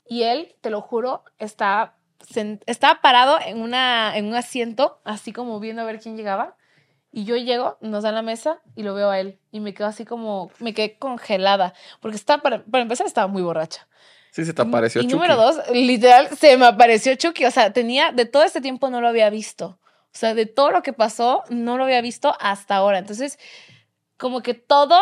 [0.08, 5.60] y él, te lo juro, sen- estaba parado en, una, en un asiento, así como
[5.60, 6.56] viendo a ver quién llegaba.
[7.16, 9.38] Y yo llego, nos dan la mesa y lo veo a él.
[9.52, 11.76] Y me quedo así como, me quedé congelada.
[12.02, 13.88] Porque estaba, para, para empezar, estaba muy borracha.
[14.32, 15.14] Sí, se te apareció y Chucky.
[15.14, 17.46] número dos, literal, se me apareció Chucky.
[17.46, 19.78] O sea, tenía, de todo este tiempo no lo había visto.
[19.86, 22.98] O sea, de todo lo que pasó, no lo había visto hasta ahora.
[22.98, 23.38] Entonces,
[24.18, 24.98] como que todo,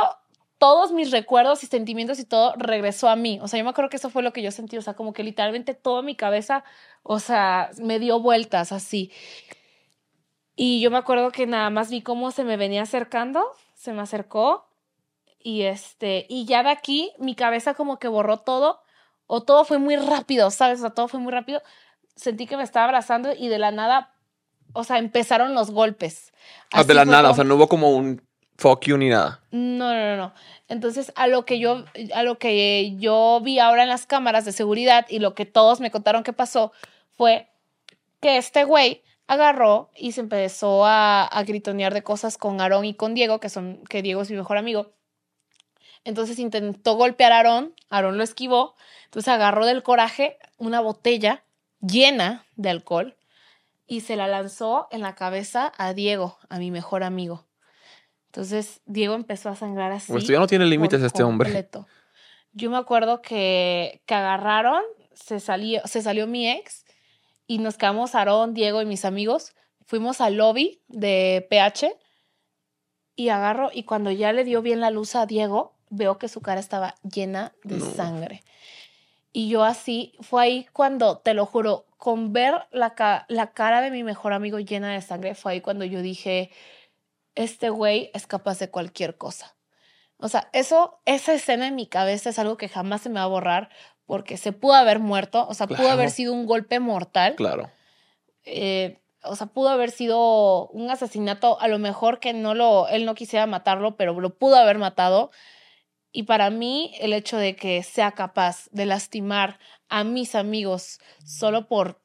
[0.57, 3.39] todos mis recuerdos y sentimientos y todo regresó a mí.
[3.41, 4.77] O sea, yo me acuerdo que eso fue lo que yo sentí.
[4.77, 6.65] O sea, como que literalmente toda mi cabeza,
[7.03, 9.13] o sea, me dio vueltas así.
[10.63, 13.43] Y yo me acuerdo que nada más vi cómo se me venía acercando,
[13.73, 14.67] se me acercó
[15.39, 18.79] y este, y ya de aquí mi cabeza como que borró todo
[19.25, 20.77] o todo fue muy rápido, ¿sabes?
[20.77, 21.63] O sea, todo fue muy rápido.
[22.15, 24.13] Sentí que me estaba abrazando y de la nada,
[24.73, 26.31] o sea, empezaron los golpes.
[26.71, 28.21] Ah, de la nada, o como- sea, no hubo como un
[28.59, 29.41] fuck you ni nada.
[29.49, 30.33] no, no, no, no.
[30.67, 34.51] Entonces, a lo que yo, a lo que yo vi ahora en las cámaras de
[34.51, 36.71] seguridad y lo que todos me contaron que pasó
[37.17, 37.49] fue
[38.19, 39.01] que este güey
[39.31, 43.47] agarró y se empezó a, a gritonear de cosas con Aarón y con Diego, que
[43.47, 44.91] son, que Diego es mi mejor amigo.
[46.03, 48.75] Entonces intentó golpear a Aarón, Aarón lo esquivó,
[49.05, 51.45] entonces agarró del coraje una botella
[51.79, 53.15] llena de alcohol
[53.87, 57.45] y se la lanzó en la cabeza a Diego, a mi mejor amigo.
[58.25, 60.11] Entonces Diego empezó a sangrar así.
[60.11, 61.47] Pues ya no tiene límites este hombre.
[61.49, 61.87] completo.
[62.51, 66.80] Yo me acuerdo que, que agarraron, se salió, se salió mi ex
[67.51, 69.53] y nos quedamos Aarón, Diego y mis amigos.
[69.85, 71.97] Fuimos al lobby de PH
[73.17, 76.39] y agarro y cuando ya le dio bien la luz a Diego, veo que su
[76.39, 77.93] cara estaba llena de No.
[77.93, 78.41] sangre.
[79.33, 83.91] Y yo así, fue ahí cuando, te lo juro, con ver la, la cara de
[83.91, 86.51] mi mejor amigo llena de sangre, fue ahí cuando yo dije,
[87.35, 89.57] este güey es capaz de cualquier cosa.
[90.15, 93.23] O sea, eso, esa escena en mi cabeza es algo que jamás se me va
[93.23, 93.69] a borrar
[94.05, 97.35] porque se pudo haber muerto, o sea, pudo haber sido un golpe mortal.
[97.35, 97.69] Claro.
[98.45, 103.05] eh, o sea, pudo haber sido un asesinato, a lo mejor que no lo, él
[103.05, 105.31] no quisiera matarlo, pero lo pudo haber matado.
[106.11, 111.67] Y para mí, el hecho de que sea capaz de lastimar a mis amigos solo
[111.67, 112.01] por,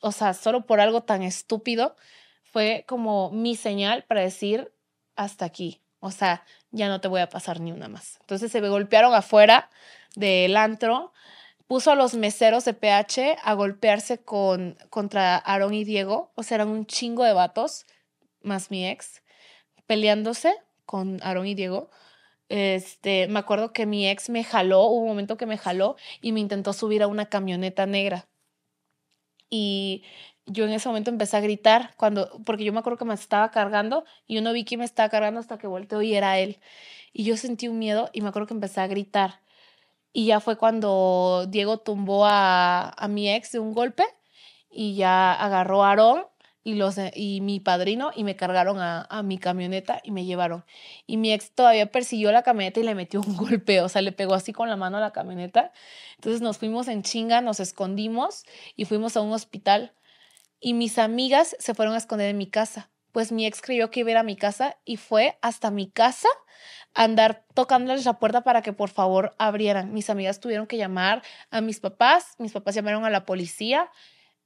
[0.00, 1.96] o sea, solo por algo tan estúpido,
[2.42, 4.72] fue como mi señal para decir
[5.14, 5.82] hasta aquí.
[6.00, 8.18] O sea, ya no te voy a pasar ni una más.
[8.20, 9.70] Entonces se me golpearon afuera
[10.16, 11.12] del antro
[11.68, 16.32] puso a los meseros de PH a golpearse con, contra Aaron y Diego.
[16.34, 17.86] O sea, eran un chingo de vatos,
[18.42, 19.22] más mi ex,
[19.86, 20.54] peleándose
[20.84, 21.90] con Aaron y Diego.
[22.48, 26.32] Este, me acuerdo que mi ex me jaló, hubo un momento que me jaló y
[26.32, 28.28] me intentó subir a una camioneta negra.
[29.50, 30.04] Y
[30.46, 33.50] yo en ese momento empecé a gritar cuando, porque yo me acuerdo que me estaba
[33.50, 36.58] cargando y yo no vi quién me estaba cargando hasta que volteó y era él.
[37.12, 39.40] Y yo sentí un miedo y me acuerdo que empecé a gritar.
[40.16, 44.02] Y ya fue cuando Diego tumbó a, a mi ex de un golpe
[44.70, 46.24] y ya agarró a Aarón
[46.64, 50.64] y, los, y mi padrino y me cargaron a, a mi camioneta y me llevaron.
[51.06, 54.10] Y mi ex todavía persiguió la camioneta y le metió un golpe, o sea, le
[54.10, 55.70] pegó así con la mano a la camioneta.
[56.14, 58.44] Entonces nos fuimos en chinga, nos escondimos
[58.74, 59.92] y fuimos a un hospital.
[60.60, 62.88] Y mis amigas se fueron a esconder en mi casa.
[63.16, 65.88] Pues mi ex creyó que iba a ir a mi casa y fue hasta mi
[65.90, 66.28] casa
[66.92, 69.94] a andar tocándoles la puerta para que por favor abrieran.
[69.94, 73.90] Mis amigas tuvieron que llamar a mis papás, mis papás llamaron a la policía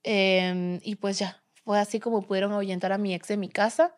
[0.05, 3.97] em, y pues ya, fue así como pudieron ahuyentar a mi ex de mi casa.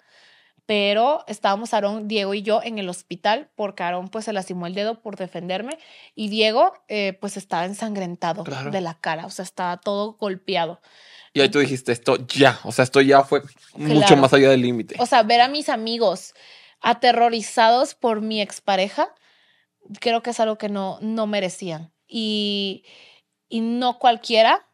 [0.67, 4.75] Pero estábamos Aarón, Diego y yo en el hospital porque Aarón pues se lastimó el
[4.75, 5.77] dedo por defenderme
[6.15, 8.71] y Diego eh, pues estaba ensangrentado Claro.
[8.71, 10.81] de la cara, o sea, estaba todo golpeado.
[11.35, 13.43] Y ahí tú dijiste esto ya, o sea, esto ya fue
[13.75, 14.97] mucho más allá del límite.
[14.99, 16.35] O sea, ver a mis amigos
[16.81, 19.09] aterrorizados por mi expareja,
[20.01, 21.93] creo que es algo que no, no merecían.
[22.07, 22.85] Y,
[23.49, 24.69] y no cualquiera,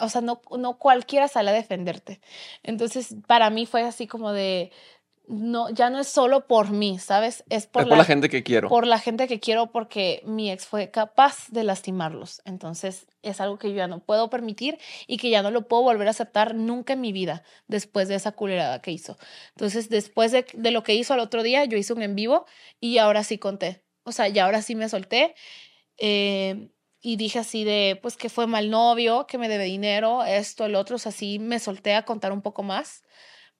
[0.00, 2.20] o sea, no, no cualquiera sale a defenderte.
[2.62, 4.72] Entonces, para mí fue así como de,
[5.26, 7.44] no, ya no es solo por mí, ¿sabes?
[7.50, 8.68] Es por, es por la gente que quiero.
[8.68, 12.42] por la gente que quiero porque mi ex fue capaz de lastimarlos.
[12.44, 15.82] Entonces es algo que yo ya no puedo permitir y que ya no lo puedo
[15.84, 19.16] volver a aceptar nunca en mi vida después de esa culerada que hizo.
[19.50, 22.44] Entonces después de, de lo que hizo al otro día, yo hice un en vivo
[22.80, 23.84] y ahora sí conté.
[24.02, 25.34] O sea, ya ahora sí me solté.
[25.98, 26.70] eh,
[27.02, 30.74] y dije así de, pues que fue mal novio, que me debe dinero, esto, el
[30.74, 33.02] otro, o sea, sí me solté a contar un poco más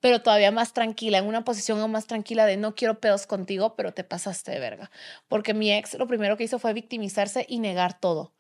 [0.00, 3.76] pero todavía más tranquila, en una posición aún más tranquila de no quiero pedos contigo,
[3.76, 4.90] pero te pasaste de verga.
[5.28, 8.32] Porque mi ex lo primero que hizo fue victimizarse y negar todo.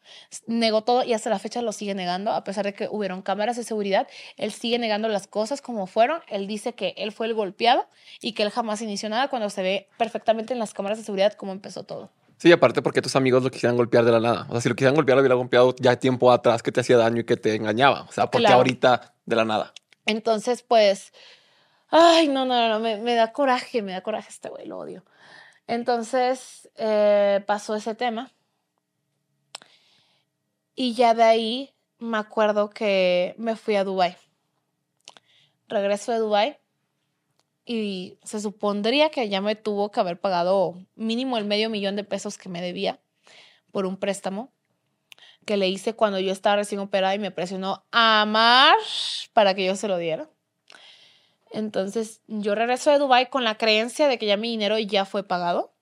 [0.46, 3.56] Negó todo y hasta la fecha lo sigue negando, a pesar de que hubieron cámaras
[3.56, 6.22] de seguridad, él sigue negando las cosas como fueron.
[6.28, 7.86] Él dice que él fue el golpeado
[8.20, 11.34] y que él jamás inició nada cuando se ve perfectamente en las cámaras de seguridad
[11.34, 12.10] cómo empezó todo.
[12.40, 14.46] Sí, aparte porque tus amigos lo quisieran golpear de la nada.
[14.48, 16.96] O sea, si lo quisieran golpear, lo hubiera golpeado ya tiempo atrás que te hacía
[16.96, 18.04] daño y que te engañaba.
[18.08, 18.56] O sea, porque Claro.
[18.56, 19.74] ahorita de la nada.
[20.06, 21.12] Entonces, pues,
[21.88, 25.04] ay, no, no, no, me, me da coraje, me da coraje este güey, lo odio.
[25.66, 28.32] Entonces, eh, pasó ese tema.
[30.74, 34.16] Y ya de ahí me acuerdo que me fui a Dubai.
[35.68, 36.58] Regreso de Dubai
[37.64, 42.04] y se supondría que ya me tuvo que haber pagado mínimo el medio millón de
[42.04, 43.00] pesos que me debía
[43.70, 44.52] por un préstamo
[45.46, 48.76] que le hice cuando yo estaba recién operada y me presionó a amar
[49.32, 50.28] para que yo se lo diera.
[51.50, 55.24] Entonces yo regreso de Dubai con la creencia de que ya mi dinero ya fue
[55.24, 55.74] pagado.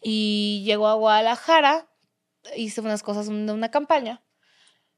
[0.00, 1.88] Y llego a Guadalajara,
[2.56, 4.23] hice unas cosas de una campaña.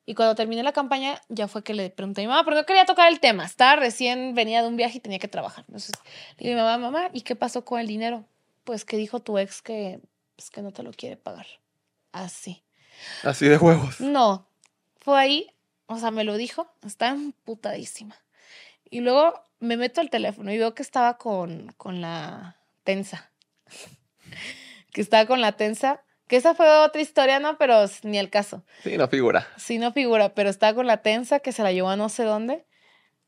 [0.08, 2.66] Y cuando terminé la campaña, ya fue que le pregunté a mi mamá, porque no
[2.66, 3.44] quería tocar el tema.
[3.44, 5.64] Estaba recién, venía de un viaje y tenía que trabajar.
[5.66, 5.92] Entonces
[6.38, 8.24] le dije a mi mamá, mamá, ¿y qué pasó con el dinero?
[8.62, 10.00] Pues que dijo tu ex que,
[10.36, 11.46] pues, que no te lo quiere pagar.
[12.12, 12.62] Así.
[13.24, 14.00] Así de huevos.
[14.00, 14.46] No,
[15.00, 15.52] fue ahí,
[15.86, 18.16] o sea, me lo dijo, estaba emputadísima.
[18.88, 23.30] Y luego me meto al teléfono y veo que estaba con, con la tensa.
[24.92, 27.56] que estaba con la tensa, que esa fue otra historia, ¿no?
[27.58, 28.64] Pero ni el caso.
[28.82, 29.46] Sí, no figura.
[29.56, 32.24] Sí, no figura, pero estaba con la tensa que se la llevó a no sé
[32.24, 32.64] dónde.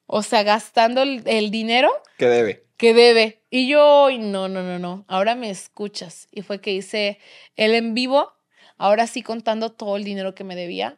[0.07, 2.64] O sea, gastando el, el dinero Que debe.
[2.76, 3.42] que debe.
[3.51, 6.28] Y yo, "Ay, no, no, no, no, ahora me escuchas.
[6.30, 7.18] Y fue que hice
[7.57, 8.32] el en vivo,
[8.78, 10.96] ahora sí contando todo el dinero que me debía,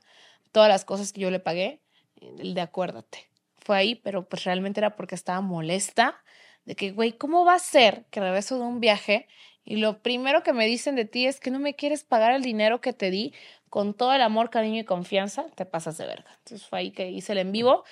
[0.53, 1.81] todas las cosas que yo le pagué,
[2.21, 3.29] el de acuérdate.
[3.59, 6.23] Fue ahí, pero pues realmente era porque estaba molesta
[6.65, 9.27] de que, güey, ¿cómo va a ser que regreso de un viaje
[9.65, 12.43] y lo primero que me dicen de ti es que no me quieres pagar el
[12.43, 13.33] dinero que te di
[13.69, 15.47] con todo el amor, cariño y confianza?
[15.55, 16.31] Te pasas de verga.
[16.39, 17.85] Entonces fue ahí que hice el en vivo,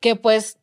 [0.00, 0.58] que pues,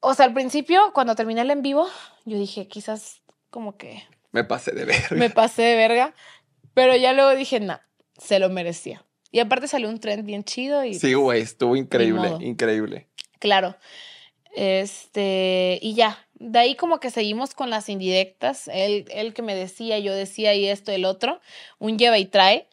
[0.00, 1.88] o sea, al principio, cuando terminé el en vivo,
[2.24, 5.16] yo dije, quizás como que Me pasé de verga.
[5.16, 6.14] Me pasé de verga.
[6.74, 7.78] Pero ya luego dije, nah,
[8.18, 9.02] se lo merecía.
[9.32, 12.40] Y aparte salió un trend bien chido y Sí, güey, estuvo increíble, modo.
[12.42, 13.08] increíble.
[13.38, 13.76] claro.
[14.54, 16.25] Este, y ya.
[16.38, 18.68] De ahí como que seguimos con las indirectas.
[18.68, 21.40] Él, él que me decía, yo decía y esto, el otro.
[21.78, 22.68] Un lleva y trae.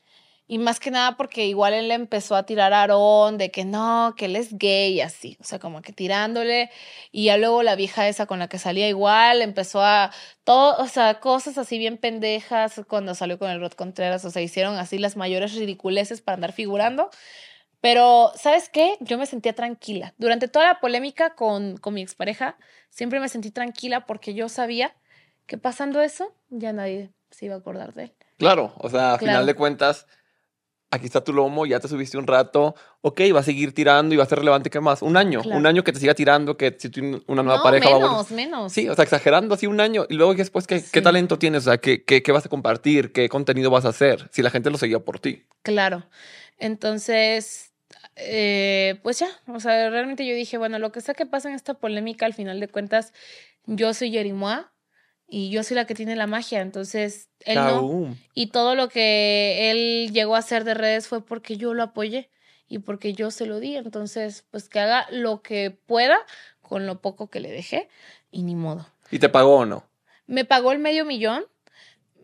[0.46, 3.64] Y más que nada porque igual él le empezó a tirar a Aarón de que
[3.64, 5.38] no, que él es gay y así.
[5.40, 6.70] O sea, como que tirándole.
[7.12, 10.12] Y ya luego la vieja esa con la que salía igual empezó a
[10.44, 14.26] todo, o sea, cosas así bien pendejas cuando salió con el Rod Contreras.
[14.26, 17.10] O sea, hicieron así las mayores ridiculeces para andar figurando.
[17.84, 18.96] Pero, ¿sabes qué?
[19.02, 20.14] Yo me sentía tranquila.
[20.18, 22.56] Durante toda la polémica con, con mi expareja,
[22.90, 24.96] siempre me sentí tranquila porque yo sabía
[25.48, 28.14] que pasando eso, ya nadie se iba a acordar de él.
[28.38, 29.34] Claro, o sea, a Claro.
[29.34, 30.08] final de cuentas,
[30.92, 34.18] aquí está tu lomo, ya te subiste un rato, ok, va a seguir tirando y
[34.18, 35.02] va a ser relevante, ¿qué más?
[35.02, 35.60] Un año, Claro.
[35.60, 38.00] un año que te siga tirando, que si tienes una nueva no, pareja va a
[38.00, 38.72] volver- menos, menos.
[38.72, 40.90] Sí, o sea, exagerando así un año y luego después, ¿qué, Sí.
[40.94, 41.64] qué talento tienes?
[41.64, 43.12] O sea, ¿qué, qué, qué vas a compartir?
[43.12, 44.30] ¿Qué contenido vas a hacer?
[44.32, 45.44] Si la gente lo seguía por ti.
[45.64, 46.06] Claro.
[46.60, 47.73] Entonces,
[48.16, 51.56] eh, pues ya, o sea, realmente yo dije, bueno, lo que sea que pase en
[51.56, 53.14] esta polémica, al final de cuentas,
[53.66, 54.72] yo soy Yerimoa
[55.28, 58.16] y yo soy la que tiene la magia, entonces él no.
[58.34, 62.30] Y todo lo que él llegó a hacer de redes fue porque yo lo apoyé
[62.68, 63.76] y porque yo se lo di.
[63.76, 66.18] Entonces, pues que haga lo que pueda
[66.62, 67.88] con lo poco que le dejé
[68.32, 68.88] y ni modo.
[69.12, 69.86] ¿Y te pagó o no?
[70.28, 71.46] Me pagó el medio millón.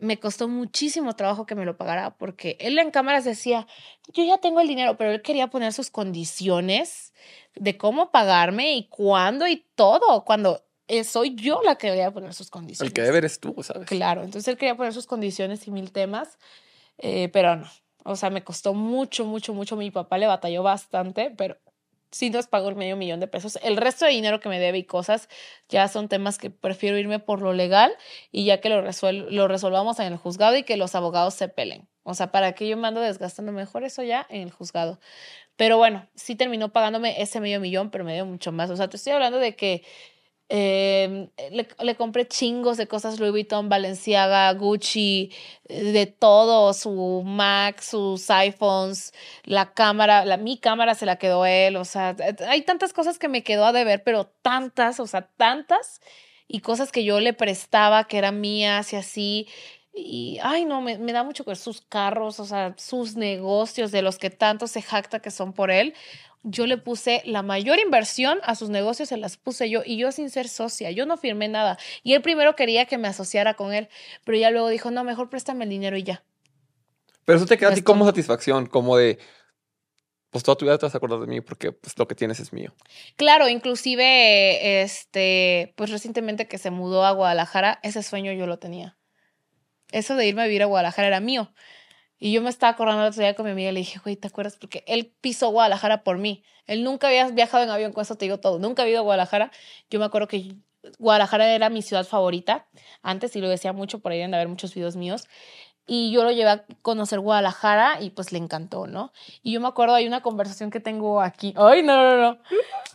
[0.00, 3.66] Me costó muchísimo trabajo que me lo pagara porque él en cámaras decía,
[4.12, 7.12] yo ya tengo el dinero, pero él quería poner sus condiciones
[7.54, 12.34] de cómo pagarme y cuándo y todo, cuando eh, soy yo la que debería poner
[12.34, 12.90] sus condiciones.
[12.90, 13.86] El que debe eres tú, ¿sabes?
[13.86, 16.38] Claro, entonces él quería poner sus condiciones y mil temas,
[16.98, 17.68] eh, pero no.
[18.04, 19.76] O sea, me costó mucho, mucho, mucho.
[19.76, 21.58] Mi papá le batalló bastante, pero
[22.10, 23.58] sí nos pagó el medio millón de pesos.
[23.62, 25.28] El resto de dinero que me debe y cosas
[25.68, 27.92] ya son temas que prefiero irme por lo legal
[28.32, 31.48] y ya que lo, resuel lo resolvamos en el juzgado y que los abogados se
[31.48, 31.88] pelen.
[32.02, 34.98] O sea, para que yo me ando desgastando mejor eso ya en el juzgado.
[35.56, 38.70] Pero bueno, sí terminó pagándome ese medio millón, pero me dio mucho más.
[38.70, 39.84] O sea, te estoy hablando de que
[40.52, 45.30] eh, le, compré chingos de cosas Louis Vuitton, Balenciaga, Gucci,
[45.68, 51.76] de todo, su Mac, sus iPhones, la cámara, la, mi cámara se la quedó él,
[51.76, 55.28] o sea, eh, hay tantas cosas que me quedó a deber, pero tantas, o sea,
[55.36, 56.00] tantas,
[56.48, 59.46] y cosas que yo le prestaba que eran mías y así,
[59.94, 64.02] y, ay, no, me, me da mucho que sus carros, o sea, sus negocios de
[64.02, 65.94] los que tanto se jacta que son por él,
[66.42, 70.12] yo le puse la mayor inversión a sus negocios, se las puse yo y yo
[70.12, 71.78] sin ser socia, yo no firmé nada.
[72.02, 73.88] Y él primero quería que me asociara con él,
[74.24, 76.24] pero ya luego dijo, no, mejor préstame el dinero y ya.
[77.24, 79.18] Pero eso te queda a ti como satisfacción, como de,
[80.30, 82.40] pues toda tu vida te vas a acordar de mí porque pues, lo que tienes
[82.40, 82.72] es mío.
[83.16, 88.96] Claro, inclusive, este, pues recientemente que se mudó a Guadalajara, ese sueño yo lo tenía.
[89.92, 91.52] Eso de irme a vivir a Guadalajara era mío.
[92.20, 94.14] Y yo me estaba acordando el otro día con mi amiga y le dije, güey,
[94.14, 94.56] ¿te acuerdas?
[94.60, 96.44] Porque él pisó Guadalajara por mí.
[96.66, 98.58] Él nunca había viajado en avión, con eso te digo todo.
[98.58, 99.50] Nunca había ido a Guadalajara.
[99.90, 100.54] Yo me acuerdo que
[100.98, 102.66] Guadalajara era mi ciudad favorita
[103.02, 105.26] antes y lo decía mucho, por ahí deben de haber muchos videos míos.
[105.86, 109.12] Y yo lo llevé a conocer Guadalajara y pues le encantó, ¿no?
[109.42, 111.52] Y yo me acuerdo, hay una conversación que tengo aquí.
[111.56, 112.38] ¡Ay, no, no, no!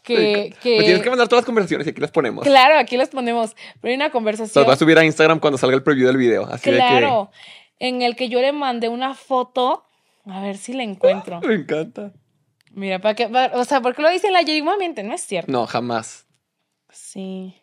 [0.04, 0.78] Que, que...
[0.78, 2.46] Me tienes que mandar todas las conversaciones y aquí las ponemos.
[2.46, 3.56] Claro, aquí las ponemos.
[3.82, 4.64] Pero hay una Las conversación.
[4.64, 6.46] voy a subir a Instagram cuando salga el preview del video.
[6.46, 7.32] Así Claro.
[7.80, 9.84] En el que yo le mandé una foto.
[10.26, 11.40] A ver si la encuentro.
[11.44, 12.14] me encanta.
[12.72, 13.28] Mira, para que.
[13.28, 15.52] para- o sea, porque lo dice la Yerima miente, no es cierto.
[15.52, 16.26] No, jamás.
[16.90, 17.62] Sí.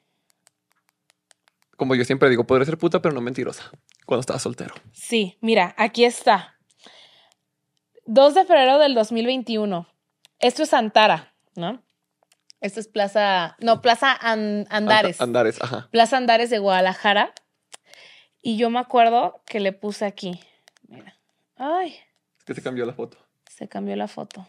[1.76, 3.70] Como yo siempre digo, podré ser puta, pero no mentirosa.
[4.06, 4.74] Cuando estaba soltero.
[4.92, 6.56] Sí, mira, aquí está.
[8.06, 9.86] 2 de febrero del 2021.
[10.38, 11.82] Esto es Antara, ¿no?
[12.60, 13.56] Esto es Plaza.
[13.60, 15.20] No, Plaza An- Andares.
[15.20, 15.88] Anda- Andares, ajá.
[15.90, 17.32] Plaza Andares de Guadalajara.
[18.42, 20.40] Y yo me acuerdo que le puse aquí.
[20.88, 21.16] Mira.
[21.56, 21.96] Ay,
[22.38, 23.16] Es que se cambió la foto.
[23.48, 24.46] se cambió la foto.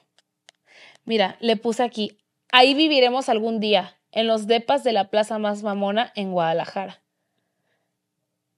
[1.06, 2.18] Mira, le puse aquí.
[2.52, 7.02] Ahí viviremos algún día, en los depas de la plaza más mamona en Guadalajara.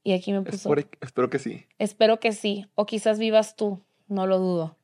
[0.04, 0.70] Y aquí me puso.
[0.70, 1.66] Espero, espero que sí.
[1.80, 2.68] Espero que sí.
[2.76, 3.84] O quizás vivas tú.
[4.08, 4.78] No lo dudo.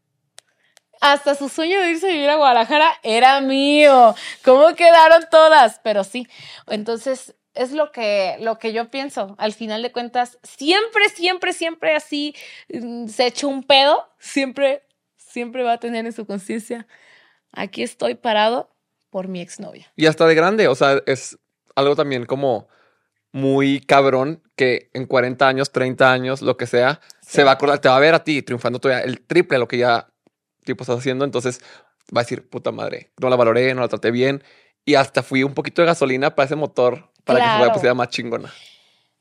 [0.99, 4.15] Hasta su sueño de irse a vivir a Guadalajara era mío.
[4.43, 5.79] ¿Cómo quedaron todas?
[5.83, 6.27] Pero sí.
[6.67, 9.35] Entonces, es lo que, lo que yo pienso.
[9.37, 12.35] Al final de cuentas, siempre, siempre, siempre así
[12.69, 14.07] mm, se echó un pedo.
[14.19, 14.83] Siempre,
[15.17, 16.87] siempre va a tener en su conciencia.
[17.51, 18.69] Aquí estoy parado
[19.09, 19.91] por mi exnovia.
[19.95, 21.37] Y hasta de grande, o sea, es
[21.75, 22.67] algo también como
[23.33, 27.37] muy cabrón que en 40 años, 30 años, lo que sea, Sí.
[27.37, 29.59] se va a acordar, te va a ver a ti triunfando todavía el triple de
[29.59, 30.09] lo que ya
[30.65, 31.61] tipo estás haciendo, entonces
[32.15, 34.43] va a decir, puta madre, no la valoré, no la traté bien
[34.83, 37.61] y hasta fui un poquito de gasolina para ese motor para que se Claro.
[37.61, 38.51] vaya pusiera más chingona.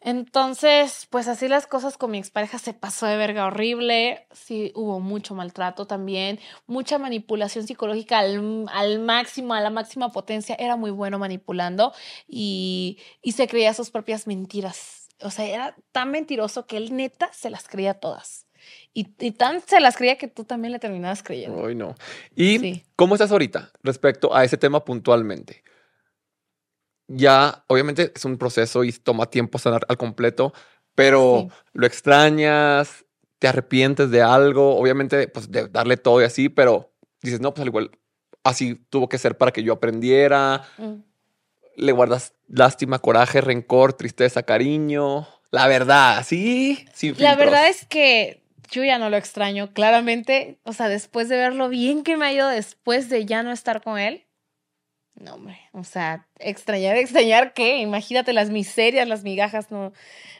[0.03, 4.27] Entonces, pues así las cosas con mi expareja se pasó de verga horrible.
[4.33, 10.57] Sí, hubo mucho maltrato también, mucha manipulación psicológica al, al máximo, a la máxima potencia.
[10.59, 11.93] Era muy bueno manipulando
[12.27, 15.09] y, y se creía sus propias mentiras.
[15.21, 18.47] O sea, era tan mentiroso que él neta se las creía todas.
[18.95, 21.67] Y, y tan se las creía que tú también le terminabas creyendo.
[21.67, 21.95] Ay, no.
[22.35, 22.85] ¿Y Sí.
[22.97, 25.63] cómo estás ahorita respecto a ese tema puntualmente?
[27.12, 30.53] Ya, obviamente es un proceso y toma tiempo sanar al completo,
[30.95, 31.57] pero Sí.
[31.73, 33.05] lo extrañas,
[33.41, 37.62] te arrepientes de algo, obviamente, pues de darle todo y así, pero dices, no, pues
[37.62, 37.91] al igual,
[38.45, 40.62] así tuvo que ser para que yo aprendiera.
[40.78, 41.03] Mm.
[41.77, 45.27] Le guardas lástima, coraje, rencor, tristeza, cariño.
[45.51, 50.61] La verdad, sí, sin La verdad es que yo ya no lo extraño, claramente.
[50.62, 53.51] O sea, después de ver lo bien que me ha ido después de ya no
[53.51, 54.27] estar con él.
[55.21, 55.61] No, hombre.
[55.73, 57.79] O sea, extrañar, extrañar qué?
[57.79, 59.93] Imagínate las miserias, las migajas, no.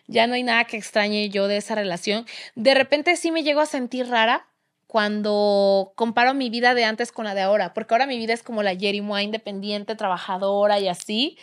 [0.07, 2.27] Ya no hay nada que extrañe yo de esa relación.
[2.55, 4.49] De repente sí me llego a sentir rara
[4.87, 8.43] cuando comparo mi vida de antes con la de ahora, porque ahora mi vida es
[8.43, 11.37] como la Jerry Moa independiente, trabajadora y así.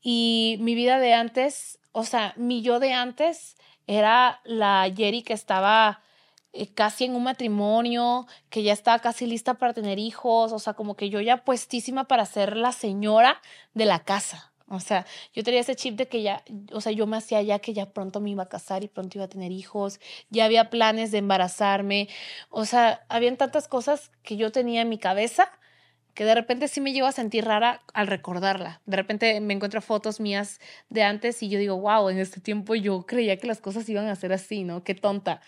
[0.00, 3.56] Y mi vida de antes, o sea, mi yo de antes
[3.88, 6.00] era la Jerry que estaba
[6.74, 10.96] casi en un matrimonio, que ya estaba casi lista para tener hijos, o sea, como
[10.96, 13.40] que yo ya puestísima para ser la señora
[13.74, 14.52] de la casa.
[14.72, 15.04] O sea,
[15.34, 17.92] yo tenía ese chip de que ya, o sea, yo me hacía ya que ya
[17.92, 19.98] pronto me iba a casar y pronto iba a tener hijos,
[20.30, 22.08] ya había planes de embarazarme,
[22.50, 25.50] o sea, habían tantas cosas que yo tenía en mi cabeza
[26.14, 28.80] que de repente sí me llevo a sentir rara al recordarla.
[28.86, 32.74] De repente me encuentro fotos mías de antes y yo digo, wow, en este tiempo
[32.74, 34.84] yo creía que las cosas iban a ser así, ¿no?
[34.84, 35.40] Qué tonta.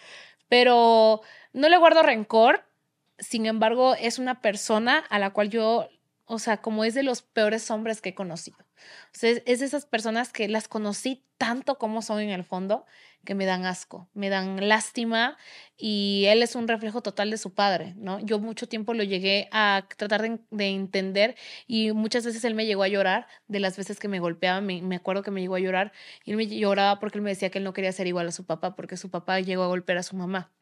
[0.52, 1.22] Pero
[1.54, 2.62] no le guardo rencor,
[3.18, 5.88] sin embargo, es una persona a la cual yo,
[6.26, 8.58] o sea, como es de los peores hombres que he conocido.
[9.22, 12.84] Es de esas personas que las conocí tanto como son en el fondo,
[13.24, 15.36] que me dan asco, me dan lástima
[15.76, 18.18] y él es un reflejo total de su padre, ¿no?
[18.20, 21.36] Yo mucho tiempo lo llegué a tratar de, de entender
[21.66, 24.82] y muchas veces él me llegó a llorar de las veces que me golpeaba, me,
[24.82, 25.92] me acuerdo que me llegó a llorar
[26.24, 28.32] y él me lloraba porque él me decía que él no quería ser igual a
[28.32, 30.52] su papá porque su papá llegó a golpear a su mamá.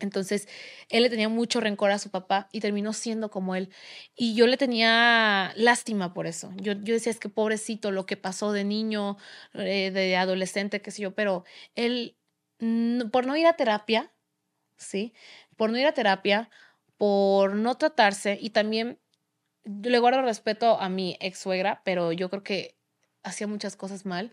[0.00, 0.48] Entonces,
[0.88, 3.70] él le tenía mucho rencor a su papá y terminó siendo como él.
[4.16, 6.52] Y yo le tenía lástima por eso.
[6.56, 9.16] Yo, yo decía, es que pobrecito lo que pasó de niño,
[9.54, 11.44] eh, de adolescente, qué sé yo, pero
[11.74, 12.16] él,
[13.12, 14.12] por no ir a terapia,
[14.76, 15.14] ¿sí?
[15.56, 16.50] Por no ir a terapia,
[16.96, 18.98] por no tratarse y también
[19.64, 22.76] le guardo respeto a mi ex suegra, pero yo creo que
[23.22, 24.32] hacía muchas cosas mal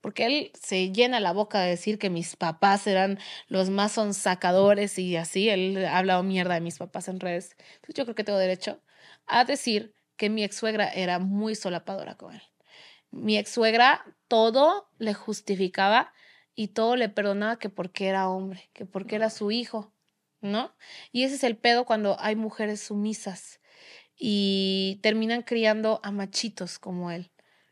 [0.00, 3.18] porque él se llena la boca de decir que mis papás eran
[3.48, 7.56] los más sonsacadores y así, él ha hablado mierda de mis papás en redes.
[7.76, 8.80] Entonces yo creo que tengo derecho
[9.26, 12.42] a decir que mi ex suegra era muy solapadora con él.
[13.10, 16.12] Mi ex suegra todo le justificaba
[16.54, 19.92] y todo le perdonaba que porque era hombre, que porque era su hijo,
[20.40, 20.74] ¿no?
[21.12, 23.60] Y ese es el pedo cuando hay mujeres sumisas
[24.16, 27.30] y terminan criando a machitos como él.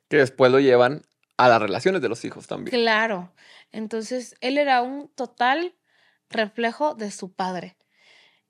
[0.09, 1.03] Que después lo llevan
[1.37, 2.77] a las relaciones de los hijos también.
[2.77, 3.33] Claro.
[3.73, 5.75] Entonces, él era un total
[6.31, 7.77] reflejo de su padre.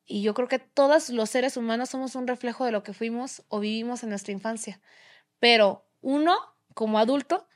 [0.04, 3.42] Y yo creo que todos los seres humanos somos un reflejo de lo que fuimos
[3.48, 4.80] o vivimos en nuestra infancia.
[5.40, 6.36] Pero uno,
[6.74, 7.48] como adulto,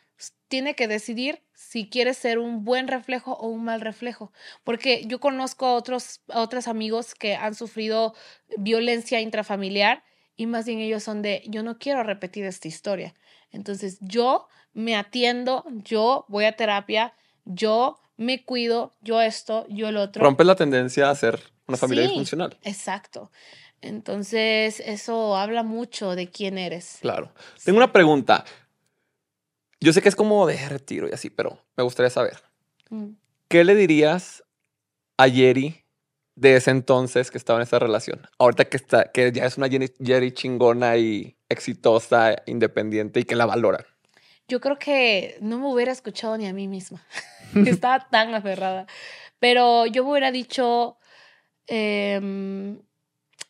[0.49, 4.33] tiene que decidir si quiere ser un buen reflejo o un mal reflejo.
[4.65, 8.15] Porque yo conozco a otros, otros amigos que han sufrido
[8.59, 10.03] violencia intrafamiliar
[10.35, 13.15] y más bien ellos son de, yo no quiero repetir esta historia.
[13.53, 17.15] Entonces yo me atiendo, yo voy a terapia,
[17.45, 20.23] yo me cuido, yo esto, yo el otro.
[20.23, 22.09] Rompes la tendencia a ser una familia Sí.
[22.11, 22.59] disfuncional.
[22.63, 23.31] Exacto.
[23.81, 26.99] Entonces eso habla mucho de quién eres.
[27.01, 27.33] Claro.
[27.65, 28.45] Tengo una pregunta.
[29.81, 32.43] Yo sé que es como de retiro y así, pero me gustaría saber.
[32.91, 33.13] Mm.
[33.49, 34.45] ¿Qué le dirías
[35.17, 35.83] a Jerry
[36.35, 38.29] de ese entonces que estaba en esa relación?
[38.39, 43.35] Ahorita que, está, que ya es una Jerry, Jerry chingona y exitosa, independiente y que
[43.35, 43.87] la valoran.
[44.51, 47.07] Yo creo que no me hubiera escuchado ni a mí misma.
[47.67, 48.89] Estaba tan aferrada.
[49.39, 50.99] Pero yo me hubiera dicho,
[51.69, 52.83] em,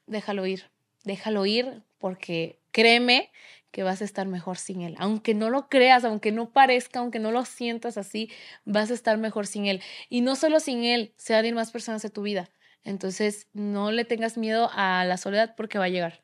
[0.07, 0.71] déjalo ir,
[1.05, 3.33] déjalo ir porque créeme
[3.71, 4.95] que vas a estar mejor sin él.
[4.99, 8.31] Aunque no lo creas, aunque no parezca, aunque no lo sientas así,
[8.67, 9.81] vas a estar mejor sin él.
[10.11, 12.51] Y no solo sin él, se van a ir más personas de tu vida.
[12.85, 16.23] Entonces, no le tengas miedo a la soledad porque va a llegar.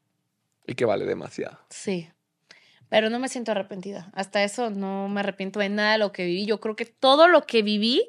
[0.67, 1.61] Y que vale demasiado.
[1.71, 2.11] Sí.
[2.89, 4.11] Pero no me siento arrepentida.
[4.15, 6.47] Hasta eso no me arrepiento de nada de lo que viví.
[6.47, 8.09] Yo creo que todo lo que viví,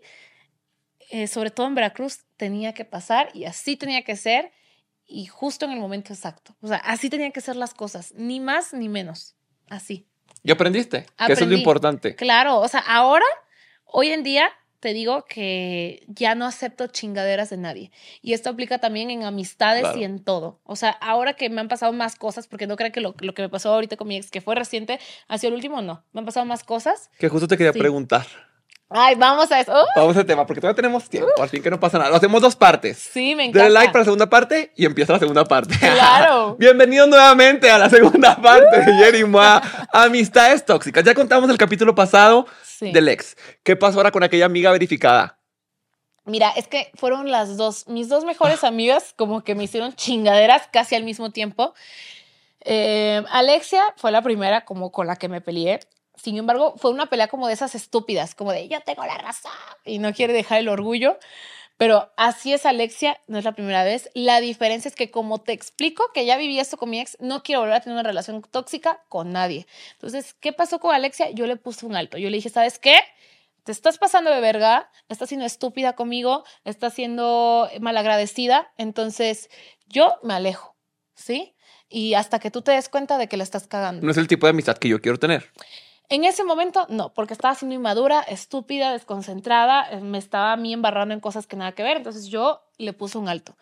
[1.10, 4.52] eh, sobre todo en Veracruz, tenía que pasar y así tenía que ser
[5.06, 6.56] y justo en el momento exacto.
[6.62, 9.36] O sea, así tenían que ser las cosas, ni más ni menos.
[9.70, 10.08] Así.
[10.44, 12.16] Y aprendiste, que eso es lo importante.
[12.16, 13.26] Claro, o sea, ahora,
[13.90, 17.91] Hoy en día te digo que ya no acepto chingaderas de nadie.
[18.22, 20.60] Y esto aplica también en amistades y en todo.
[20.64, 23.34] O sea, ahora que me han pasado más cosas, porque no creo que lo, lo,
[23.34, 26.04] que me pasó ahorita con mi ex, que fue reciente, ha sido el último, no.
[26.14, 27.10] Me han pasado más cosas.
[27.18, 28.28] Que justo te quería preguntar.
[28.90, 29.74] Ay, vamos a eso.
[29.98, 31.41] Vamos al tema, porque todavía tenemos tiempo.
[31.41, 32.10] Al fin que no pasa nada.
[32.10, 32.98] Lo hacemos dos partes.
[32.98, 33.64] Sí, me encanta.
[33.64, 35.76] Dale like para la segunda parte y empieza la segunda parte.
[35.78, 36.56] Claro.
[36.60, 39.62] Bienvenidos nuevamente a la segunda parte de Jerry Moa.
[39.92, 41.04] Amistades tóxicas.
[41.04, 42.48] Ya contamos el capítulo pasado
[42.80, 43.36] del ex.
[43.64, 45.40] ¿Qué pasó ahora con aquella amiga verificada?
[46.26, 50.68] Mira, es que fueron las dos, mis dos mejores amigas, como que me hicieron chingaderas
[50.72, 51.74] casi al mismo tiempo.
[52.62, 55.80] Eh, Alexia fue la primera como con la que me peleé.
[56.16, 59.52] Sin embargo, fue una pelea como de esas estúpidas, como de yo tengo la razón
[59.86, 61.18] y no quiere dejar el orgullo.
[61.78, 64.10] Pero así es Alexia, no es la primera vez.
[64.16, 67.44] La diferencia es que como te explico que ya viví esto con mi ex, no
[67.44, 69.68] quiero volver a tener una relación tóxica con nadie.
[69.94, 71.30] Entonces, ¿qué pasó con Alexia?
[71.30, 72.18] Yo le puse un alto.
[72.18, 72.98] Yo le dije, ¿sabes qué?
[73.64, 79.49] Te estás pasando de verga, estás siendo estúpida conmigo, estás siendo malagradecida, entonces
[79.88, 80.78] yo me alejo,
[81.16, 81.54] ¿sí?
[81.90, 84.06] Y hasta que tú te des cuenta de que la estás cagando.
[84.06, 85.52] No es el tipo de amistad que yo quiero tener.
[86.10, 90.72] En ese momento, no, porque estaba siendo inmadura, estúpida, desconcentrada, eh, me estaba a mí
[90.72, 93.58] embarrando en cosas que nada que ver, entonces yo le puse un alto.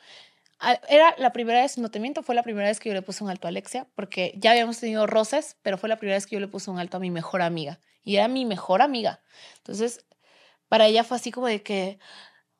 [0.87, 3.23] Era la primera vez, no te miento, fue la primera vez que yo le puse
[3.23, 6.35] un alto a Alexia, porque ya habíamos tenido roces, pero fue la primera vez que
[6.35, 7.79] yo le puse un alto a mi mejor amiga.
[8.03, 9.21] Y era mi mejor amiga.
[9.57, 10.05] Entonces,
[10.69, 11.99] para ella fue así como de que,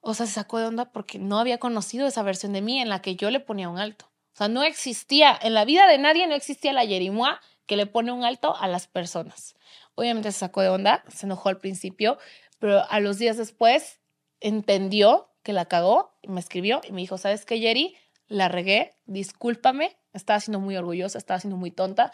[0.01, 2.89] o sea, se sacó de onda porque no había conocido esa versión de mí en
[2.89, 4.05] la que yo le ponía un alto.
[4.33, 7.85] O sea, no existía, en la vida de nadie no existía la Yerimoa que le
[7.85, 9.55] pone un alto a las personas.
[9.95, 12.17] Obviamente se sacó de onda, se enojó al principio,
[12.59, 13.99] pero a los días después
[14.39, 17.95] entendió que la cagó y me escribió y me dijo, ¿sabes qué, Jerry?
[18.27, 22.11] La regué, discúlpame, estaba siendo muy orgullosa, estaba siendo muy tonta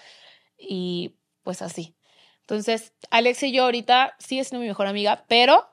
[0.58, 1.96] y pues así.
[2.42, 5.70] Entonces, Alex y yo ahorita sigue siendo mi mejor amiga, pero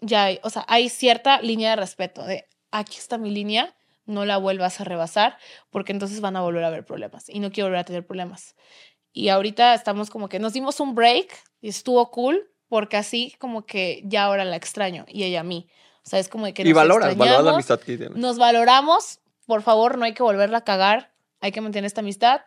[0.00, 3.74] ya hay, o sea, hay cierta línea de respeto de aquí está mi línea,
[4.06, 5.38] no la vuelvas a rebasar
[5.70, 8.54] porque entonces van a volver a haber problemas y no quiero volver a tener problemas.
[9.12, 13.64] Y ahorita estamos como que nos dimos un break y estuvo cool porque así como
[13.64, 15.68] que ya ahora la extraño y ella a mí.
[16.04, 18.18] O sea, es como de que y nos valoras, valoras la amistad que tienes.
[18.18, 22.42] Nos valoramos, por favor, no hay que volverla a cagar, hay que mantener esta amistad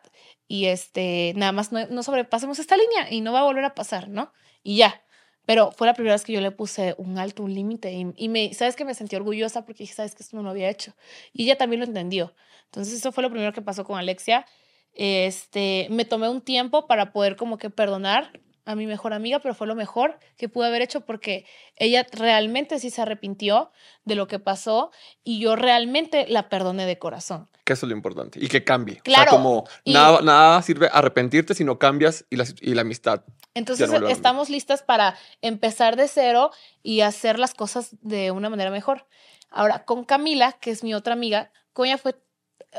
[0.47, 3.73] y este, nada más no, no sobrepasemos esta línea y no va a volver a
[3.73, 4.31] pasar, ¿no?
[4.63, 5.01] Y ya.
[5.47, 7.93] Pero fue la primera vez que yo le puse un alto, un límite.
[7.93, 10.49] Y, y, me, ¿sabes que Me sentí orgullosa porque dije, ¿sabes que Esto no lo
[10.49, 10.93] había hecho.
[11.31, 12.33] Y ella también lo entendió.
[12.65, 14.45] Entonces, eso fue lo primero que pasó con Alexia.
[14.93, 19.55] Este, me tomé un tiempo para poder como que perdonar a mi mejor amiga, pero
[19.55, 21.45] fue lo mejor que pude haber hecho porque
[21.77, 23.71] ella realmente sí se arrepintió
[24.03, 24.91] de lo que pasó
[25.23, 27.49] y yo realmente la perdoné de corazón.
[27.63, 28.97] Que eso es lo importante y que cambie.
[28.97, 29.21] Claro.
[29.21, 33.23] O sea, como nada, nada sirve arrepentirte si no cambias y la, y la amistad.
[33.53, 36.51] Entonces estamos listas para empezar de cero
[36.83, 39.07] y hacer las cosas de una manera mejor.
[39.49, 42.21] Ahora, con Camila, que es mi otra amiga, con ella fue,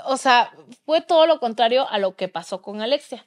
[0.04, 0.52] o sea,
[0.84, 3.24] fue todo lo contrario a lo que pasó con Alexia.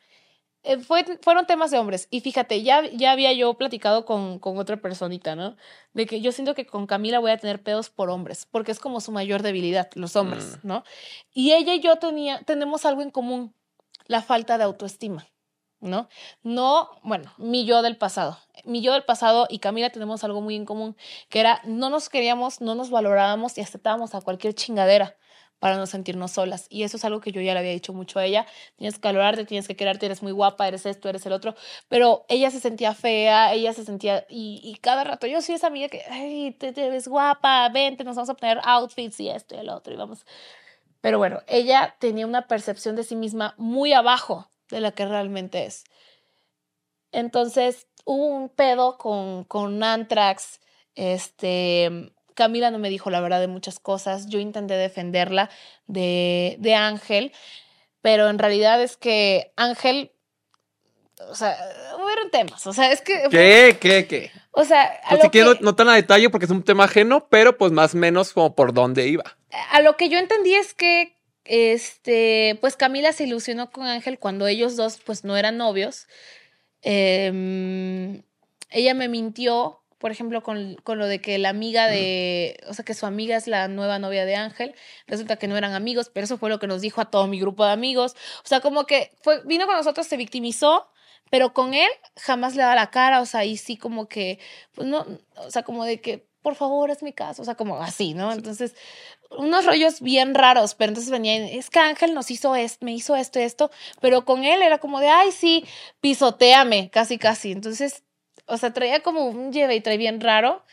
[0.64, 2.08] Eh, fue, fueron temas de hombres.
[2.12, 5.56] Y fíjate, ya, ya había yo platicado con, con otra personita, ¿no?
[5.94, 8.80] De que yo siento que con Camila voy a tener pedos por hombres, porque es
[8.80, 10.68] como su mayor debilidad, los hombres, mm.
[10.68, 10.84] ¿no?
[11.34, 13.56] Y ella y yo tenía, tenemos algo en común,
[14.06, 15.28] la falta de autoestima.
[15.80, 16.08] ¿no?
[16.44, 18.38] No, bueno, mi yo del pasado.
[18.66, 20.96] Mi yo del pasado y Camila tenemos algo muy en común,
[21.30, 25.18] que era no nos queríamos, no nos valorábamos y aceptábamos a cualquier chingadera
[25.62, 26.66] para no sentirnos solas.
[26.70, 28.48] Y eso es algo que yo ya le había dicho mucho a ella.
[28.78, 31.54] Tienes que valorarte, tienes que quererte, eres muy guapa, eres esto, eres el otro.
[31.88, 34.26] Pero ella se sentía fea, ella se sentía...
[34.28, 38.16] Y, cada rato yo soy esa amiga que, ay, te, te, ves guapa, vente, nos
[38.16, 40.26] vamos a poner outfits y esto y el otro y vamos...
[41.00, 45.66] Pero bueno, ella tenía una percepción de sí misma muy abajo de la que realmente
[45.66, 45.84] es.
[47.12, 50.60] Entonces hubo un pedo con, con Antrax,
[50.96, 55.50] este Camila no me dijo la verdad de muchas cosas, yo intenté defenderla
[55.88, 57.32] de, de Ángel,
[58.02, 60.12] pero en realidad es que Ángel,
[61.30, 61.58] o sea,
[62.04, 63.24] hubieron temas, o sea, es que...
[63.30, 63.78] ¿Qué?
[63.80, 64.08] ¿Qué?
[64.08, 64.32] ¿Qué?
[64.52, 67.58] O sea, a lo que, no tan a detalle porque es un tema ajeno, pero
[67.58, 69.38] pues más o menos como por dónde iba.
[69.72, 74.48] A lo que yo entendí es que, este, pues Camila se ilusionó con Ángel cuando
[74.48, 76.08] ellos dos pues no eran novios.
[76.82, 78.24] Em,
[78.70, 82.84] ella me mintió por ejemplo, con, con, lo de que la amiga de, o sea,
[82.84, 84.74] que su amiga es la nueva novia de Ángel,
[85.06, 87.40] resulta que no eran amigos, pero eso fue lo que nos dijo a todo mi
[87.40, 88.16] grupo de amigos.
[88.44, 90.90] O sea, como que fue, vino con nosotros, se victimizó,
[91.30, 94.40] pero con él jamás le da la cara, o sea, y sí como que,
[94.74, 95.06] pues no,
[95.36, 98.34] o sea, como de que, por favor, es mi caso, o sea, como así, ¿no?
[98.34, 98.76] Entonces,
[99.38, 103.16] unos rollos bien raros, pero entonces venían, es que Ángel nos hizo esto, me hizo
[103.16, 103.70] esto esto,
[104.02, 105.64] pero con él era como de, ay, sí,
[106.02, 107.52] pisoteame, casi, casi.
[107.52, 108.04] Entonces,
[108.52, 110.64] o sea, traía como un lleve y trae bien raro.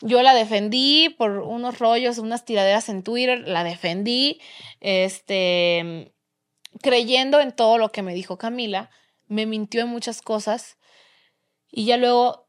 [0.00, 4.40] Yo la defendí por unos rollos, unas tiraderas en Twitter, la defendí,
[4.80, 6.12] este,
[6.80, 8.90] creyendo en todo lo que me dijo Camila,
[9.26, 10.78] me mintió en muchas cosas
[11.70, 12.48] y ya luego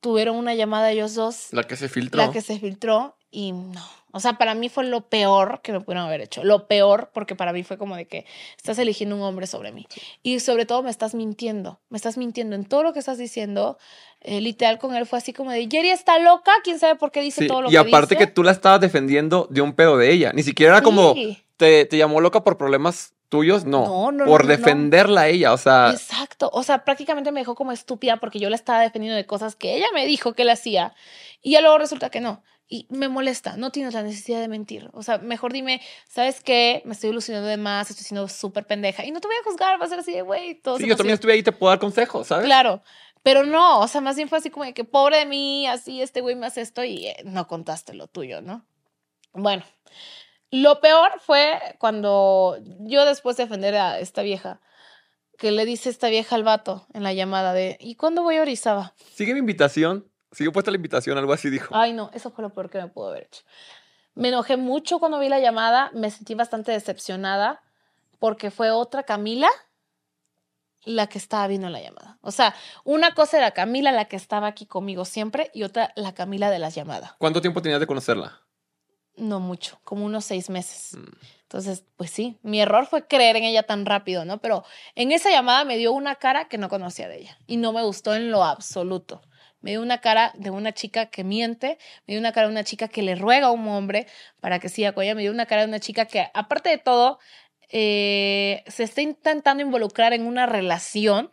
[0.00, 1.52] tuvieron una llamada ellos dos.
[1.52, 2.18] La que se filtró.
[2.18, 4.03] La que se filtró y no.
[4.14, 6.44] O sea, para mí fue lo peor que me pudieron haber hecho.
[6.44, 8.26] Lo peor, porque para mí fue como de que
[8.56, 9.88] estás eligiendo un hombre sobre mí.
[10.22, 11.80] Y sobre todo me estás mintiendo.
[11.88, 13.76] Me estás mintiendo en todo lo que estás diciendo.
[14.20, 17.22] Eh, literal con él fue así como de, Jerry está loca, quién sabe por qué
[17.22, 17.84] dice todo lo que dice.
[17.84, 20.32] Y aparte que tú la estabas defendiendo de un pedo de ella.
[20.32, 21.16] Ni siquiera era como,
[21.56, 23.84] te, te llamó loca por problemas tuyos, no.
[23.84, 25.90] no, no por defenderla a ella, o sea.
[25.90, 26.50] Exacto.
[26.52, 29.74] O sea, prácticamente me dejó como estúpida porque yo la estaba defendiendo de cosas que
[29.74, 30.94] ella me dijo que le hacía.
[31.42, 32.44] Y ya luego resulta que no.
[32.66, 34.88] Y me molesta, no tienes la necesidad de mentir.
[34.92, 36.82] O sea, mejor dime, ¿sabes qué?
[36.86, 39.04] Me estoy ilusionando de más, estoy siendo súper pendeja.
[39.04, 40.78] Y no te voy a juzgar, va a ser así de, güey, todo.
[40.78, 42.46] Sí, yo también estuve ahí y te puedo dar consejos, ¿sabes?
[42.46, 42.82] Claro.
[43.22, 46.02] Pero no, o sea, más bien fue así como de que pobre de mí, así
[46.02, 48.66] este güey me hace esto y eh, no contaste lo tuyo, ¿no?
[49.32, 49.64] Bueno,
[50.50, 54.60] lo peor fue cuando yo después de defender a esta vieja,
[55.38, 58.42] que le dice esta vieja al vato en la llamada de, ¿y cuándo voy a
[58.42, 58.94] Orizaba?
[59.14, 60.08] Sigue mi invitación.
[60.34, 61.74] Sigue puesta la invitación, algo así dijo.
[61.74, 63.42] Ay, no, eso fue lo peor que me pudo haber hecho.
[64.14, 67.62] Me enojé mucho cuando vi la llamada, me sentí bastante decepcionada
[68.18, 69.48] porque fue otra Camila
[70.84, 72.18] la que estaba viendo la llamada.
[72.20, 72.54] O sea,
[72.84, 76.58] una cosa era Camila, la que estaba aquí conmigo siempre, y otra la Camila de
[76.58, 77.14] las llamadas.
[77.18, 78.40] ¿Cuánto tiempo tenías de conocerla?
[79.16, 80.96] No mucho, como unos seis meses.
[80.96, 81.04] Mm.
[81.42, 84.38] Entonces, pues sí, mi error fue creer en ella tan rápido, ¿no?
[84.38, 87.72] Pero en esa llamada me dio una cara que no conocía de ella y no
[87.72, 89.22] me gustó en lo absoluto.
[89.64, 92.64] Me dio una cara de una chica que miente, me dio una cara de una
[92.64, 94.06] chica que le ruega a un hombre
[94.40, 96.76] para que siga con ella, me dio una cara de una chica que, aparte de
[96.76, 97.18] todo,
[97.70, 101.32] eh, se está intentando involucrar en una relación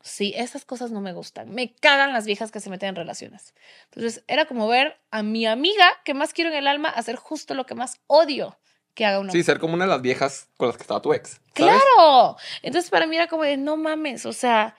[0.00, 1.50] Sí, esas cosas no me gustan.
[1.50, 3.52] Me cagan las viejas que se meten en relaciones.
[3.86, 7.54] Entonces, era como ver a mi amiga que más quiero en el alma hacer justo
[7.54, 8.56] lo que más odio
[8.94, 9.32] que haga una.
[9.32, 11.40] Sí, ser como una de las viejas con las que estaba tu ex.
[11.52, 12.36] ¡Claro!
[12.62, 14.76] Entonces, para mí era como de no mames, o sea.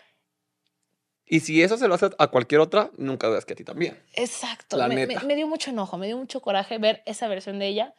[1.30, 4.02] Y si eso se lo hace a cualquier otra, nunca dudas que a ti también.
[4.16, 4.78] Exacto.
[4.88, 7.94] me, me dio mucho enojo, me dio mucho coraje ver esa versión de ella.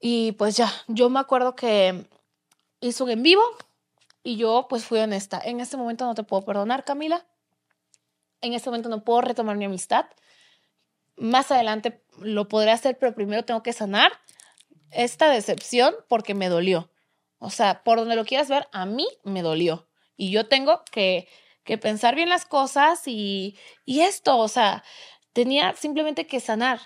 [0.00, 2.06] Y pues ya, yo me acuerdo que
[2.80, 3.42] hizo un en vivo
[4.22, 5.40] y yo pues fui honesta.
[5.42, 7.26] En este momento no te puedo perdonar, Camila.
[8.42, 10.06] En este momento no puedo retomar mi amistad.
[11.16, 14.12] Más adelante lo podré hacer, pero primero tengo que sanar
[14.90, 16.90] esta decepción porque me dolió.
[17.38, 19.88] O sea, por donde lo quieras ver, a mí me dolió.
[20.16, 21.28] Y yo tengo que,
[21.68, 24.82] que pensar bien las cosas y, y esto, o sea,
[25.32, 26.80] tenía simplemente que sanar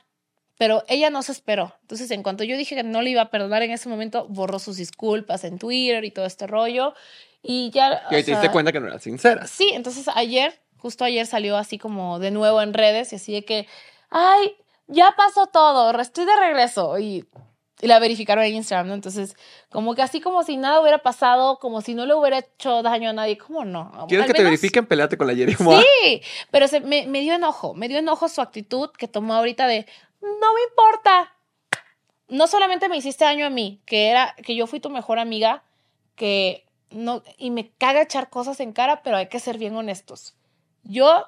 [0.63, 1.75] pero ella no se esperó.
[1.81, 4.61] Entonces, en cuanto yo dije que no le iba a perdonar en ese momento, borró
[4.61, 6.95] sus disculpas en Twitter y todo este rollo.
[7.43, 8.07] Y ya.
[8.13, 9.49] Y ahí te diste cuenta que no era sincera.
[9.49, 13.45] Sí, entonces ayer, justo ayer salió así como de nuevo en redes y así de
[13.45, 13.67] que,
[14.09, 14.55] ay,
[14.87, 16.97] ya pasó todo, estoy de regreso.
[17.01, 17.27] Y,
[17.83, 18.95] y la verificaron en Instagram, ¿no?
[18.95, 19.37] Entonces,
[19.69, 23.11] como que así como si nada hubiera pasado, como si no le hubiera hecho daño
[23.11, 24.07] a nadie, ¿cómo no?
[24.09, 24.87] ¿Quieres que te verifiquen?
[24.87, 26.23] Peleate con la Jerry Sí,
[26.53, 29.85] pero se, me, me dio enojo, me dio enojo su actitud que tomó ahorita de,
[30.21, 31.35] no me importa.
[32.29, 35.65] No solamente me hiciste daño a mí, que era que yo fui tu mejor amiga,
[36.15, 40.37] que no y me caga echar cosas en cara, pero hay que ser bien honestos.
[40.85, 41.27] Yo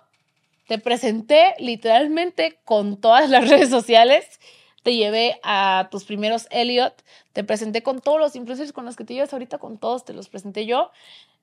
[0.69, 4.41] te presenté literalmente con todas las redes sociales,
[4.85, 7.03] te llevé a tus primeros Elliot,
[7.33, 10.13] te presenté con todos los influencers con los que te llevas ahorita, con todos te
[10.13, 10.91] los presenté yo.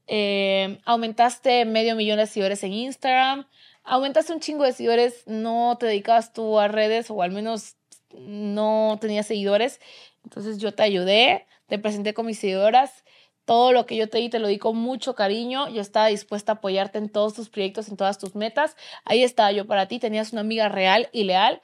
[0.05, 3.47] Eh, aumentaste medio millón de seguidores en Instagram,
[3.83, 7.77] aumentaste un chingo de seguidores, no te dedicabas tú a redes o al menos
[8.13, 9.81] no tenías seguidores.
[10.23, 13.03] Entonces yo te ayudé, te presenté con mis seguidoras.
[13.45, 15.67] Todo lo que yo te di te lo di con mucho cariño.
[15.69, 18.77] Yo estaba dispuesta a apoyarte en todos tus proyectos, en todas tus metas.
[19.03, 19.97] Ahí estaba yo para ti.
[19.97, 21.63] Tenías una amiga real y leal.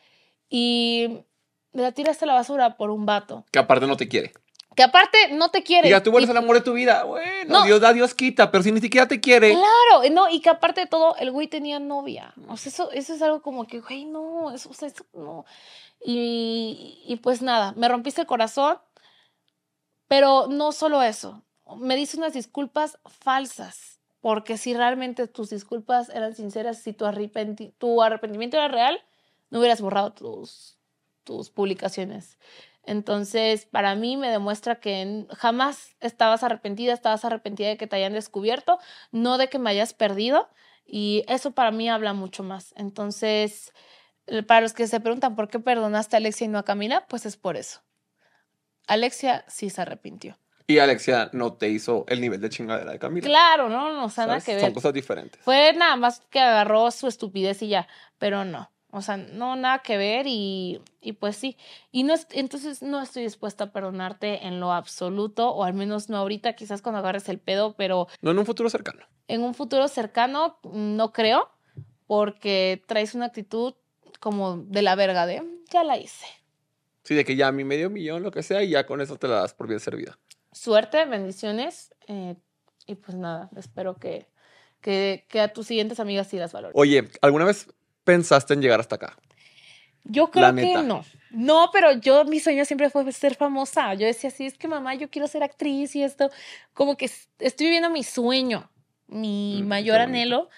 [0.49, 1.19] Y
[1.77, 3.45] me la tiraste a la basura por un vato.
[3.51, 4.33] Que aparte no te quiere
[4.77, 5.87] que aparte no te quiere.
[5.87, 7.03] Diga, tú vuelves el amor de tu vida.
[7.03, 9.49] Bueno, Dios da, Dios quita, pero si ni siquiera te quiere.
[9.53, 12.31] Claro, no, y que aparte de todo, el güey tenía novia.
[12.47, 15.45] O sea, eso, eso es algo como que, güey, no, eso, o sea, eso no.
[15.99, 18.77] Y, y pues nada, me rompiste el corazón,
[20.07, 21.41] pero no solo eso.
[21.77, 27.05] Me dice unas disculpas falsas, porque si realmente tus disculpas eran sinceras, si tu,
[27.79, 29.01] tu arrepentimiento era real,
[29.49, 30.76] no hubieras borrado tus,
[31.27, 32.37] tus publicaciones.
[32.83, 38.13] Entonces, para mí me demuestra que jamás estabas arrepentida, estabas arrepentida de que te hayan
[38.13, 38.79] descubierto,
[39.11, 40.49] no de que me hayas perdido.
[40.85, 42.73] Y eso para mí habla mucho más.
[42.77, 43.73] Entonces,
[44.25, 47.05] eh, para los que se preguntan por qué perdonaste a Alexia y no a Camila,
[47.09, 47.81] pues es por eso.
[48.87, 50.39] Alexia sí se arrepintió.
[50.65, 53.27] Y Alexia no te hizo el nivel de chingadera de Camila.
[53.27, 54.61] Claro, no, no, o sea, nada que ver.
[54.61, 55.41] Son cosas diferentes.
[55.41, 57.87] Fue nada más que agarró su estupidez y ya,
[58.17, 58.71] pero no.
[58.91, 61.57] O sea, no, nada que ver y, y pues sí.
[61.91, 66.09] Y no es- entonces no estoy dispuesta a perdonarte en lo absoluto, o al menos
[66.09, 69.03] no ahorita, quizás cuando agarres el pedo, pero No en un futuro cercano.
[69.27, 71.49] en un futuro cercano no creo,
[72.07, 73.73] porque traes una actitud
[74.19, 76.26] como de la verga de, ya la hice.
[77.03, 79.27] Sí, de que ya mi medio millón, lo que sea, y ya con eso te
[79.27, 80.18] la das por bien servida.
[80.53, 82.35] Suerte, bendiciones, eh,
[82.85, 84.27] y pues nada, espero que,
[84.81, 86.73] que, que a tus siguientes amigas sí las valores.
[86.77, 87.68] Oye, ¿alguna vez
[88.07, 89.17] pensaste en llegar hasta acá?
[90.05, 91.03] Yo creo que no.
[91.31, 93.93] No, pero yo, mi sueño siempre fue ser famosa.
[93.95, 96.29] Yo decía, sí, es que mamá, yo quiero ser actriz y esto.
[96.73, 97.05] Como que
[97.39, 98.71] estoy viviendo mi sueño,
[99.07, 100.49] mi Mm, mayor anhelo,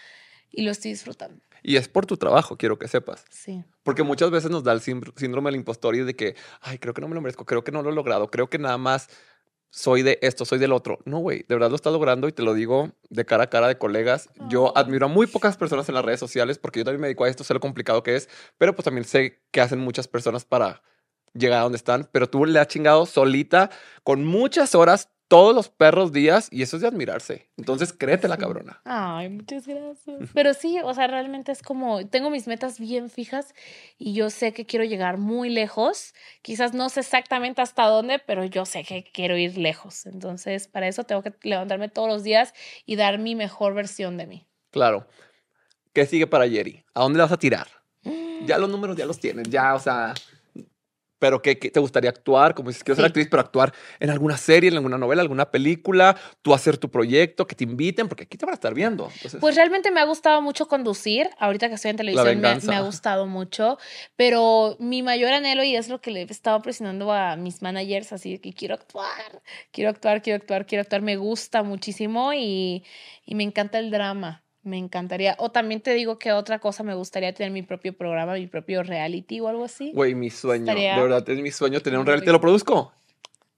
[0.51, 1.41] y lo estoy disfrutando.
[1.63, 3.25] Y es por tu trabajo, quiero que sepas.
[3.31, 3.63] Sí.
[3.83, 6.93] Porque muchas veces nos da el síndr- síndrome del impostor y de que, ay, creo
[6.93, 9.09] que no me lo merezco, creo que no lo he logrado, creo que nada más
[9.71, 10.99] soy de esto, soy del otro.
[11.05, 13.67] No, güey, de verdad lo estás logrando y te lo digo de cara a cara
[13.67, 14.29] de colegas.
[14.47, 17.25] Yo admiro a muy pocas personas en las redes sociales porque yo también me dedico
[17.25, 20.45] a esto, sé lo complicado que es, pero pues también sé que hacen muchas personas
[20.45, 20.81] para
[21.33, 22.09] llegar a donde están.
[22.11, 23.69] Pero tú le has chingado solita
[24.03, 27.47] con muchas horas todos los perros días y eso es de admirarse.
[27.55, 28.41] Entonces, créetela, Sí.
[28.41, 28.81] cabrona.
[28.83, 30.29] Ay, muchas gracias.
[30.33, 33.53] Pero sí, o sea, realmente es como, tengo mis metas bien fijas
[33.97, 36.13] y yo sé que quiero llegar muy lejos.
[36.41, 40.07] Quizás no sé exactamente hasta dónde, pero yo sé que quiero ir lejos.
[40.07, 42.53] Entonces, para eso tengo que levantarme todos los días
[42.85, 44.47] y dar mi mejor versión de mí.
[44.71, 45.07] Claro.
[45.93, 46.83] ¿Qué sigue para Jerry?
[46.95, 47.67] ¿A dónde la vas a tirar?
[48.45, 50.13] Ya los números ya los tienes, ya, o sea.
[51.19, 52.55] Pero ¿qué, qué te gustaría actuar?
[52.55, 56.15] Como dices, quiero ser actriz, pero actuar en alguna serie, en alguna novela, alguna película,
[56.41, 59.09] tú hacer tu proyecto, que te inviten, porque aquí te van a estar viendo.
[59.13, 61.29] Entonces, Pues realmente me ha gustado mucho conducir.
[61.37, 63.77] Ahorita que estoy en televisión me, me ha gustado mucho.
[64.15, 68.13] Pero mi mayor anhelo, y es lo que le he estado presionando a mis managers,
[68.13, 69.41] así que quiero actuar,
[69.71, 71.01] quiero actuar, quiero actuar, quiero actuar.
[71.01, 72.83] Me gusta muchísimo y,
[73.25, 74.43] y me encanta el drama.
[74.63, 75.35] Me encantaría.
[75.39, 78.83] O también te digo que otra cosa me gustaría tener mi propio programa, mi propio
[78.83, 79.91] reality o algo así.
[79.93, 82.25] güey, mi sueño, Estaría de verdad es mi sueño tener un reality.
[82.25, 82.93] ¿Te lo produzco?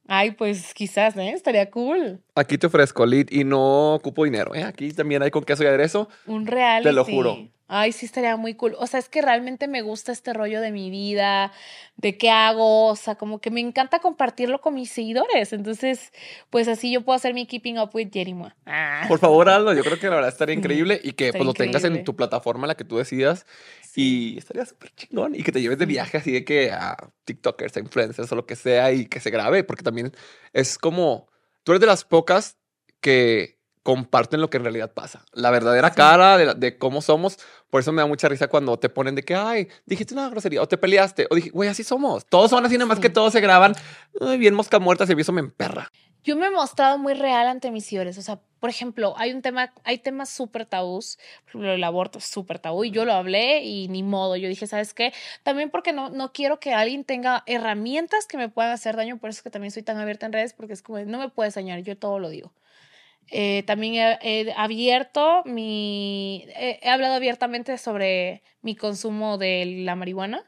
[0.07, 1.32] Ay, pues quizás, ¿eh?
[1.32, 2.19] Estaría cool.
[2.36, 4.53] Aquí te ofrezco lead y no ocupo dinero.
[4.53, 4.64] ¿eh?
[4.64, 6.10] Aquí también hay con queso y aderezo.
[6.26, 6.90] Un reality.
[6.90, 7.38] Te lo juro.
[7.73, 8.76] Ay, sí, estaría muy cool.
[8.80, 11.53] O sea, es que realmente me gusta este rollo de mi vida,
[11.95, 15.53] de qué hago, o sea, como que me encanta compartirlo con mis seguidores.
[15.53, 16.11] Entonces,
[16.49, 18.57] pues así yo puedo hacer mi Keeping Up with Jerima.
[18.65, 19.06] Ah.
[19.07, 19.72] Por favor, hazlo.
[19.73, 22.14] Yo creo que la verdad estaría increíble y que está pues, lo tengas en tu
[22.14, 23.45] plataforma, la que tú decidas.
[23.95, 25.35] Y estaría súper chingón.
[25.35, 28.45] Y que te lleves de viaje así de que a TikTokers, a influencers o lo
[28.45, 30.11] que sea y que se grabe, porque también
[30.52, 31.30] es como.
[31.64, 32.57] Tú eres de las pocas
[32.99, 35.26] que comparten lo que en realidad pasa.
[35.34, 35.95] La verdadera Sí.
[35.95, 37.38] cara de, la- de cómo somos.
[37.70, 40.62] Por eso me da mucha risa cuando te ponen de que, ay, dijiste una grosería
[40.62, 41.28] o te peleaste.
[41.32, 42.26] O dije, güey, así somos.
[42.26, 43.02] Todos son así, nada más Sí.
[43.03, 43.74] que todos se graban.
[44.20, 45.90] Ay, bien mosca muerta, y eso me emperra.
[46.24, 48.16] Yo me he mostrado muy real ante mis seguidores.
[48.20, 51.18] O sea, por ejemplo, hay un tema, hay temas súper tabús.
[51.45, 54.36] Por ejemplo, el aborto es súper tabú y yo lo hablé y ni modo.
[54.36, 55.14] Yo dije, ¿sabes qué?
[55.41, 59.18] También porque no, no quiero que alguien tenga herramientas que me puedan hacer daño.
[59.18, 61.30] Por eso es que también soy tan abierta en redes porque es como, no me
[61.30, 61.80] puedes dañar.
[61.82, 62.53] Yo todo lo digo.
[63.34, 66.45] Eh, también he, he abierto mi.
[66.56, 70.44] He, he hablado abiertamente sobre mi consumo de la marihuana,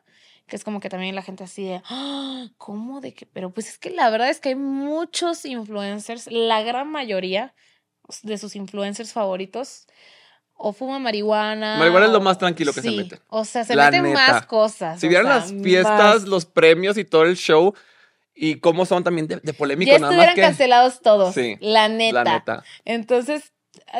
[0.47, 1.81] que es como que también la gente así de.
[1.89, 3.25] "Ah, ¿Cómo de que?
[3.25, 7.53] Pero pues es que la verdad es que hay muchos influencers, la gran mayoría
[8.23, 9.87] de sus influencers favoritos.
[10.55, 11.77] O fuman marihuana.
[11.77, 13.19] Marihuana es lo o- más tranquilo que se sí, mete.
[13.29, 14.15] O sea, se La meten neta.
[14.33, 14.99] más cosas.
[14.99, 16.23] Si o vieran sea, las fiestas, más.
[16.27, 17.73] los premios y todo el show
[18.35, 21.33] y cómo son también de, de polémico, Ya nada más estuvieran que cancelados todos.
[21.33, 22.23] Sí, la neta.
[22.23, 22.63] la neta.
[22.85, 23.53] Entonces,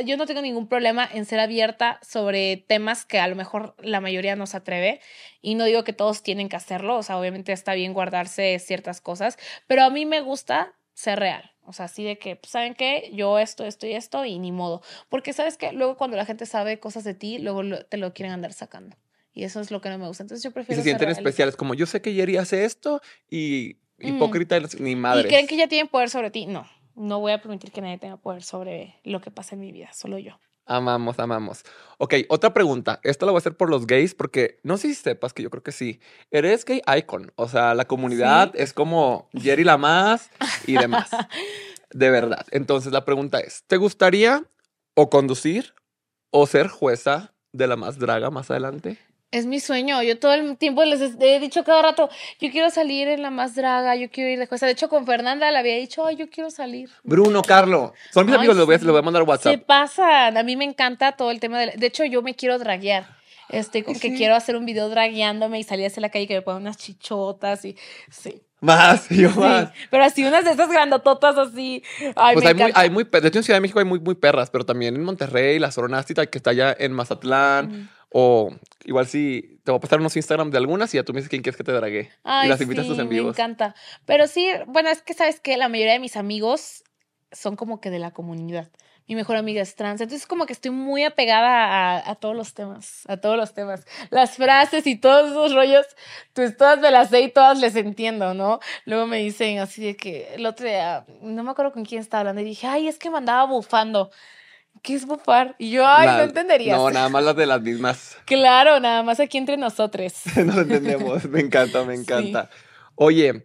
[0.06, 4.02] yo no tengo ningún problema en ser abierta sobre temas que a lo mejor la
[4.02, 5.02] mayoría no se atreve.
[5.42, 6.98] Y no digo que todos tienen que hacerlo.
[6.98, 9.38] O sea, obviamente está bien guardarse ciertas cosas.
[9.68, 11.52] Pero a mí me gusta ser real.
[11.66, 13.10] O sea, así de que, pues, ¿saben qué?
[13.14, 14.82] Yo esto, esto y esto y ni modo.
[15.10, 15.72] Porque, ¿sabes qué?
[15.72, 18.98] Luego cuando la gente sabe cosas de ti, luego te lo quieren andar sacando.
[19.34, 20.24] Y eso es lo que no me gusta.
[20.24, 23.02] Entonces yo Y prefiero se ser sienten especiales, como yo sé que Jerry hace esto
[23.30, 23.78] y
[24.12, 24.16] Mm.
[24.16, 25.24] hipócrita, ni madre.
[25.24, 26.46] ¿Y creen que ya tienen poder sobre ti?
[26.46, 26.68] No.
[26.96, 29.92] No voy a permitir que nadie tenga poder sobre lo que pasa en mi vida,
[29.94, 30.40] solo yo.
[30.66, 31.64] Amamos, amamos.
[31.98, 33.00] Ok, otra pregunta.
[33.04, 35.50] Esta la voy a hacer por los gays porque no sé si sepas que yo
[35.50, 36.00] creo que sí.
[36.32, 37.34] Eres gay icon.
[37.36, 38.62] O sea, la comunidad Sí.
[38.62, 40.30] es como Jerry la más
[40.68, 41.10] y demás.
[41.92, 42.46] De verdad.
[42.52, 44.44] Entonces la pregunta es, ¿te gustaría
[44.96, 45.74] o conducir
[46.32, 48.98] o ser jueza de la más draga más adelante?
[49.34, 50.04] Es mi sueño.
[50.04, 52.08] Yo todo el tiempo les he dicho cada rato,
[52.40, 54.68] yo quiero salir en la más draga, yo quiero ir de jueza.
[54.68, 56.92] De hecho, con Fernanda le había dicho, ay, yo quiero salir.
[57.04, 57.94] Bruno, Carlo.
[58.12, 59.64] Son mis Ay, amigos, les voy, a, les voy a mandar Se WhatsApp.
[59.66, 60.38] pasan.
[60.38, 61.74] A mí me encanta todo el tema de...
[61.76, 63.08] De hecho, yo me quiero draguear.
[63.50, 66.42] Estoy con que quiero hacer un video dragueándome y salir hacia la calle que me
[66.44, 67.76] pongan unas chichotas y...
[68.12, 68.42] Sí.
[68.64, 69.72] Más, y yo Sí, más.
[69.92, 71.84] pero así unas de esas grandototas así.
[72.16, 74.00] Ay, Pues me hay muy, hay muy, de hecho en Ciudad de México hay muy,
[74.00, 79.06] muy perras, pero también en Monterrey, la Soronástica, que está allá en Mazatlán, o igual
[79.08, 81.42] si te voy a pasar unos Instagram de algunas y ya tú me dices quién
[81.42, 82.10] quieres que te drague.
[82.24, 83.26] Ay, y las invitas a tus en vivos.
[83.26, 83.76] Me encanta.
[84.06, 86.84] Pero sí, bueno, es que sabes que la mayoría de mis amigos
[87.34, 88.70] son como que de la comunidad.
[89.08, 92.54] Mi mejor amiga es trans, entonces como que estoy muy apegada a, a todos los
[92.54, 93.86] temas, a todos los temas.
[94.12, 95.86] Las frases y todos esos rollos,
[96.34, 98.60] pues todas me las sé y todas les entiendo, ¿no?
[98.86, 102.22] Luego me dicen así de que el otro día, no me acuerdo con quién estaba
[102.22, 104.10] hablando y dije, ay, es que me andaba bufando.
[104.82, 105.56] ¿Qué es bufar?
[105.60, 106.78] Y yo, ay, La- no entenderías.
[106.78, 108.18] No, nada más las de las mismas.
[108.26, 110.14] Claro, nada más aquí entre nosotros.
[110.38, 111.26] Nos entendemos.
[111.26, 112.50] Me encanta, me encanta.
[112.96, 113.44] Oye,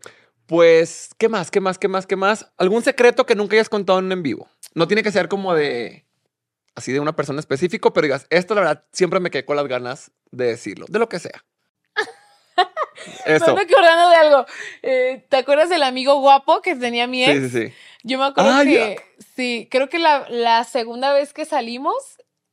[0.49, 1.51] pues, ¿qué más?
[1.51, 1.79] ¿Qué más?
[1.79, 2.07] ¿Qué más?
[2.07, 2.51] ¿Qué más?
[2.57, 4.49] ¿Algún secreto que nunca hayas contado en vivo?
[4.75, 6.07] No tiene que ser como de
[6.75, 9.67] así de una persona específico, pero digas, esto la verdad siempre me quedé con las
[9.69, 11.45] ganas de decirlo, de lo que sea.
[13.27, 13.51] Me Eso.
[13.51, 14.47] ando acordando de algo.
[14.83, 17.33] Eh, ¿Te acuerdas del amigo guapo que tenía mi ex?
[17.35, 17.75] Sí, sí, sí.
[18.05, 18.97] Yo me acuerdo Ah, que,
[19.37, 21.95] sí, creo que la, la segunda vez que salimos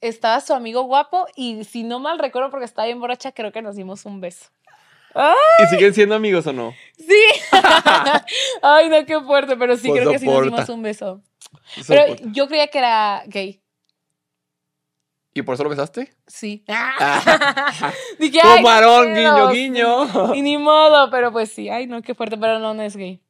[0.02, 3.62] estaba su amigo guapo y si no mal recuerdo porque estaba bien borracha, creo que
[3.62, 4.50] nos dimos un beso.
[5.64, 6.74] ¿Y siguen siendo amigos o no?
[6.98, 7.24] Sí.
[8.62, 10.56] Ay, no, qué fuerte, pero sí, Pues creo que sí nos soporta.
[10.56, 11.22] dimos un beso.
[11.88, 12.24] Pero Soporta.
[12.32, 13.62] yo creía que era gay.
[15.34, 16.14] ¿Y por eso lo besaste?
[16.28, 16.64] Sí.
[18.20, 18.64] Dije, ay,
[19.14, 20.34] guiño, guiño.
[20.36, 21.68] Y ni modo, pero pues sí.
[21.68, 23.22] Ay, no, qué fuerte, pero no, no es gay.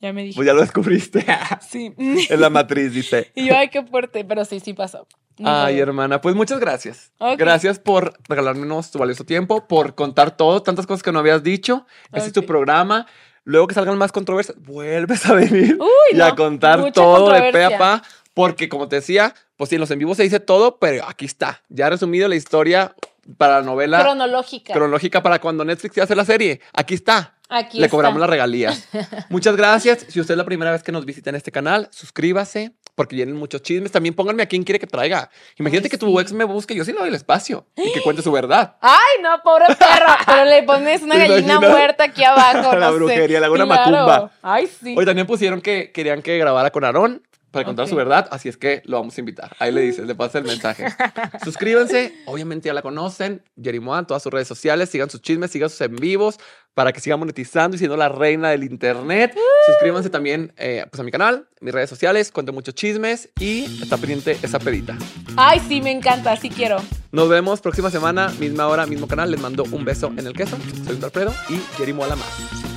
[0.00, 0.36] Ya me dije.
[0.36, 1.26] Pues ya lo descubriste.
[1.60, 1.92] Sí.
[1.98, 3.30] en la matriz, dice.
[3.34, 5.06] Y yo, ay, qué fuerte, pero sí, sí pasó.
[5.44, 7.12] Ay, hermana, pues muchas gracias.
[7.38, 11.86] Gracias por regalarnos tu valioso tiempo, por contar todo, tantas cosas que no habías dicho.
[12.12, 13.06] Este es tu programa.
[13.44, 17.64] Luego que salgan más controversias, vuelves a venir Uy, y a contar todo de pe
[17.64, 18.02] a pa.
[18.34, 21.24] Porque como te decía, pues sí, en los en vivo se dice todo, pero aquí
[21.24, 21.62] está.
[21.68, 22.94] Ya resumido la historia
[23.36, 24.72] para la novela Cronológica.
[24.72, 26.60] cronológica para cuando Netflix hace la serie.
[26.72, 27.34] Aquí está.
[27.50, 27.90] Aquí Le está.
[27.96, 28.88] cobramos las regalías.
[29.28, 30.06] Muchas gracias.
[30.08, 33.34] Si usted es la primera vez que nos visita en este canal, suscríbase porque vienen
[33.36, 33.90] muchos chismes.
[33.92, 35.30] También pónganme a quién quiere que traiga.
[35.58, 38.02] Imagínate Ay, que tu ex me busque, yo sí le doy el espacio y que
[38.02, 38.76] cuente su verdad.
[38.80, 40.06] Ay, no, pobre perro.
[40.26, 42.72] Pero le pones una ¿Te gallina muerta aquí abajo.
[42.76, 42.98] La no sé.
[42.98, 43.90] brujería, le hago una Claro.
[43.90, 44.32] macumba.
[44.42, 44.94] Ay, sí.
[44.96, 48.56] Hoy también pusieron que querían que grabara con Aarón para contar su verdad, así es
[48.56, 49.56] que lo vamos a invitar.
[49.58, 50.86] Ahí le dices, le pasa el mensaje.
[51.44, 55.68] Suscríbanse, obviamente ya la conocen, Jerimoa en todas sus redes sociales, sigan sus chismes, sigan
[55.68, 56.38] sus en vivos
[56.74, 59.36] para que siga monetizando y siendo la reina del internet.
[59.66, 63.96] Suscríbanse también eh, pues a mi canal, mis redes sociales, cuento muchos chismes y está
[63.96, 64.96] pendiente esa pedita.
[65.36, 66.36] Ay, sí, me encanta.
[66.36, 66.80] Sí quiero.
[67.12, 69.30] Nos vemos próxima semana, misma hora, mismo canal.
[69.30, 70.56] Les mando un beso en el queso.
[70.86, 72.69] Soy Alfredo y Jerimoa la más.